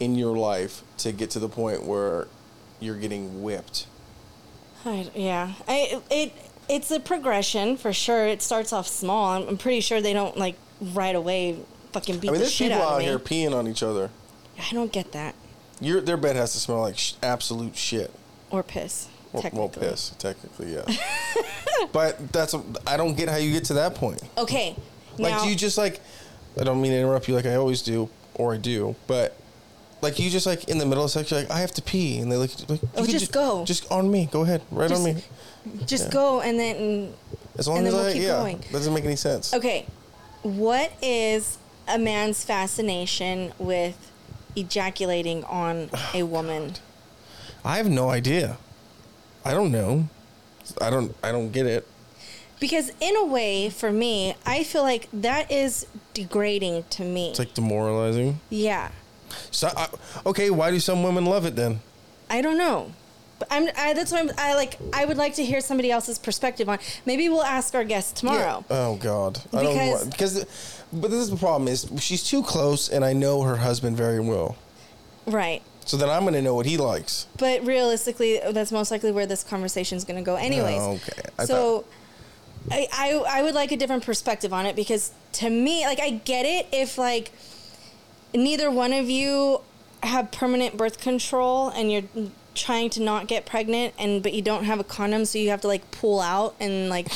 in 0.00 0.14
your 0.16 0.36
life 0.36 0.82
to 0.98 1.12
get 1.12 1.30
to 1.30 1.38
the 1.38 1.48
point 1.48 1.84
where 1.84 2.26
you're 2.80 2.96
getting 2.96 3.42
whipped. 3.42 3.86
I, 4.84 5.10
yeah, 5.14 5.52
I 5.68 6.00
it 6.10 6.32
it's 6.68 6.90
a 6.90 7.00
progression 7.00 7.76
for 7.76 7.92
sure. 7.92 8.26
It 8.26 8.40
starts 8.42 8.72
off 8.72 8.86
small. 8.88 9.28
I'm, 9.42 9.48
I'm 9.48 9.58
pretty 9.58 9.80
sure 9.80 10.00
they 10.00 10.12
don't 10.12 10.36
like 10.36 10.56
right 10.80 11.14
away 11.14 11.58
fucking 11.92 12.18
beat 12.18 12.28
I 12.28 12.32
mean, 12.32 12.38
the 12.38 12.38
there's 12.40 12.52
shit 12.52 12.70
people 12.70 12.82
out 12.82 12.92
out 12.92 12.92
of 12.94 12.98
me. 13.00 13.04
here 13.04 13.18
peeing 13.18 13.54
on 13.54 13.68
each 13.68 13.82
other. 13.82 14.10
I 14.58 14.72
don't 14.72 14.92
get 14.92 15.12
that. 15.12 15.34
Your 15.82 16.00
their 16.00 16.16
bed 16.16 16.36
has 16.36 16.52
to 16.52 16.58
smell 16.58 16.80
like 16.80 16.96
sh- 16.96 17.14
absolute 17.22 17.76
shit. 17.76 18.10
Or 18.50 18.62
piss. 18.62 19.08
Well, 19.32 19.42
Technically. 19.42 19.80
well, 19.80 19.90
piss, 19.90 20.10
technically, 20.18 20.74
yeah. 20.74 20.84
but 21.92 22.32
that's 22.32 22.52
a, 22.54 22.62
I 22.86 22.96
don't 22.98 23.16
get 23.16 23.30
how 23.30 23.36
you 23.36 23.50
get 23.50 23.64
to 23.64 23.74
that 23.74 23.94
point. 23.94 24.20
Okay. 24.36 24.76
Like, 25.18 25.32
now, 25.32 25.44
do 25.44 25.48
you 25.50 25.56
just 25.56 25.78
like? 25.78 26.00
I 26.60 26.64
don't 26.64 26.82
mean 26.82 26.92
to 26.92 26.98
interrupt 26.98 27.28
you, 27.28 27.34
like 27.34 27.46
I 27.46 27.54
always 27.54 27.80
do, 27.80 28.10
or 28.34 28.52
I 28.54 28.58
do, 28.58 28.94
but 29.06 29.34
like 30.02 30.18
you 30.18 30.28
just 30.28 30.44
like 30.46 30.64
in 30.68 30.76
the 30.76 30.84
middle 30.84 31.02
of 31.04 31.10
sex, 31.10 31.30
you're 31.30 31.40
like 31.40 31.50
I 31.50 31.60
have 31.60 31.72
to 31.72 31.82
pee, 31.82 32.18
and 32.18 32.30
they 32.30 32.36
look 32.36 32.50
like, 32.68 32.82
you 32.82 32.88
Oh, 32.94 33.04
can 33.04 33.10
just 33.18 33.32
go. 33.32 33.64
just 33.64 33.90
on 33.90 34.10
me, 34.10 34.28
go 34.30 34.42
ahead, 34.42 34.60
right 34.70 34.90
Just- 34.90 35.06
on 35.06 35.14
me. 35.14 35.24
just 35.86 36.04
yeah. 36.06 36.10
go 36.10 36.40
and 36.42 36.60
then 36.60 37.14
As 37.56 37.66
long 37.68 37.86
as 37.86 37.94
we'll 37.94 38.04
I, 38.06 38.12
keep 38.12 38.22
yeah, 38.22 38.28
going. 38.38 38.62
doesn't 38.70 38.92
make 38.92 39.04
any 39.06 39.16
sense. 39.16 39.54
Okay. 39.54 39.86
What 40.42 40.92
is 41.00 41.56
a 41.88 41.98
man's 41.98 42.44
fascination 42.44 43.52
with 43.58 44.11
ejaculating 44.56 45.44
on 45.44 45.90
a 46.14 46.22
oh, 46.22 46.26
woman? 46.26 46.74
I 47.64 47.76
have 47.76 47.88
no 47.88 48.10
idea. 48.10 48.56
I 49.44 49.52
don't 49.52 49.72
know. 49.72 50.08
I 50.80 50.90
don't. 50.90 51.14
I 51.22 51.32
don't 51.32 51.50
get 51.50 51.66
it. 51.66 51.86
Because 52.60 52.92
in 53.00 53.16
a 53.16 53.24
way, 53.24 53.70
for 53.70 53.90
me, 53.90 54.36
I 54.46 54.62
feel 54.62 54.82
like 54.82 55.08
that 55.12 55.50
is 55.50 55.86
degrading 56.14 56.84
to 56.90 57.02
me. 57.02 57.30
It's 57.30 57.40
like 57.40 57.54
demoralizing. 57.54 58.38
yeah. 58.50 58.92
So, 59.50 59.68
I, 59.76 59.88
okay, 60.26 60.50
why 60.50 60.70
do 60.70 60.78
some 60.78 61.02
women 61.02 61.24
love 61.24 61.46
it 61.46 61.56
then? 61.56 61.80
I 62.30 62.40
don't 62.42 62.58
know. 62.58 62.92
But 63.48 63.56
I'm 63.56 63.68
I, 63.76 63.92
that's 63.94 64.12
what 64.12 64.20
I'm 64.22 64.30
I 64.38 64.54
like 64.54 64.78
I 64.92 65.04
would 65.04 65.16
like 65.16 65.34
to 65.34 65.44
hear 65.44 65.60
somebody 65.60 65.90
else's 65.90 66.18
perspective 66.18 66.68
on. 66.68 66.78
Maybe 67.06 67.28
we'll 67.28 67.42
ask 67.42 67.74
our 67.74 67.82
guest 67.84 68.16
tomorrow. 68.16 68.64
Yeah. 68.70 68.76
Oh 68.76 68.96
God. 68.96 69.40
I 69.52 69.62
don't 69.62 69.72
Because- 69.72 70.00
want 70.00 70.10
because. 70.12 70.78
But 70.92 71.10
this 71.10 71.20
is 71.20 71.30
the 71.30 71.36
problem: 71.36 71.68
is 71.68 71.90
she's 72.00 72.22
too 72.22 72.42
close, 72.42 72.90
and 72.90 73.02
I 73.04 73.14
know 73.14 73.42
her 73.42 73.56
husband 73.56 73.96
very 73.96 74.20
well. 74.20 74.56
Right. 75.26 75.62
So 75.86 75.96
then 75.96 76.10
I'm 76.10 76.22
going 76.22 76.34
to 76.34 76.42
know 76.42 76.54
what 76.54 76.66
he 76.66 76.76
likes. 76.76 77.26
But 77.38 77.64
realistically, 77.66 78.40
that's 78.52 78.70
most 78.70 78.90
likely 78.90 79.10
where 79.10 79.24
this 79.26 79.42
conversation 79.42 79.96
is 79.96 80.04
going 80.04 80.18
to 80.18 80.22
go, 80.22 80.36
anyways. 80.36 80.80
Oh, 80.80 80.92
okay. 80.92 81.22
I 81.38 81.44
so, 81.46 81.86
I, 82.70 82.86
I 82.92 83.38
I 83.38 83.42
would 83.42 83.54
like 83.54 83.72
a 83.72 83.76
different 83.76 84.04
perspective 84.04 84.52
on 84.52 84.66
it 84.66 84.76
because 84.76 85.12
to 85.34 85.48
me, 85.50 85.84
like, 85.86 85.98
I 85.98 86.10
get 86.10 86.44
it 86.44 86.66
if 86.72 86.98
like 86.98 87.32
neither 88.34 88.70
one 88.70 88.92
of 88.92 89.08
you 89.08 89.62
have 90.02 90.30
permanent 90.30 90.76
birth 90.76 91.00
control 91.00 91.70
and 91.70 91.90
you're 91.90 92.02
trying 92.54 92.90
to 92.90 93.02
not 93.02 93.26
get 93.26 93.46
pregnant 93.46 93.94
and 93.98 94.22
but 94.22 94.32
you 94.32 94.42
don't 94.42 94.64
have 94.64 94.80
a 94.80 94.84
condom, 94.84 95.24
so 95.24 95.38
you 95.38 95.50
have 95.50 95.60
to 95.62 95.68
like 95.68 95.90
pull 95.90 96.20
out 96.20 96.54
and 96.60 96.88
like. 96.88 97.08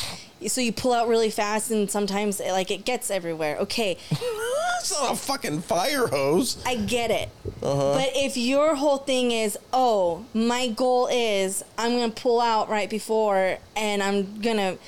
So 0.49 0.61
you 0.61 0.71
pull 0.71 0.93
out 0.93 1.09
really 1.09 1.31
fast, 1.31 1.71
and 1.71 1.91
sometimes 1.91 2.41
like 2.41 2.71
it 2.71 2.85
gets 2.85 3.11
everywhere. 3.11 3.57
Okay, 3.57 3.97
It's 4.89 5.01
not 5.01 5.15
a 5.15 5.17
fucking 5.17 5.63
fire 5.63 6.07
hose. 6.07 6.63
I 6.65 6.77
get 6.77 7.11
it. 7.11 7.29
Uh-huh. 7.61 7.95
But 7.95 8.11
if 8.15 8.37
your 8.37 8.77
whole 8.77 8.99
thing 8.99 9.33
is, 9.33 9.59
oh, 9.73 10.25
my 10.33 10.69
goal 10.69 11.09
is 11.11 11.65
I'm 11.77 11.91
to 12.13 12.23
pull 12.23 12.41
out 12.41 12.69
right 12.69 12.89
before 12.89 13.59
and 13.75 14.01
I'm 14.01 14.41
to 14.59 14.79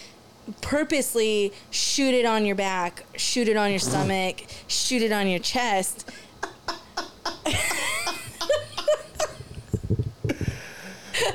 purposely 0.60 1.52
shoot 1.70 2.14
it 2.14 2.26
on 2.26 2.46
your 2.46 2.54
back, 2.54 3.06
shoot 3.16 3.48
it 3.48 3.56
on 3.56 3.70
your 3.70 3.80
stomach, 3.80 4.44
shoot 4.68 5.02
it 5.02 5.10
on 5.10 5.26
your 5.26 5.40
chest. 5.40 6.08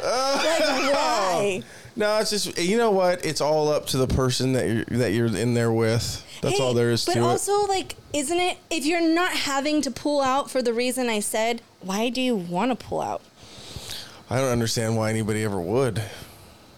Like, 0.02 0.94
why? 0.94 1.64
No, 1.96 2.20
it's 2.20 2.32
just 2.32 2.58
you 2.58 2.78
know 2.78 2.92
what? 2.92 3.24
It's 3.26 3.42
all 3.42 3.70
up 3.70 3.86
to 3.88 3.98
the 3.98 4.08
person 4.08 4.54
that 4.54 4.68
you're 4.68 4.86
that 5.00 5.14
you're 5.14 5.28
in 5.28 5.54
there 5.54 5.72
with. 5.72 6.26
That's 6.42 6.58
Hey, 6.58 6.64
all 6.64 6.74
there 6.74 6.92
is 6.92 7.06
but 7.06 7.14
to 7.14 7.20
it. 7.20 7.22
But 7.22 7.28
also, 7.28 7.66
like, 7.68 7.96
isn't 8.12 8.38
it, 8.40 8.58
if 8.70 8.86
you're 8.86 9.08
not 9.08 9.32
having 9.32 9.82
to 9.84 9.92
pull 9.92 10.22
out 10.22 10.52
for 10.52 10.62
the 10.62 10.74
reason 10.74 11.08
I 11.08 11.20
said, 11.20 11.62
why 11.82 12.10
do 12.10 12.20
you 12.22 12.36
want 12.36 12.78
to 12.78 12.86
pull 12.86 13.02
out? 13.02 13.22
I 14.30 14.38
don't 14.40 14.52
understand 14.52 14.98
why 14.98 15.10
anybody 15.10 15.44
ever 15.44 15.60
would. 15.62 16.02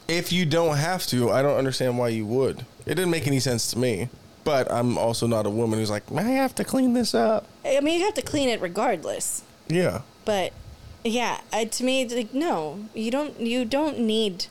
If 0.07 0.31
you 0.31 0.45
don't 0.45 0.77
have 0.77 1.07
to, 1.07 1.31
I 1.31 1.41
don't 1.41 1.57
understand 1.57 1.97
why 1.97 2.09
you 2.09 2.25
would. 2.27 2.65
It 2.85 2.95
didn't 2.95 3.09
make 3.09 3.25
any 3.25 3.39
sense 3.39 3.71
to 3.71 3.79
me. 3.79 4.09
But 4.43 4.71
I'm 4.71 4.97
also 4.99 5.25
not 5.25 5.47
a 5.47 5.49
woman 5.49 5.79
who's 5.79 5.89
like, 5.89 6.11
May 6.11 6.21
I 6.21 6.29
have 6.41 6.53
to 6.55 6.63
clean 6.63 6.93
this 6.93 7.15
up. 7.15 7.47
I 7.65 7.79
mean, 7.79 7.99
you 7.99 8.05
have 8.05 8.13
to 8.13 8.21
clean 8.21 8.49
it 8.49 8.61
regardless. 8.61 9.43
Yeah. 9.67 10.01
But 10.23 10.53
yeah, 11.05 11.39
uh, 11.53 11.65
to 11.65 11.83
me, 11.83 12.01
it's 12.01 12.13
like 12.13 12.33
no, 12.33 12.85
you 12.93 13.11
don't. 13.11 13.39
You 13.39 13.63
don't 13.63 13.99
need 13.99 14.47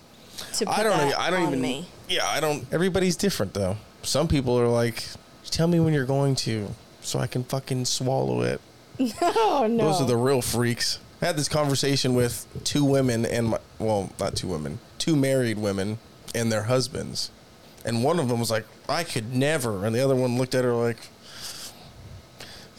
to. 0.55 0.65
Put 0.65 0.79
I 0.79 0.83
don't. 0.83 0.97
That 0.97 1.19
I 1.19 1.31
don't 1.31 1.43
on 1.43 1.49
even. 1.49 1.61
Me. 1.61 1.89
Yeah, 2.09 2.27
I 2.27 2.41
don't. 2.41 2.67
Everybody's 2.73 3.17
different 3.17 3.55
though. 3.55 3.77
Some 4.03 4.29
people 4.29 4.59
are 4.59 4.69
like, 4.69 5.05
tell 5.51 5.67
me 5.67 5.81
when 5.81 5.93
you're 5.93 6.07
going 6.07 6.35
to, 6.37 6.69
so 7.01 7.19
I 7.19 7.27
can 7.27 7.45
fucking 7.45 7.85
swallow 7.87 8.43
it. 8.43 8.61
Oh 9.21 9.67
no. 9.69 9.87
Those 9.87 10.01
are 10.01 10.07
the 10.07 10.17
real 10.17 10.41
freaks. 10.41 11.01
I 11.21 11.27
had 11.27 11.37
this 11.37 11.49
conversation 11.49 12.15
with 12.15 12.47
two 12.65 12.85
women 12.85 13.25
and 13.25 13.49
my, 13.49 13.59
well, 13.79 14.13
not 14.21 14.37
two 14.37 14.47
women, 14.49 14.79
two 14.99 15.17
married 15.17 15.59
women 15.59 15.99
and 16.35 16.53
their 16.53 16.65
husbands. 16.65 17.31
And 17.85 18.05
one 18.05 18.19
of 18.19 18.29
them 18.29 18.41
was 18.41 18.51
like, 18.51 18.67
I 18.89 19.05
could 19.05 19.35
never. 19.35 19.85
And 19.85 19.95
the 19.95 20.01
other 20.01 20.15
one 20.15 20.39
looked 20.39 20.55
at 20.55 20.65
her 20.65 20.75
like, 20.75 20.99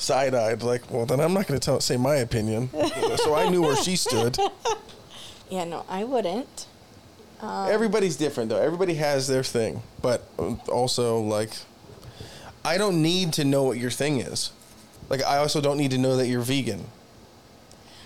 side 0.06 0.36
eyed, 0.36 0.62
like, 0.64 0.90
well, 0.92 1.06
then 1.06 1.20
I'm 1.20 1.34
not 1.34 1.48
going 1.48 1.60
to 1.60 1.66
tell 1.66 1.80
say 1.80 1.98
my 1.98 2.16
opinion. 2.18 2.70
so 3.18 3.36
I 3.36 3.50
knew 3.50 3.62
where 3.62 3.76
she 3.76 3.96
stood. 3.96 4.38
Yeah, 5.48 5.64
no, 5.66 5.86
I 5.88 6.04
wouldn't. 6.06 6.66
Um, 7.40 7.70
Everybody's 7.70 8.16
different 8.16 8.50
though. 8.50 8.60
Everybody 8.60 8.96
has 8.96 9.28
their 9.28 9.44
thing, 9.44 9.84
but 10.02 10.28
um, 10.40 10.60
also 10.68 11.20
like, 11.20 11.52
I 12.64 12.80
don't 12.80 13.04
need 13.04 13.34
to 13.34 13.46
know 13.46 13.62
what 13.62 13.78
your 13.78 13.92
thing 13.92 14.20
is. 14.20 14.52
Like, 15.08 15.24
I 15.24 15.38
also 15.38 15.62
don't 15.62 15.78
need 15.78 15.92
to 15.92 16.00
know 16.00 16.18
that 16.18 16.26
you're 16.26 16.42
vegan. 16.42 16.86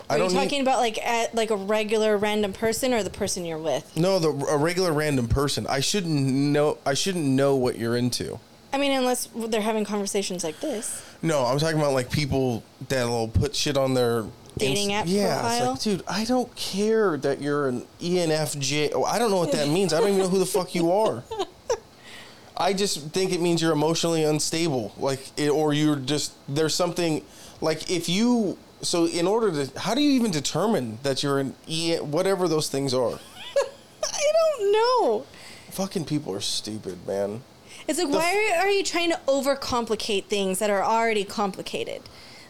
Are 0.10 0.18
you 0.18 0.28
need- 0.28 0.34
talking 0.34 0.60
about 0.62 0.80
like 0.80 0.97
at 0.97 1.34
like 1.34 1.50
a 1.50 1.56
regular 1.56 2.18
random 2.18 2.52
person 2.52 2.93
or 2.93 3.04
the 3.04 3.10
person 3.10 3.45
you're 3.45 3.58
with? 3.58 3.95
No, 3.95 4.20
the 4.20 4.32
a 4.47 4.58
regular 4.58 4.91
random 4.91 5.30
person. 5.30 5.66
I 5.68 5.80
shouldn't 5.80 6.20
know. 6.20 6.78
I 6.86 6.93
shouldn't 6.93 7.24
know 7.26 7.56
what 7.56 7.78
you're 7.78 7.95
into. 7.95 8.38
I 8.72 8.78
mean, 8.78 8.91
unless 8.91 9.28
they're 9.36 9.61
having 9.61 9.84
conversations 9.86 10.43
like 10.43 10.59
this. 10.59 11.03
No, 11.22 11.43
I'm 11.45 11.57
talking 11.59 11.80
about 11.80 11.93
like 11.93 12.11
people 12.11 12.63
that'll 12.88 13.28
put 13.28 13.55
shit 13.55 13.78
on 13.78 13.93
their 13.93 14.26
Dating 14.57 14.91
app 14.93 15.05
Yeah, 15.07 15.39
profile? 15.39 15.74
it's 15.74 15.86
like, 15.86 15.97
dude, 15.97 16.05
I 16.07 16.26
don't 16.26 16.53
care 16.55 17.17
that 17.17 17.41
you're 17.41 17.70
an 17.70 17.86
ENFJ. 18.01 18.91
Oh, 18.93 19.03
I 19.05 19.17
don't 19.17 19.32
know 19.32 19.38
what 19.38 19.51
that 19.53 19.67
means. 19.70 19.93
I 19.93 19.99
don't 19.99 20.09
even 20.09 20.20
know 20.22 20.28
who 20.28 20.39
the 20.39 20.45
fuck 20.45 20.76
you 20.76 20.91
are. 20.91 21.24
I 22.57 22.74
just 22.74 23.07
think 23.11 23.32
it 23.32 23.39
means 23.41 23.61
you're 23.61 23.72
emotionally 23.72 24.24
unstable, 24.26 24.93
like, 24.97 25.22
it, 25.38 25.49
or 25.49 25.74
you're 25.74 25.95
just 25.95 26.34
there's 26.49 26.76
something 26.76 27.24
like 27.61 27.89
if 27.89 28.09
you. 28.09 28.57
So 28.82 29.05
in 29.07 29.28
order 29.28 29.65
to, 29.65 29.80
how 29.80 29.93
do 29.93 30.01
you 30.01 30.11
even 30.11 30.32
determine 30.32 30.99
that 31.03 31.22
you're 31.24 31.39
an 31.39 31.53
E, 31.67 31.97
whatever 31.97 32.47
those 32.47 32.70
things 32.70 32.93
are? 32.93 33.13
I 34.03 34.32
don't 34.57 34.72
know. 34.74 35.26
Fucking 35.72 36.05
people 36.05 36.34
are 36.34 36.39
stupid, 36.41 37.05
man. 37.07 37.41
It's 37.90 38.00
like, 38.00 38.12
The 38.12 38.18
why 38.18 38.54
are, 38.58 38.68
are 38.68 38.70
you 38.70 38.84
trying 38.84 39.10
to 39.12 39.20
overcomplicate 39.28 40.26
things 40.26 40.60
that 40.60 40.70
are 40.70 40.84
already 40.84 41.24
complicated? 41.24 42.02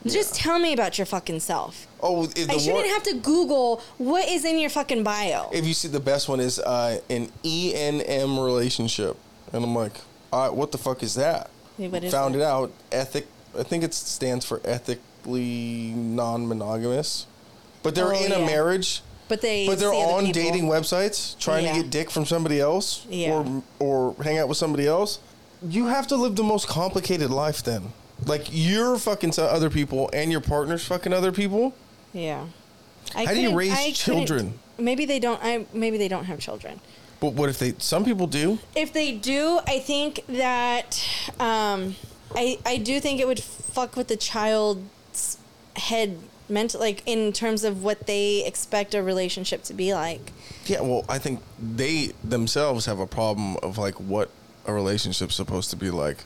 Just 0.06 0.34
tell 0.36 0.60
me 0.60 0.72
about 0.74 0.98
your 0.98 1.06
fucking 1.06 1.40
self. 1.42 1.86
Oh, 2.02 2.24
I 2.24 2.28
shouldn't 2.58 2.68
one- 2.74 2.86
have 2.86 3.04
to 3.04 3.16
Google 3.16 3.82
what 3.98 4.28
is 4.30 4.46
in 4.46 4.58
your 4.60 4.70
fucking 4.70 5.04
bio. 5.04 5.50
If 5.52 5.66
you 5.66 5.74
see 5.74 5.88
the 5.90 6.00
best 6.00 6.30
one 6.30 6.40
is 6.40 6.58
uh, 6.60 7.00
an 7.10 7.30
ENM 7.44 8.44
relationship, 8.44 9.18
and 9.52 9.64
I'm 9.64 9.76
like, 9.76 9.94
uh, 10.32 10.50
what 10.50 10.72
the 10.72 10.78
fuck 10.78 11.04
is 11.04 11.16
that? 11.16 11.50
Yeah, 11.78 11.90
what 11.90 12.04
is 12.04 12.14
Found 12.14 12.36
that? 12.36 12.40
it 12.40 12.44
out. 12.44 12.72
Ethic. 12.92 13.28
I 13.58 13.64
think 13.64 13.84
it 13.84 13.94
stands 13.94 14.46
for 14.46 14.62
ethically 14.64 15.94
non-monogamous. 15.96 17.26
But 17.84 17.96
they're 17.96 18.14
Oh, 18.14 18.24
in 18.26 18.32
a 18.32 18.40
marriage. 18.40 19.02
But 19.28 19.42
they. 19.42 19.68
But 19.68 19.80
they're 19.80 19.94
on 19.94 20.32
dating 20.32 20.64
websites 20.66 21.38
trying 21.40 21.66
Yeah. 21.66 21.74
to 21.76 21.82
get 21.82 21.92
dick 21.92 22.10
from 22.12 22.26
somebody 22.26 22.60
else, 22.60 23.06
Yeah. 23.10 23.32
or 23.34 23.64
or 23.80 24.16
hang 24.24 24.38
out 24.38 24.48
with 24.48 24.58
somebody 24.58 24.88
else. 24.88 25.20
You 25.62 25.88
have 25.88 26.08
to 26.08 26.16
live 26.16 26.36
the 26.36 26.44
most 26.44 26.68
complicated 26.68 27.30
life 27.30 27.64
then. 27.64 27.94
Like 28.26 28.48
you're 28.52 28.98
fucking 28.98 29.32
to 29.32 29.44
other 29.44 29.70
people, 29.70 30.10
and 30.14 30.32
your 30.32 30.42
partner's 30.42 30.86
fucking 30.86 31.14
other 31.14 31.32
people. 31.32 31.74
Yeah. 32.14 32.46
I 33.16 33.26
How 33.26 33.34
do 33.34 33.42
you 33.42 33.56
raise 33.56 33.72
I 33.72 33.92
children? 33.92 34.60
Maybe 34.78 35.06
they 35.06 35.20
don't. 35.20 35.40
I 35.44 35.66
maybe 35.74 35.98
they 35.98 36.08
don't 36.08 36.26
have 36.26 36.40
children. 36.40 36.80
But 37.20 37.34
what 37.34 37.50
if 37.50 37.60
they? 37.60 37.74
Some 37.78 38.06
people 38.06 38.28
do. 38.28 38.60
If 38.76 38.94
they 38.94 39.12
do, 39.14 39.60
I 39.68 39.80
think 39.80 40.26
that 40.28 41.06
um, 41.40 41.96
I 42.36 42.60
I 42.66 42.78
do 42.78 43.00
think 43.00 43.20
it 43.20 43.28
would 43.28 43.42
fuck 43.42 43.96
with 43.96 44.08
the 44.08 44.18
child's 44.18 45.38
head 45.76 46.20
mental, 46.50 46.80
like 46.80 47.04
in 47.06 47.32
terms 47.34 47.64
of 47.64 47.84
what 47.84 48.08
they 48.08 48.46
expect 48.46 48.94
a 48.94 49.04
relationship 49.04 49.64
to 49.64 49.74
be 49.74 49.94
like. 49.94 50.32
Yeah, 50.66 50.82
well, 50.82 51.06
I 51.10 51.20
think 51.20 51.42
they 51.60 52.14
themselves 52.24 52.86
have 52.86 53.00
a 53.00 53.08
problem 53.08 53.58
of 53.58 53.78
like 53.78 53.96
what 53.96 54.30
a 54.70 54.74
relationship's 54.74 55.36
supposed 55.36 55.70
to 55.72 55.76
be 55.76 55.90
like. 55.92 56.24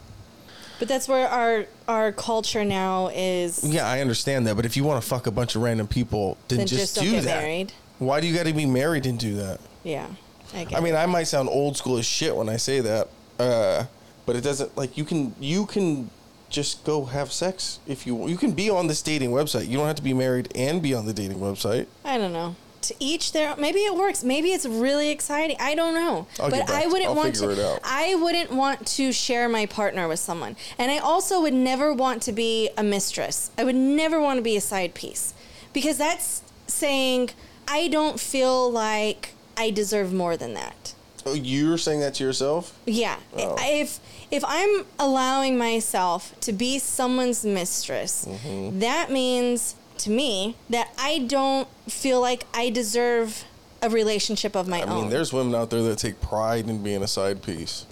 But 0.80 0.88
that's 0.88 1.08
where 1.08 1.28
our 1.28 1.66
our 1.88 2.12
culture 2.12 2.66
now 2.66 3.10
is. 3.14 3.64
Yeah, 3.64 3.88
I 3.88 4.02
understand 4.02 4.46
that, 4.48 4.56
but 4.56 4.66
if 4.66 4.76
you 4.76 4.84
want 4.84 5.02
to 5.02 5.08
fuck 5.08 5.28
a 5.28 5.32
bunch 5.32 5.56
of 5.56 5.62
random 5.62 5.88
people, 5.88 6.38
then, 6.48 6.60
Then 6.60 6.68
just, 6.68 6.96
just 6.96 7.00
do 7.02 7.22
that. 7.22 7.42
married. 7.42 7.74
Why 8.00 8.20
do 8.20 8.28
you 8.28 8.36
got 8.36 8.48
to 8.48 8.54
be 8.54 8.66
married 8.66 9.06
and 9.06 9.18
do 9.18 9.36
that? 9.36 9.60
Yeah. 9.84 10.08
I 10.54 10.68
I 10.76 10.80
mean, 10.82 10.94
it. 10.94 10.98
I 10.98 11.06
might 11.06 11.24
sound 11.24 11.50
old 11.50 11.78
school 11.78 11.98
as 11.98 12.06
shit 12.06 12.36
when 12.36 12.50
I 12.50 12.58
say 12.58 12.80
that, 12.82 13.08
uh, 13.40 13.86
but 14.26 14.36
it 14.36 14.42
doesn't. 14.42 14.76
Like 14.78 14.98
you 14.98 15.06
can 15.06 15.34
you 15.40 15.66
can 15.66 16.10
just 16.50 16.84
go 16.84 17.06
have 17.06 17.32
sex 17.32 17.80
if 17.88 18.06
you 18.06 18.28
you 18.28 18.38
can 18.38 18.52
be 18.52 18.70
on 18.70 18.88
this 18.88 19.02
dating 19.02 19.32
website. 19.32 19.68
You 19.68 19.78
don't 19.78 19.88
have 19.88 19.96
to 19.96 20.04
be 20.04 20.14
married 20.14 20.52
and 20.56 20.82
be 20.82 20.94
on 20.94 21.06
the 21.06 21.14
dating 21.14 21.40
website. 21.40 21.88
I 22.04 22.18
don't 22.18 22.34
know. 22.34 22.56
To 22.84 22.96
each 23.00 23.32
their 23.32 23.56
maybe 23.56 23.80
it 23.80 23.96
works. 23.96 24.24
Maybe 24.24 24.50
it's 24.52 24.66
really 24.66 25.10
exciting. 25.10 25.56
I 25.60 25.74
don't 25.76 25.94
know. 25.94 26.28
I'll 26.40 26.50
but 26.50 26.70
I 26.70 26.86
wouldn't 26.88 27.10
I'll 27.10 27.16
want 27.16 27.36
to 27.36 27.50
it 27.50 27.60
out. 27.60 27.80
I 27.84 28.16
wouldn't 28.16 28.52
want 28.52 28.86
to 28.98 29.12
share 29.12 29.48
my 29.50 29.66
partner 29.66 30.08
with 30.08 30.20
someone. 30.20 30.56
And 30.78 30.92
I 30.92 30.98
also 30.98 31.42
would 31.42 31.54
never 31.54 31.94
want 31.94 32.22
to 32.24 32.32
be 32.32 32.70
a 32.78 32.84
mistress. 32.84 33.52
I 33.58 33.64
would 33.64 33.76
never 33.76 34.20
want 34.20 34.38
to 34.38 34.42
be 34.44 34.58
a 34.58 34.62
side 34.62 34.94
piece. 34.94 35.34
Because 35.72 35.98
that's 35.98 36.42
saying 36.68 37.32
I 37.68 37.88
don't 37.88 38.20
feel 38.20 38.70
like 38.72 39.34
I 39.58 39.70
deserve 39.72 40.12
more 40.14 40.36
than 40.38 40.54
that. 40.56 40.94
Oh, 41.26 41.34
you're 41.34 41.78
saying 41.78 42.02
that 42.02 42.16
to 42.16 42.24
yourself? 42.26 42.78
Yeah. 42.86 43.18
Oh. 43.38 43.56
If 43.60 44.00
if 44.30 44.44
I'm 44.46 44.86
allowing 45.00 45.58
myself 45.58 46.38
to 46.42 46.52
be 46.52 46.80
someone's 46.80 47.46
mistress, 47.46 48.26
Mm-hmm. 48.28 48.80
that 48.80 49.10
means 49.10 49.76
to 50.00 50.10
me 50.10 50.56
that 50.70 50.92
I 50.98 51.20
don't 51.20 51.68
feel 51.90 52.20
like 52.22 52.46
I 52.54 52.70
deserve 52.70 53.46
a 53.82 53.90
relationship 53.90 54.56
of 54.56 54.68
my 54.68 54.80
I 54.80 54.84
own. 54.84 54.90
I 54.90 54.96
mean, 55.02 55.10
there's 55.10 55.34
women 55.34 55.54
out 55.56 55.70
there 55.70 55.82
that 55.84 55.98
take 55.98 56.22
pride 56.22 56.70
in 56.70 56.82
being 56.84 57.04
a 57.04 57.08
side 57.08 57.42
piece. 57.44 57.86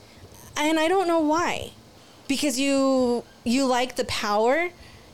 and 0.56 0.80
I 0.80 0.88
don't 0.88 1.08
know 1.08 1.20
why. 1.20 1.72
Because 2.28 2.60
you 2.60 3.24
you 3.44 3.66
like 3.66 3.96
the 3.98 4.06
power, 4.06 4.70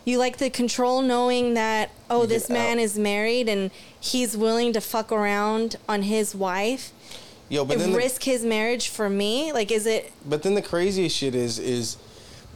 you 0.05 0.17
like 0.19 0.37
the 0.37 0.49
control 0.49 1.01
knowing 1.01 1.53
that 1.55 1.89
oh 2.09 2.21
You 2.21 2.27
this 2.27 2.49
man 2.49 2.77
out. 2.77 2.83
is 2.83 2.97
married 2.97 3.49
and 3.49 3.71
he's 3.99 4.37
willing 4.37 4.71
to 4.73 4.81
fuck 4.81 5.11
around 5.11 5.75
on 5.89 6.03
his 6.03 6.33
wife 6.35 6.91
Yo, 7.49 7.63
but 7.65 7.73
and 7.73 7.81
then 7.81 7.91
the, 7.93 7.97
risk 7.97 8.23
his 8.23 8.43
marriage 8.43 8.89
for 8.89 9.09
me? 9.09 9.51
Like 9.51 9.71
is 9.71 9.85
it 9.85 10.11
but 10.25 10.43
then 10.43 10.53
the 10.55 10.61
craziest 10.61 11.15
shit 11.15 11.33
is 11.33 11.57
is 11.59 11.97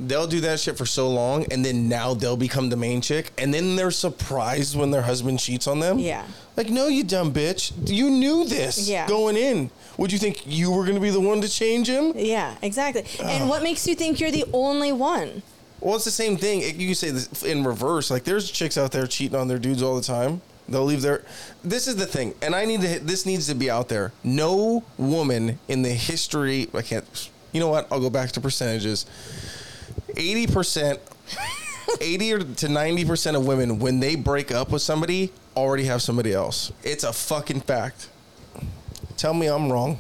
they'll 0.08 0.28
do 0.28 0.42
that 0.42 0.60
shit 0.60 0.78
for 0.78 0.86
so 0.86 1.10
long, 1.10 1.46
and 1.52 1.64
then 1.64 1.88
now 1.88 2.14
they'll 2.14 2.38
become 2.38 2.70
the 2.70 2.76
main 2.78 3.02
chick, 3.02 3.32
and 3.38 3.54
then 3.54 3.76
they're 3.76 3.92
surprised 3.92 4.76
when 4.78 4.92
their 4.92 5.04
husband 5.04 5.40
cheats 5.40 5.68
on 5.68 5.80
them. 5.80 6.00
Yeah. 6.00 6.26
Like, 6.58 6.70
no, 6.70 6.88
you 6.88 7.04
dumb 7.04 7.32
bitch. 7.34 7.72
You 7.90 8.10
knew 8.10 8.46
this 8.46 8.88
Yeah. 8.90 9.08
going 9.08 9.38
in. 9.38 9.70
Would 9.98 10.12
you 10.12 10.20
think 10.20 10.44
you 10.46 10.72
were 10.72 10.84
going 10.84 10.96
to 10.96 11.02
be 11.02 11.10
the 11.10 11.20
one 11.22 11.42
to 11.42 11.50
change 11.50 11.88
him? 11.88 12.14
Yeah, 12.16 12.56
exactly. 12.62 13.06
And 13.22 13.48
what 13.48 13.62
makes 13.64 13.88
you 13.88 13.96
think 13.96 14.20
you're 14.20 14.32
the 14.32 14.46
only 14.54 14.92
one? 14.92 15.44
Well, 15.80 15.96
it's 15.96 16.06
the 16.06 16.12
same 16.12 16.38
thing. 16.38 16.62
You 16.80 16.88
can 16.88 16.96
say 16.96 17.10
this 17.10 17.44
in 17.44 17.64
reverse. 17.64 18.12
Like, 18.12 18.24
there's 18.24 18.50
chicks 18.52 18.78
out 18.78 18.92
there 18.92 19.08
cheating 19.08 19.38
on 19.38 19.48
their 19.48 19.60
dudes 19.60 19.82
all 19.82 19.96
the 19.96 20.02
time. 20.04 20.42
They'll 20.70 20.86
leave 20.86 21.02
their. 21.02 21.24
This 21.64 21.88
is 21.88 21.98
the 21.98 22.06
thing, 22.06 22.34
and 22.42 22.56
I 22.56 22.66
need 22.66 22.82
to. 22.82 23.00
This 23.00 23.26
needs 23.26 23.48
to 23.48 23.56
be 23.56 23.70
out 23.70 23.90
there. 23.90 24.14
No 24.24 24.84
woman 24.98 25.60
in 25.68 25.82
the 25.82 25.90
history. 25.90 26.70
I 26.74 26.82
can't. 26.82 27.30
You 27.52 27.60
know 27.60 27.68
what? 27.68 27.88
I'll 27.92 28.00
go 28.00 28.10
back 28.10 28.32
to 28.34 28.42
percentages. 28.42 29.06
Eighty 30.18 30.48
percent. 30.48 31.00
80 32.00 32.30
to 32.56 32.68
90% 32.68 33.36
of 33.36 33.46
women 33.46 33.80
when 33.80 34.00
they 34.00 34.16
break 34.16 34.50
up 34.52 34.72
with 34.72 34.82
somebody 34.82 35.34
already 35.58 35.84
have 35.86 36.02
somebody 36.02 36.32
else 36.32 36.72
it's 36.84 37.04
a 37.04 37.12
fucking 37.12 37.60
fact 37.60 38.08
tell 39.18 39.34
me 39.34 39.48
i'm 39.48 39.70
wrong 39.70 39.98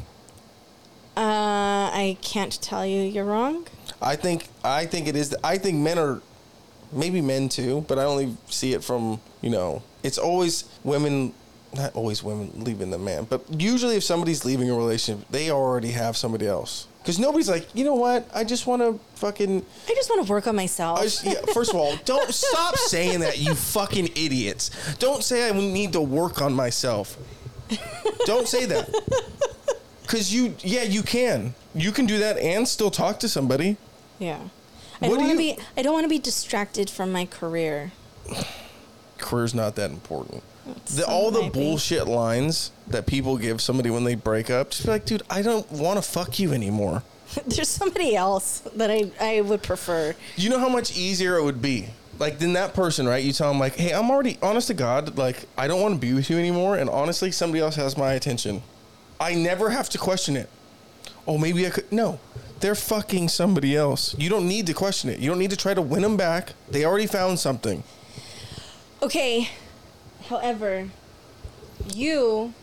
Uh, 1.17 1.91
I 1.91 2.17
can't 2.21 2.61
tell 2.61 2.85
you 2.85 3.01
you're 3.01 3.25
wrong. 3.25 3.67
I 4.01 4.15
think 4.15 4.47
I 4.63 4.85
think 4.85 5.07
it 5.07 5.15
is. 5.17 5.35
I 5.43 5.57
think 5.57 5.77
men 5.79 5.99
are 5.99 6.21
maybe 6.93 7.19
men 7.19 7.49
too, 7.49 7.83
but 7.89 7.99
I 7.99 8.05
only 8.05 8.37
see 8.47 8.71
it 8.73 8.83
from 8.83 9.19
you 9.41 9.49
know. 9.49 9.83
It's 10.03 10.17
always 10.17 10.63
women, 10.85 11.33
not 11.75 11.93
always 11.95 12.23
women 12.23 12.51
leaving 12.63 12.91
the 12.91 12.97
man, 12.97 13.25
but 13.29 13.41
usually 13.61 13.97
if 13.97 14.03
somebody's 14.03 14.45
leaving 14.45 14.69
a 14.69 14.75
relationship, 14.75 15.27
they 15.29 15.51
already 15.51 15.91
have 15.91 16.15
somebody 16.15 16.47
else. 16.47 16.87
Because 17.01 17.17
nobody's 17.17 17.49
like, 17.49 17.67
you 17.73 17.83
know 17.83 17.95
what? 17.95 18.29
I 18.33 18.43
just 18.43 18.67
want 18.67 18.81
to 18.83 18.99
fucking. 19.19 19.65
I 19.89 19.93
just 19.95 20.09
want 20.09 20.25
to 20.25 20.31
work 20.31 20.45
on 20.47 20.55
myself. 20.55 21.01
Just, 21.01 21.25
yeah, 21.25 21.41
first 21.53 21.71
of 21.71 21.77
all, 21.77 21.95
don't 22.05 22.31
stop 22.33 22.75
saying 22.77 23.21
that, 23.21 23.39
you 23.39 23.55
fucking 23.55 24.09
idiots. 24.15 24.69
Don't 24.99 25.23
say 25.23 25.49
I 25.49 25.51
need 25.51 25.93
to 25.93 26.01
work 26.01 26.41
on 26.41 26.53
myself. 26.53 27.17
Don't 28.25 28.47
say 28.47 28.65
that. 28.65 28.87
Because 30.03 30.33
you, 30.33 30.53
yeah, 30.59 30.83
you 30.83 31.01
can. 31.03 31.55
You 31.73 31.91
can 31.91 32.05
do 32.05 32.19
that 32.19 32.37
and 32.37 32.67
still 32.67 32.91
talk 32.91 33.19
to 33.21 33.29
somebody. 33.29 33.77
yeah. 34.19 34.39
I 35.03 35.07
What 35.09 35.15
don't 35.17 35.23
do 35.23 35.27
want 35.29 35.37
to 35.39 35.43
you- 35.43 35.55
be. 35.55 35.63
I 35.77 35.81
don't 35.81 35.93
want 35.93 36.03
to 36.03 36.09
be 36.09 36.19
distracted 36.19 36.87
from 36.87 37.11
my 37.11 37.25
career. 37.25 37.93
career's 39.17 39.55
not 39.55 39.75
that 39.75 39.89
important. 39.89 40.43
The, 40.95 41.05
all 41.07 41.31
the 41.31 41.49
bullshit 41.49 42.07
lines 42.07 42.71
that 42.87 43.07
people 43.07 43.37
give 43.37 43.61
somebody 43.61 43.89
when 43.89 44.03
they 44.03 44.15
break 44.15 44.49
up, 44.49 44.71
just 44.71 44.85
be 44.85 44.91
like, 44.91 45.05
dude, 45.05 45.23
I 45.29 45.41
don't 45.41 45.69
want 45.71 45.97
to 45.97 46.07
fuck 46.07 46.39
you 46.39 46.53
anymore. 46.53 47.03
There's 47.47 47.69
somebody 47.69 48.15
else 48.15 48.59
that 48.75 48.91
I 48.91 49.11
I 49.19 49.41
would 49.41 49.63
prefer. 49.63 50.15
You 50.35 50.49
know 50.49 50.59
how 50.59 50.69
much 50.69 50.95
easier 50.97 51.37
it 51.37 51.43
would 51.43 51.61
be? 51.61 51.87
Like, 52.19 52.37
then 52.37 52.53
that 52.53 52.75
person, 52.75 53.07
right? 53.07 53.23
You 53.23 53.33
tell 53.33 53.49
them, 53.49 53.59
like, 53.59 53.75
hey, 53.75 53.91
I'm 53.93 54.11
already, 54.11 54.37
honest 54.43 54.67
to 54.67 54.75
God, 54.75 55.17
like, 55.17 55.47
I 55.57 55.67
don't 55.67 55.81
want 55.81 55.95
to 55.95 55.99
be 55.99 56.13
with 56.13 56.29
you 56.29 56.37
anymore. 56.37 56.77
And 56.77 56.87
honestly, 56.87 57.31
somebody 57.31 57.61
else 57.61 57.75
has 57.77 57.97
my 57.97 58.13
attention. 58.13 58.61
I 59.19 59.33
never 59.33 59.71
have 59.71 59.89
to 59.89 59.97
question 59.97 60.35
it. 60.35 60.47
Oh, 61.25 61.37
maybe 61.37 61.65
I 61.65 61.71
could. 61.71 61.91
No, 61.91 62.19
they're 62.59 62.75
fucking 62.75 63.29
somebody 63.29 63.75
else. 63.75 64.15
You 64.19 64.29
don't 64.29 64.47
need 64.47 64.67
to 64.67 64.73
question 64.73 65.09
it. 65.09 65.19
You 65.19 65.29
don't 65.29 65.39
need 65.39 65.49
to 65.49 65.57
try 65.57 65.73
to 65.73 65.81
win 65.81 66.03
them 66.03 66.17
back. 66.17 66.53
They 66.69 66.85
already 66.85 67.07
found 67.07 67.39
something. 67.39 67.83
Okay. 69.01 69.49
However, 70.31 70.87
you 71.93 72.53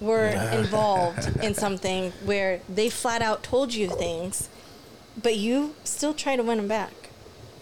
were 0.00 0.26
involved 0.52 1.28
in 1.44 1.54
something 1.54 2.12
where 2.24 2.60
they 2.68 2.88
flat 2.88 3.20
out 3.20 3.42
told 3.42 3.74
you 3.74 3.88
things, 3.88 4.48
but 5.22 5.36
you 5.36 5.74
still 5.84 6.14
try 6.14 6.36
to 6.36 6.42
win 6.42 6.56
them 6.56 6.68
back. 6.68 6.92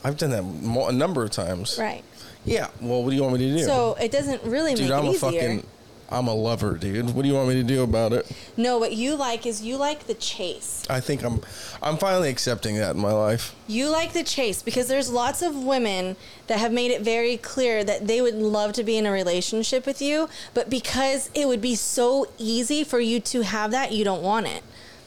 I've 0.05 0.17
done 0.17 0.31
that 0.31 0.45
a 0.89 0.93
number 0.93 1.25
of 1.25 1.31
times. 1.31 1.77
Right. 1.81 2.05
Yeah. 2.45 2.69
Well, 2.81 3.03
what 3.03 3.11
do 3.11 3.17
you 3.17 3.23
want 3.23 3.39
me 3.41 3.51
to 3.51 3.59
do? 3.59 3.65
So 3.65 3.97
it 4.01 4.13
doesn't 4.13 4.45
really 4.45 4.75
Dude, 4.77 4.91
make 4.91 4.99
I'm 4.99 5.07
it 5.07 5.17
a 5.17 5.19
fucking, 5.19 5.67
I'm 6.11 6.27
a 6.27 6.35
lover, 6.35 6.79
dude. 6.79 7.15
What 7.15 7.23
do 7.23 7.29
you 7.29 7.35
want 7.35 7.49
me 7.49 7.55
to 7.57 7.63
do 7.63 7.83
about 7.83 8.15
it? 8.15 8.31
No, 8.57 8.79
what 8.79 8.95
you 8.95 9.15
like 9.15 9.45
is 9.45 9.63
you 9.63 9.77
like 9.77 10.07
the 10.07 10.15
chase. 10.15 10.85
I 10.89 11.01
think 11.01 11.23
I'm, 11.23 11.43
I'm 11.83 11.99
finally 11.99 12.31
accepting 12.31 12.77
that 12.77 12.95
in 12.95 13.01
my 13.01 13.13
life. 13.13 13.55
You 13.67 13.91
like 13.91 14.15
the 14.15 14.25
chase 14.25 14.63
because 14.63 14.89
there's 14.89 15.11
lots 15.11 15.43
of 15.43 15.55
women 15.55 16.17
that 16.47 16.59
have 16.59 16.73
made 16.73 16.91
it 16.91 17.03
very 17.03 17.37
clear 17.37 17.85
that 17.85 18.07
they 18.07 18.23
would 18.23 18.37
love 18.37 18.73
to 18.75 18.85
be 18.85 18.97
in 18.97 19.05
a 19.05 19.13
relationship 19.13 19.85
with 19.85 20.01
you, 20.01 20.31
but 20.55 20.71
because 20.71 21.31
it 21.35 21.47
would 21.47 21.61
be 21.61 21.75
so 21.75 22.27
easy 22.39 22.85
for 22.85 23.01
you 23.01 23.21
to 23.21 23.43
have 23.43 23.71
that, 23.73 23.93
you 23.93 24.03
don't 24.03 24.23
want 24.23 24.47
it. 24.47 24.63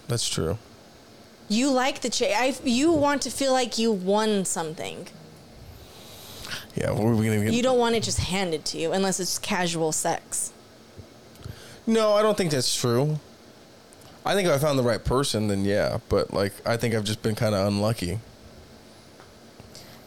That's 0.07 0.29
true. 0.29 0.59
You 1.49 1.71
like 1.71 2.01
the 2.01 2.09
chase. 2.11 2.35
I, 2.37 2.55
you 2.63 2.91
want 2.91 3.23
to 3.23 3.31
feel 3.31 3.53
like 3.53 3.79
you 3.79 3.91
won 3.91 4.45
something. 4.45 5.07
Yeah. 6.75 6.91
What 6.91 7.07
are 7.07 7.15
we 7.15 7.25
gonna 7.25 7.43
get? 7.43 7.53
You 7.53 7.63
don't 7.63 7.79
want 7.79 7.95
it 7.95 8.03
just 8.03 8.19
handed 8.19 8.65
to 8.65 8.77
you 8.77 8.91
unless 8.91 9.19
it's 9.19 9.39
casual 9.39 9.91
sex. 9.91 10.53
No, 11.87 12.13
I 12.13 12.21
don't 12.21 12.37
think 12.37 12.51
that's 12.51 12.75
true. 12.75 13.19
I 14.25 14.35
think 14.35 14.47
if 14.47 14.53
I 14.53 14.59
found 14.59 14.77
the 14.77 14.83
right 14.83 15.03
person, 15.03 15.47
then 15.47 15.65
yeah. 15.65 15.97
But 16.09 16.31
like, 16.33 16.53
I 16.65 16.77
think 16.77 16.93
I've 16.93 17.03
just 17.03 17.21
been 17.23 17.35
kind 17.35 17.55
of 17.55 17.67
unlucky, 17.67 18.19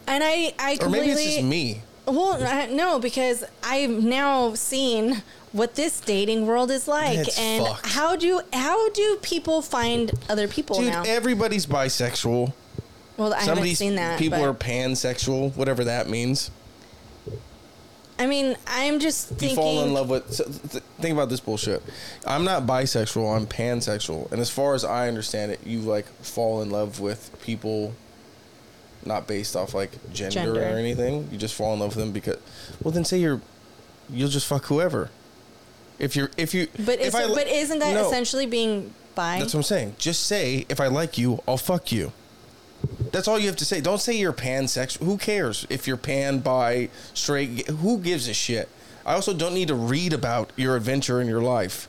And 0.07 0.23
I, 0.23 0.53
I 0.59 0.77
or 0.81 0.89
maybe 0.89 1.09
it's 1.11 1.23
just 1.23 1.43
me. 1.43 1.81
Well, 2.05 2.41
I- 2.43 2.67
no, 2.67 2.99
because 2.99 3.43
I've 3.63 3.89
now 4.03 4.53
seen 4.53 5.23
what 5.51 5.75
this 5.75 5.99
dating 5.99 6.45
world 6.45 6.69
is 6.71 6.87
like, 6.87 7.17
It's 7.19 7.39
and 7.39 7.65
fucked. 7.65 7.87
how 7.87 8.15
do 8.15 8.41
how 8.53 8.89
do 8.91 9.17
people 9.21 9.61
find 9.61 10.11
other 10.29 10.47
people 10.47 10.77
Dude, 10.79 10.91
now? 10.91 11.03
everybody's 11.05 11.65
bisexual. 11.65 12.53
well, 13.17 13.33
I 13.33 13.39
Some 13.45 13.57
haven't 13.57 13.75
seen 13.75 13.95
that. 13.95 14.19
people 14.19 14.43
are 14.43 14.53
pansexual, 14.53 15.55
whatever 15.55 15.83
that 15.85 16.07
means. 16.09 16.51
I 18.17 18.27
mean, 18.27 18.55
I'm 18.67 18.99
just 18.99 19.41
You 19.41 19.55
fall 19.55 19.83
in 19.83 19.93
love 19.93 20.09
with. 20.09 20.31
So 20.33 20.45
th- 20.71 20.83
think 21.05 21.13
about 21.13 21.29
this 21.29 21.39
bullshit. 21.39 21.83
I'm 22.25 22.43
not 22.43 22.65
bisexual. 22.65 23.35
I'm 23.35 23.45
pansexual, 23.45 24.31
and 24.31 24.41
as 24.41 24.49
far 24.49 24.73
as 24.73 24.83
I 24.83 25.07
understand 25.07 25.51
it, 25.51 25.59
you 25.65 25.79
like 25.79 26.05
fall 26.23 26.61
in 26.61 26.69
love 26.69 26.99
with 26.99 27.31
people, 27.43 27.93
not 29.05 29.27
based 29.27 29.55
off 29.55 29.73
like 29.73 29.91
gender, 30.13 30.33
Gender. 30.33 30.61
or 30.61 30.77
anything. 30.77 31.29
You 31.31 31.37
just 31.37 31.53
fall 31.55 31.73
in 31.73 31.79
love 31.79 31.95
with 31.95 32.03
them 32.03 32.11
because. 32.11 32.37
Well, 32.81 32.91
then 32.91 33.05
say 33.05 33.19
you're, 33.19 33.41
you'll 34.09 34.29
just 34.29 34.47
fuck 34.47 34.65
whoever. 34.65 35.09
If 35.99 36.15
you're, 36.15 36.29
if 36.37 36.53
you, 36.53 36.67
But 36.85 36.99
if 36.99 37.07
is, 37.09 37.15
I 37.15 37.25
li- 37.25 37.35
but 37.35 37.47
isn't 37.47 37.79
that 37.79 37.93
No. 37.93 38.07
essentially 38.07 38.45
being 38.45 38.93
bi? 39.15 39.39
That's 39.39 39.53
what 39.53 39.59
I'm 39.59 39.63
saying. 39.63 39.95
Just 39.97 40.23
say 40.23 40.65
if 40.69 40.81
I 40.81 40.87
like 40.87 41.17
you, 41.17 41.41
I'll 41.47 41.57
fuck 41.57 41.91
you. 41.91 42.11
That's 43.11 43.27
all 43.27 43.39
you 43.39 43.47
have 43.47 43.55
to 43.57 43.65
say. 43.65 43.79
Don't 43.79 44.01
say 44.01 44.13
you're 44.13 44.33
pansexual. 44.33 45.05
Who 45.05 45.17
cares 45.17 45.65
if 45.69 45.87
you're 45.87 45.95
pan, 45.97 46.39
bi, 46.39 46.89
straight? 47.13 47.55
g- 47.55 47.73
Who 47.73 47.97
gives 47.99 48.27
a 48.27 48.33
shit? 48.33 48.67
I 49.05 49.13
also 49.13 49.33
don't 49.33 49.53
need 49.53 49.67
to 49.67 49.75
read 49.75 50.13
about 50.13 50.51
your 50.55 50.75
adventure 50.75 51.21
in 51.21 51.27
your 51.27 51.41
life, 51.41 51.87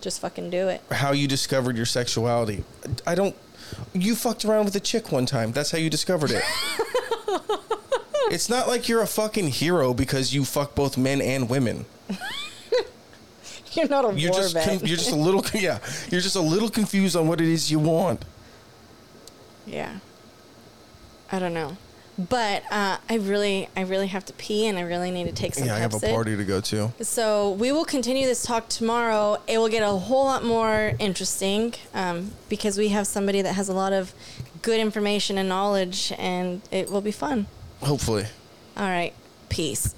Just 0.00 0.20
fucking 0.20 0.50
do 0.50 0.68
it. 0.68 0.80
how 0.90 1.12
you 1.12 1.26
discovered 1.26 1.76
your 1.76 1.86
sexuality. 1.86 2.64
I 3.06 3.14
don't. 3.14 3.34
You 3.92 4.14
fucked 4.14 4.44
around 4.44 4.66
with 4.66 4.76
a 4.76 4.80
chick 4.80 5.10
one 5.10 5.26
time. 5.26 5.52
That's 5.52 5.70
how 5.70 5.78
you 5.78 5.88
discovered 5.90 6.30
it. 6.30 6.44
it's 8.30 8.48
not 8.48 8.68
like 8.68 8.88
you're 8.88 9.00
a 9.02 9.06
fucking 9.06 9.48
hero 9.48 9.94
because 9.94 10.32
you 10.34 10.44
fuck 10.44 10.74
both 10.74 10.96
men 10.98 11.20
and 11.20 11.48
women. 11.48 11.86
You're 13.72 13.88
not 13.88 14.04
a 14.04 14.12
You're 14.14 14.30
war 14.32 14.40
just 14.40 14.52
vet. 14.54 14.68
con- 14.68 14.86
you're 14.86 14.98
just 14.98 15.12
a 15.12 15.16
little 15.16 15.42
yeah. 15.54 15.78
You're 16.10 16.20
just 16.20 16.36
a 16.36 16.40
little 16.42 16.68
confused 16.68 17.16
on 17.16 17.26
what 17.26 17.40
it 17.40 17.48
is 17.48 17.70
you 17.70 17.78
want. 17.78 18.24
yeah. 19.66 19.98
I 21.30 21.38
don't 21.38 21.54
know. 21.54 21.78
But 22.28 22.64
uh, 22.70 22.98
I 23.08 23.16
really, 23.16 23.68
I 23.76 23.82
really 23.82 24.08
have 24.08 24.24
to 24.26 24.32
pee, 24.34 24.66
and 24.66 24.78
I 24.78 24.82
really 24.82 25.10
need 25.10 25.24
to 25.24 25.32
take 25.32 25.54
some. 25.54 25.66
Yeah, 25.66 25.76
I 25.76 25.78
have 25.78 25.94
a 25.94 25.98
Pepcid. 25.98 26.12
party 26.12 26.36
to 26.36 26.44
go 26.44 26.60
to. 26.60 26.92
So 27.00 27.52
we 27.52 27.72
will 27.72 27.84
continue 27.84 28.26
this 28.26 28.42
talk 28.42 28.68
tomorrow. 28.68 29.38
It 29.46 29.58
will 29.58 29.68
get 29.68 29.82
a 29.82 29.88
whole 29.88 30.24
lot 30.24 30.44
more 30.44 30.92
interesting 30.98 31.74
um, 31.94 32.32
because 32.48 32.76
we 32.76 32.88
have 32.88 33.06
somebody 33.06 33.42
that 33.42 33.54
has 33.54 33.68
a 33.68 33.72
lot 33.74 33.92
of 33.92 34.12
good 34.60 34.78
information 34.78 35.38
and 35.38 35.48
knowledge, 35.48 36.12
and 36.18 36.62
it 36.70 36.90
will 36.90 37.00
be 37.00 37.12
fun. 37.12 37.46
Hopefully. 37.82 38.26
All 38.76 38.88
right, 38.88 39.14
peace. 39.48 39.94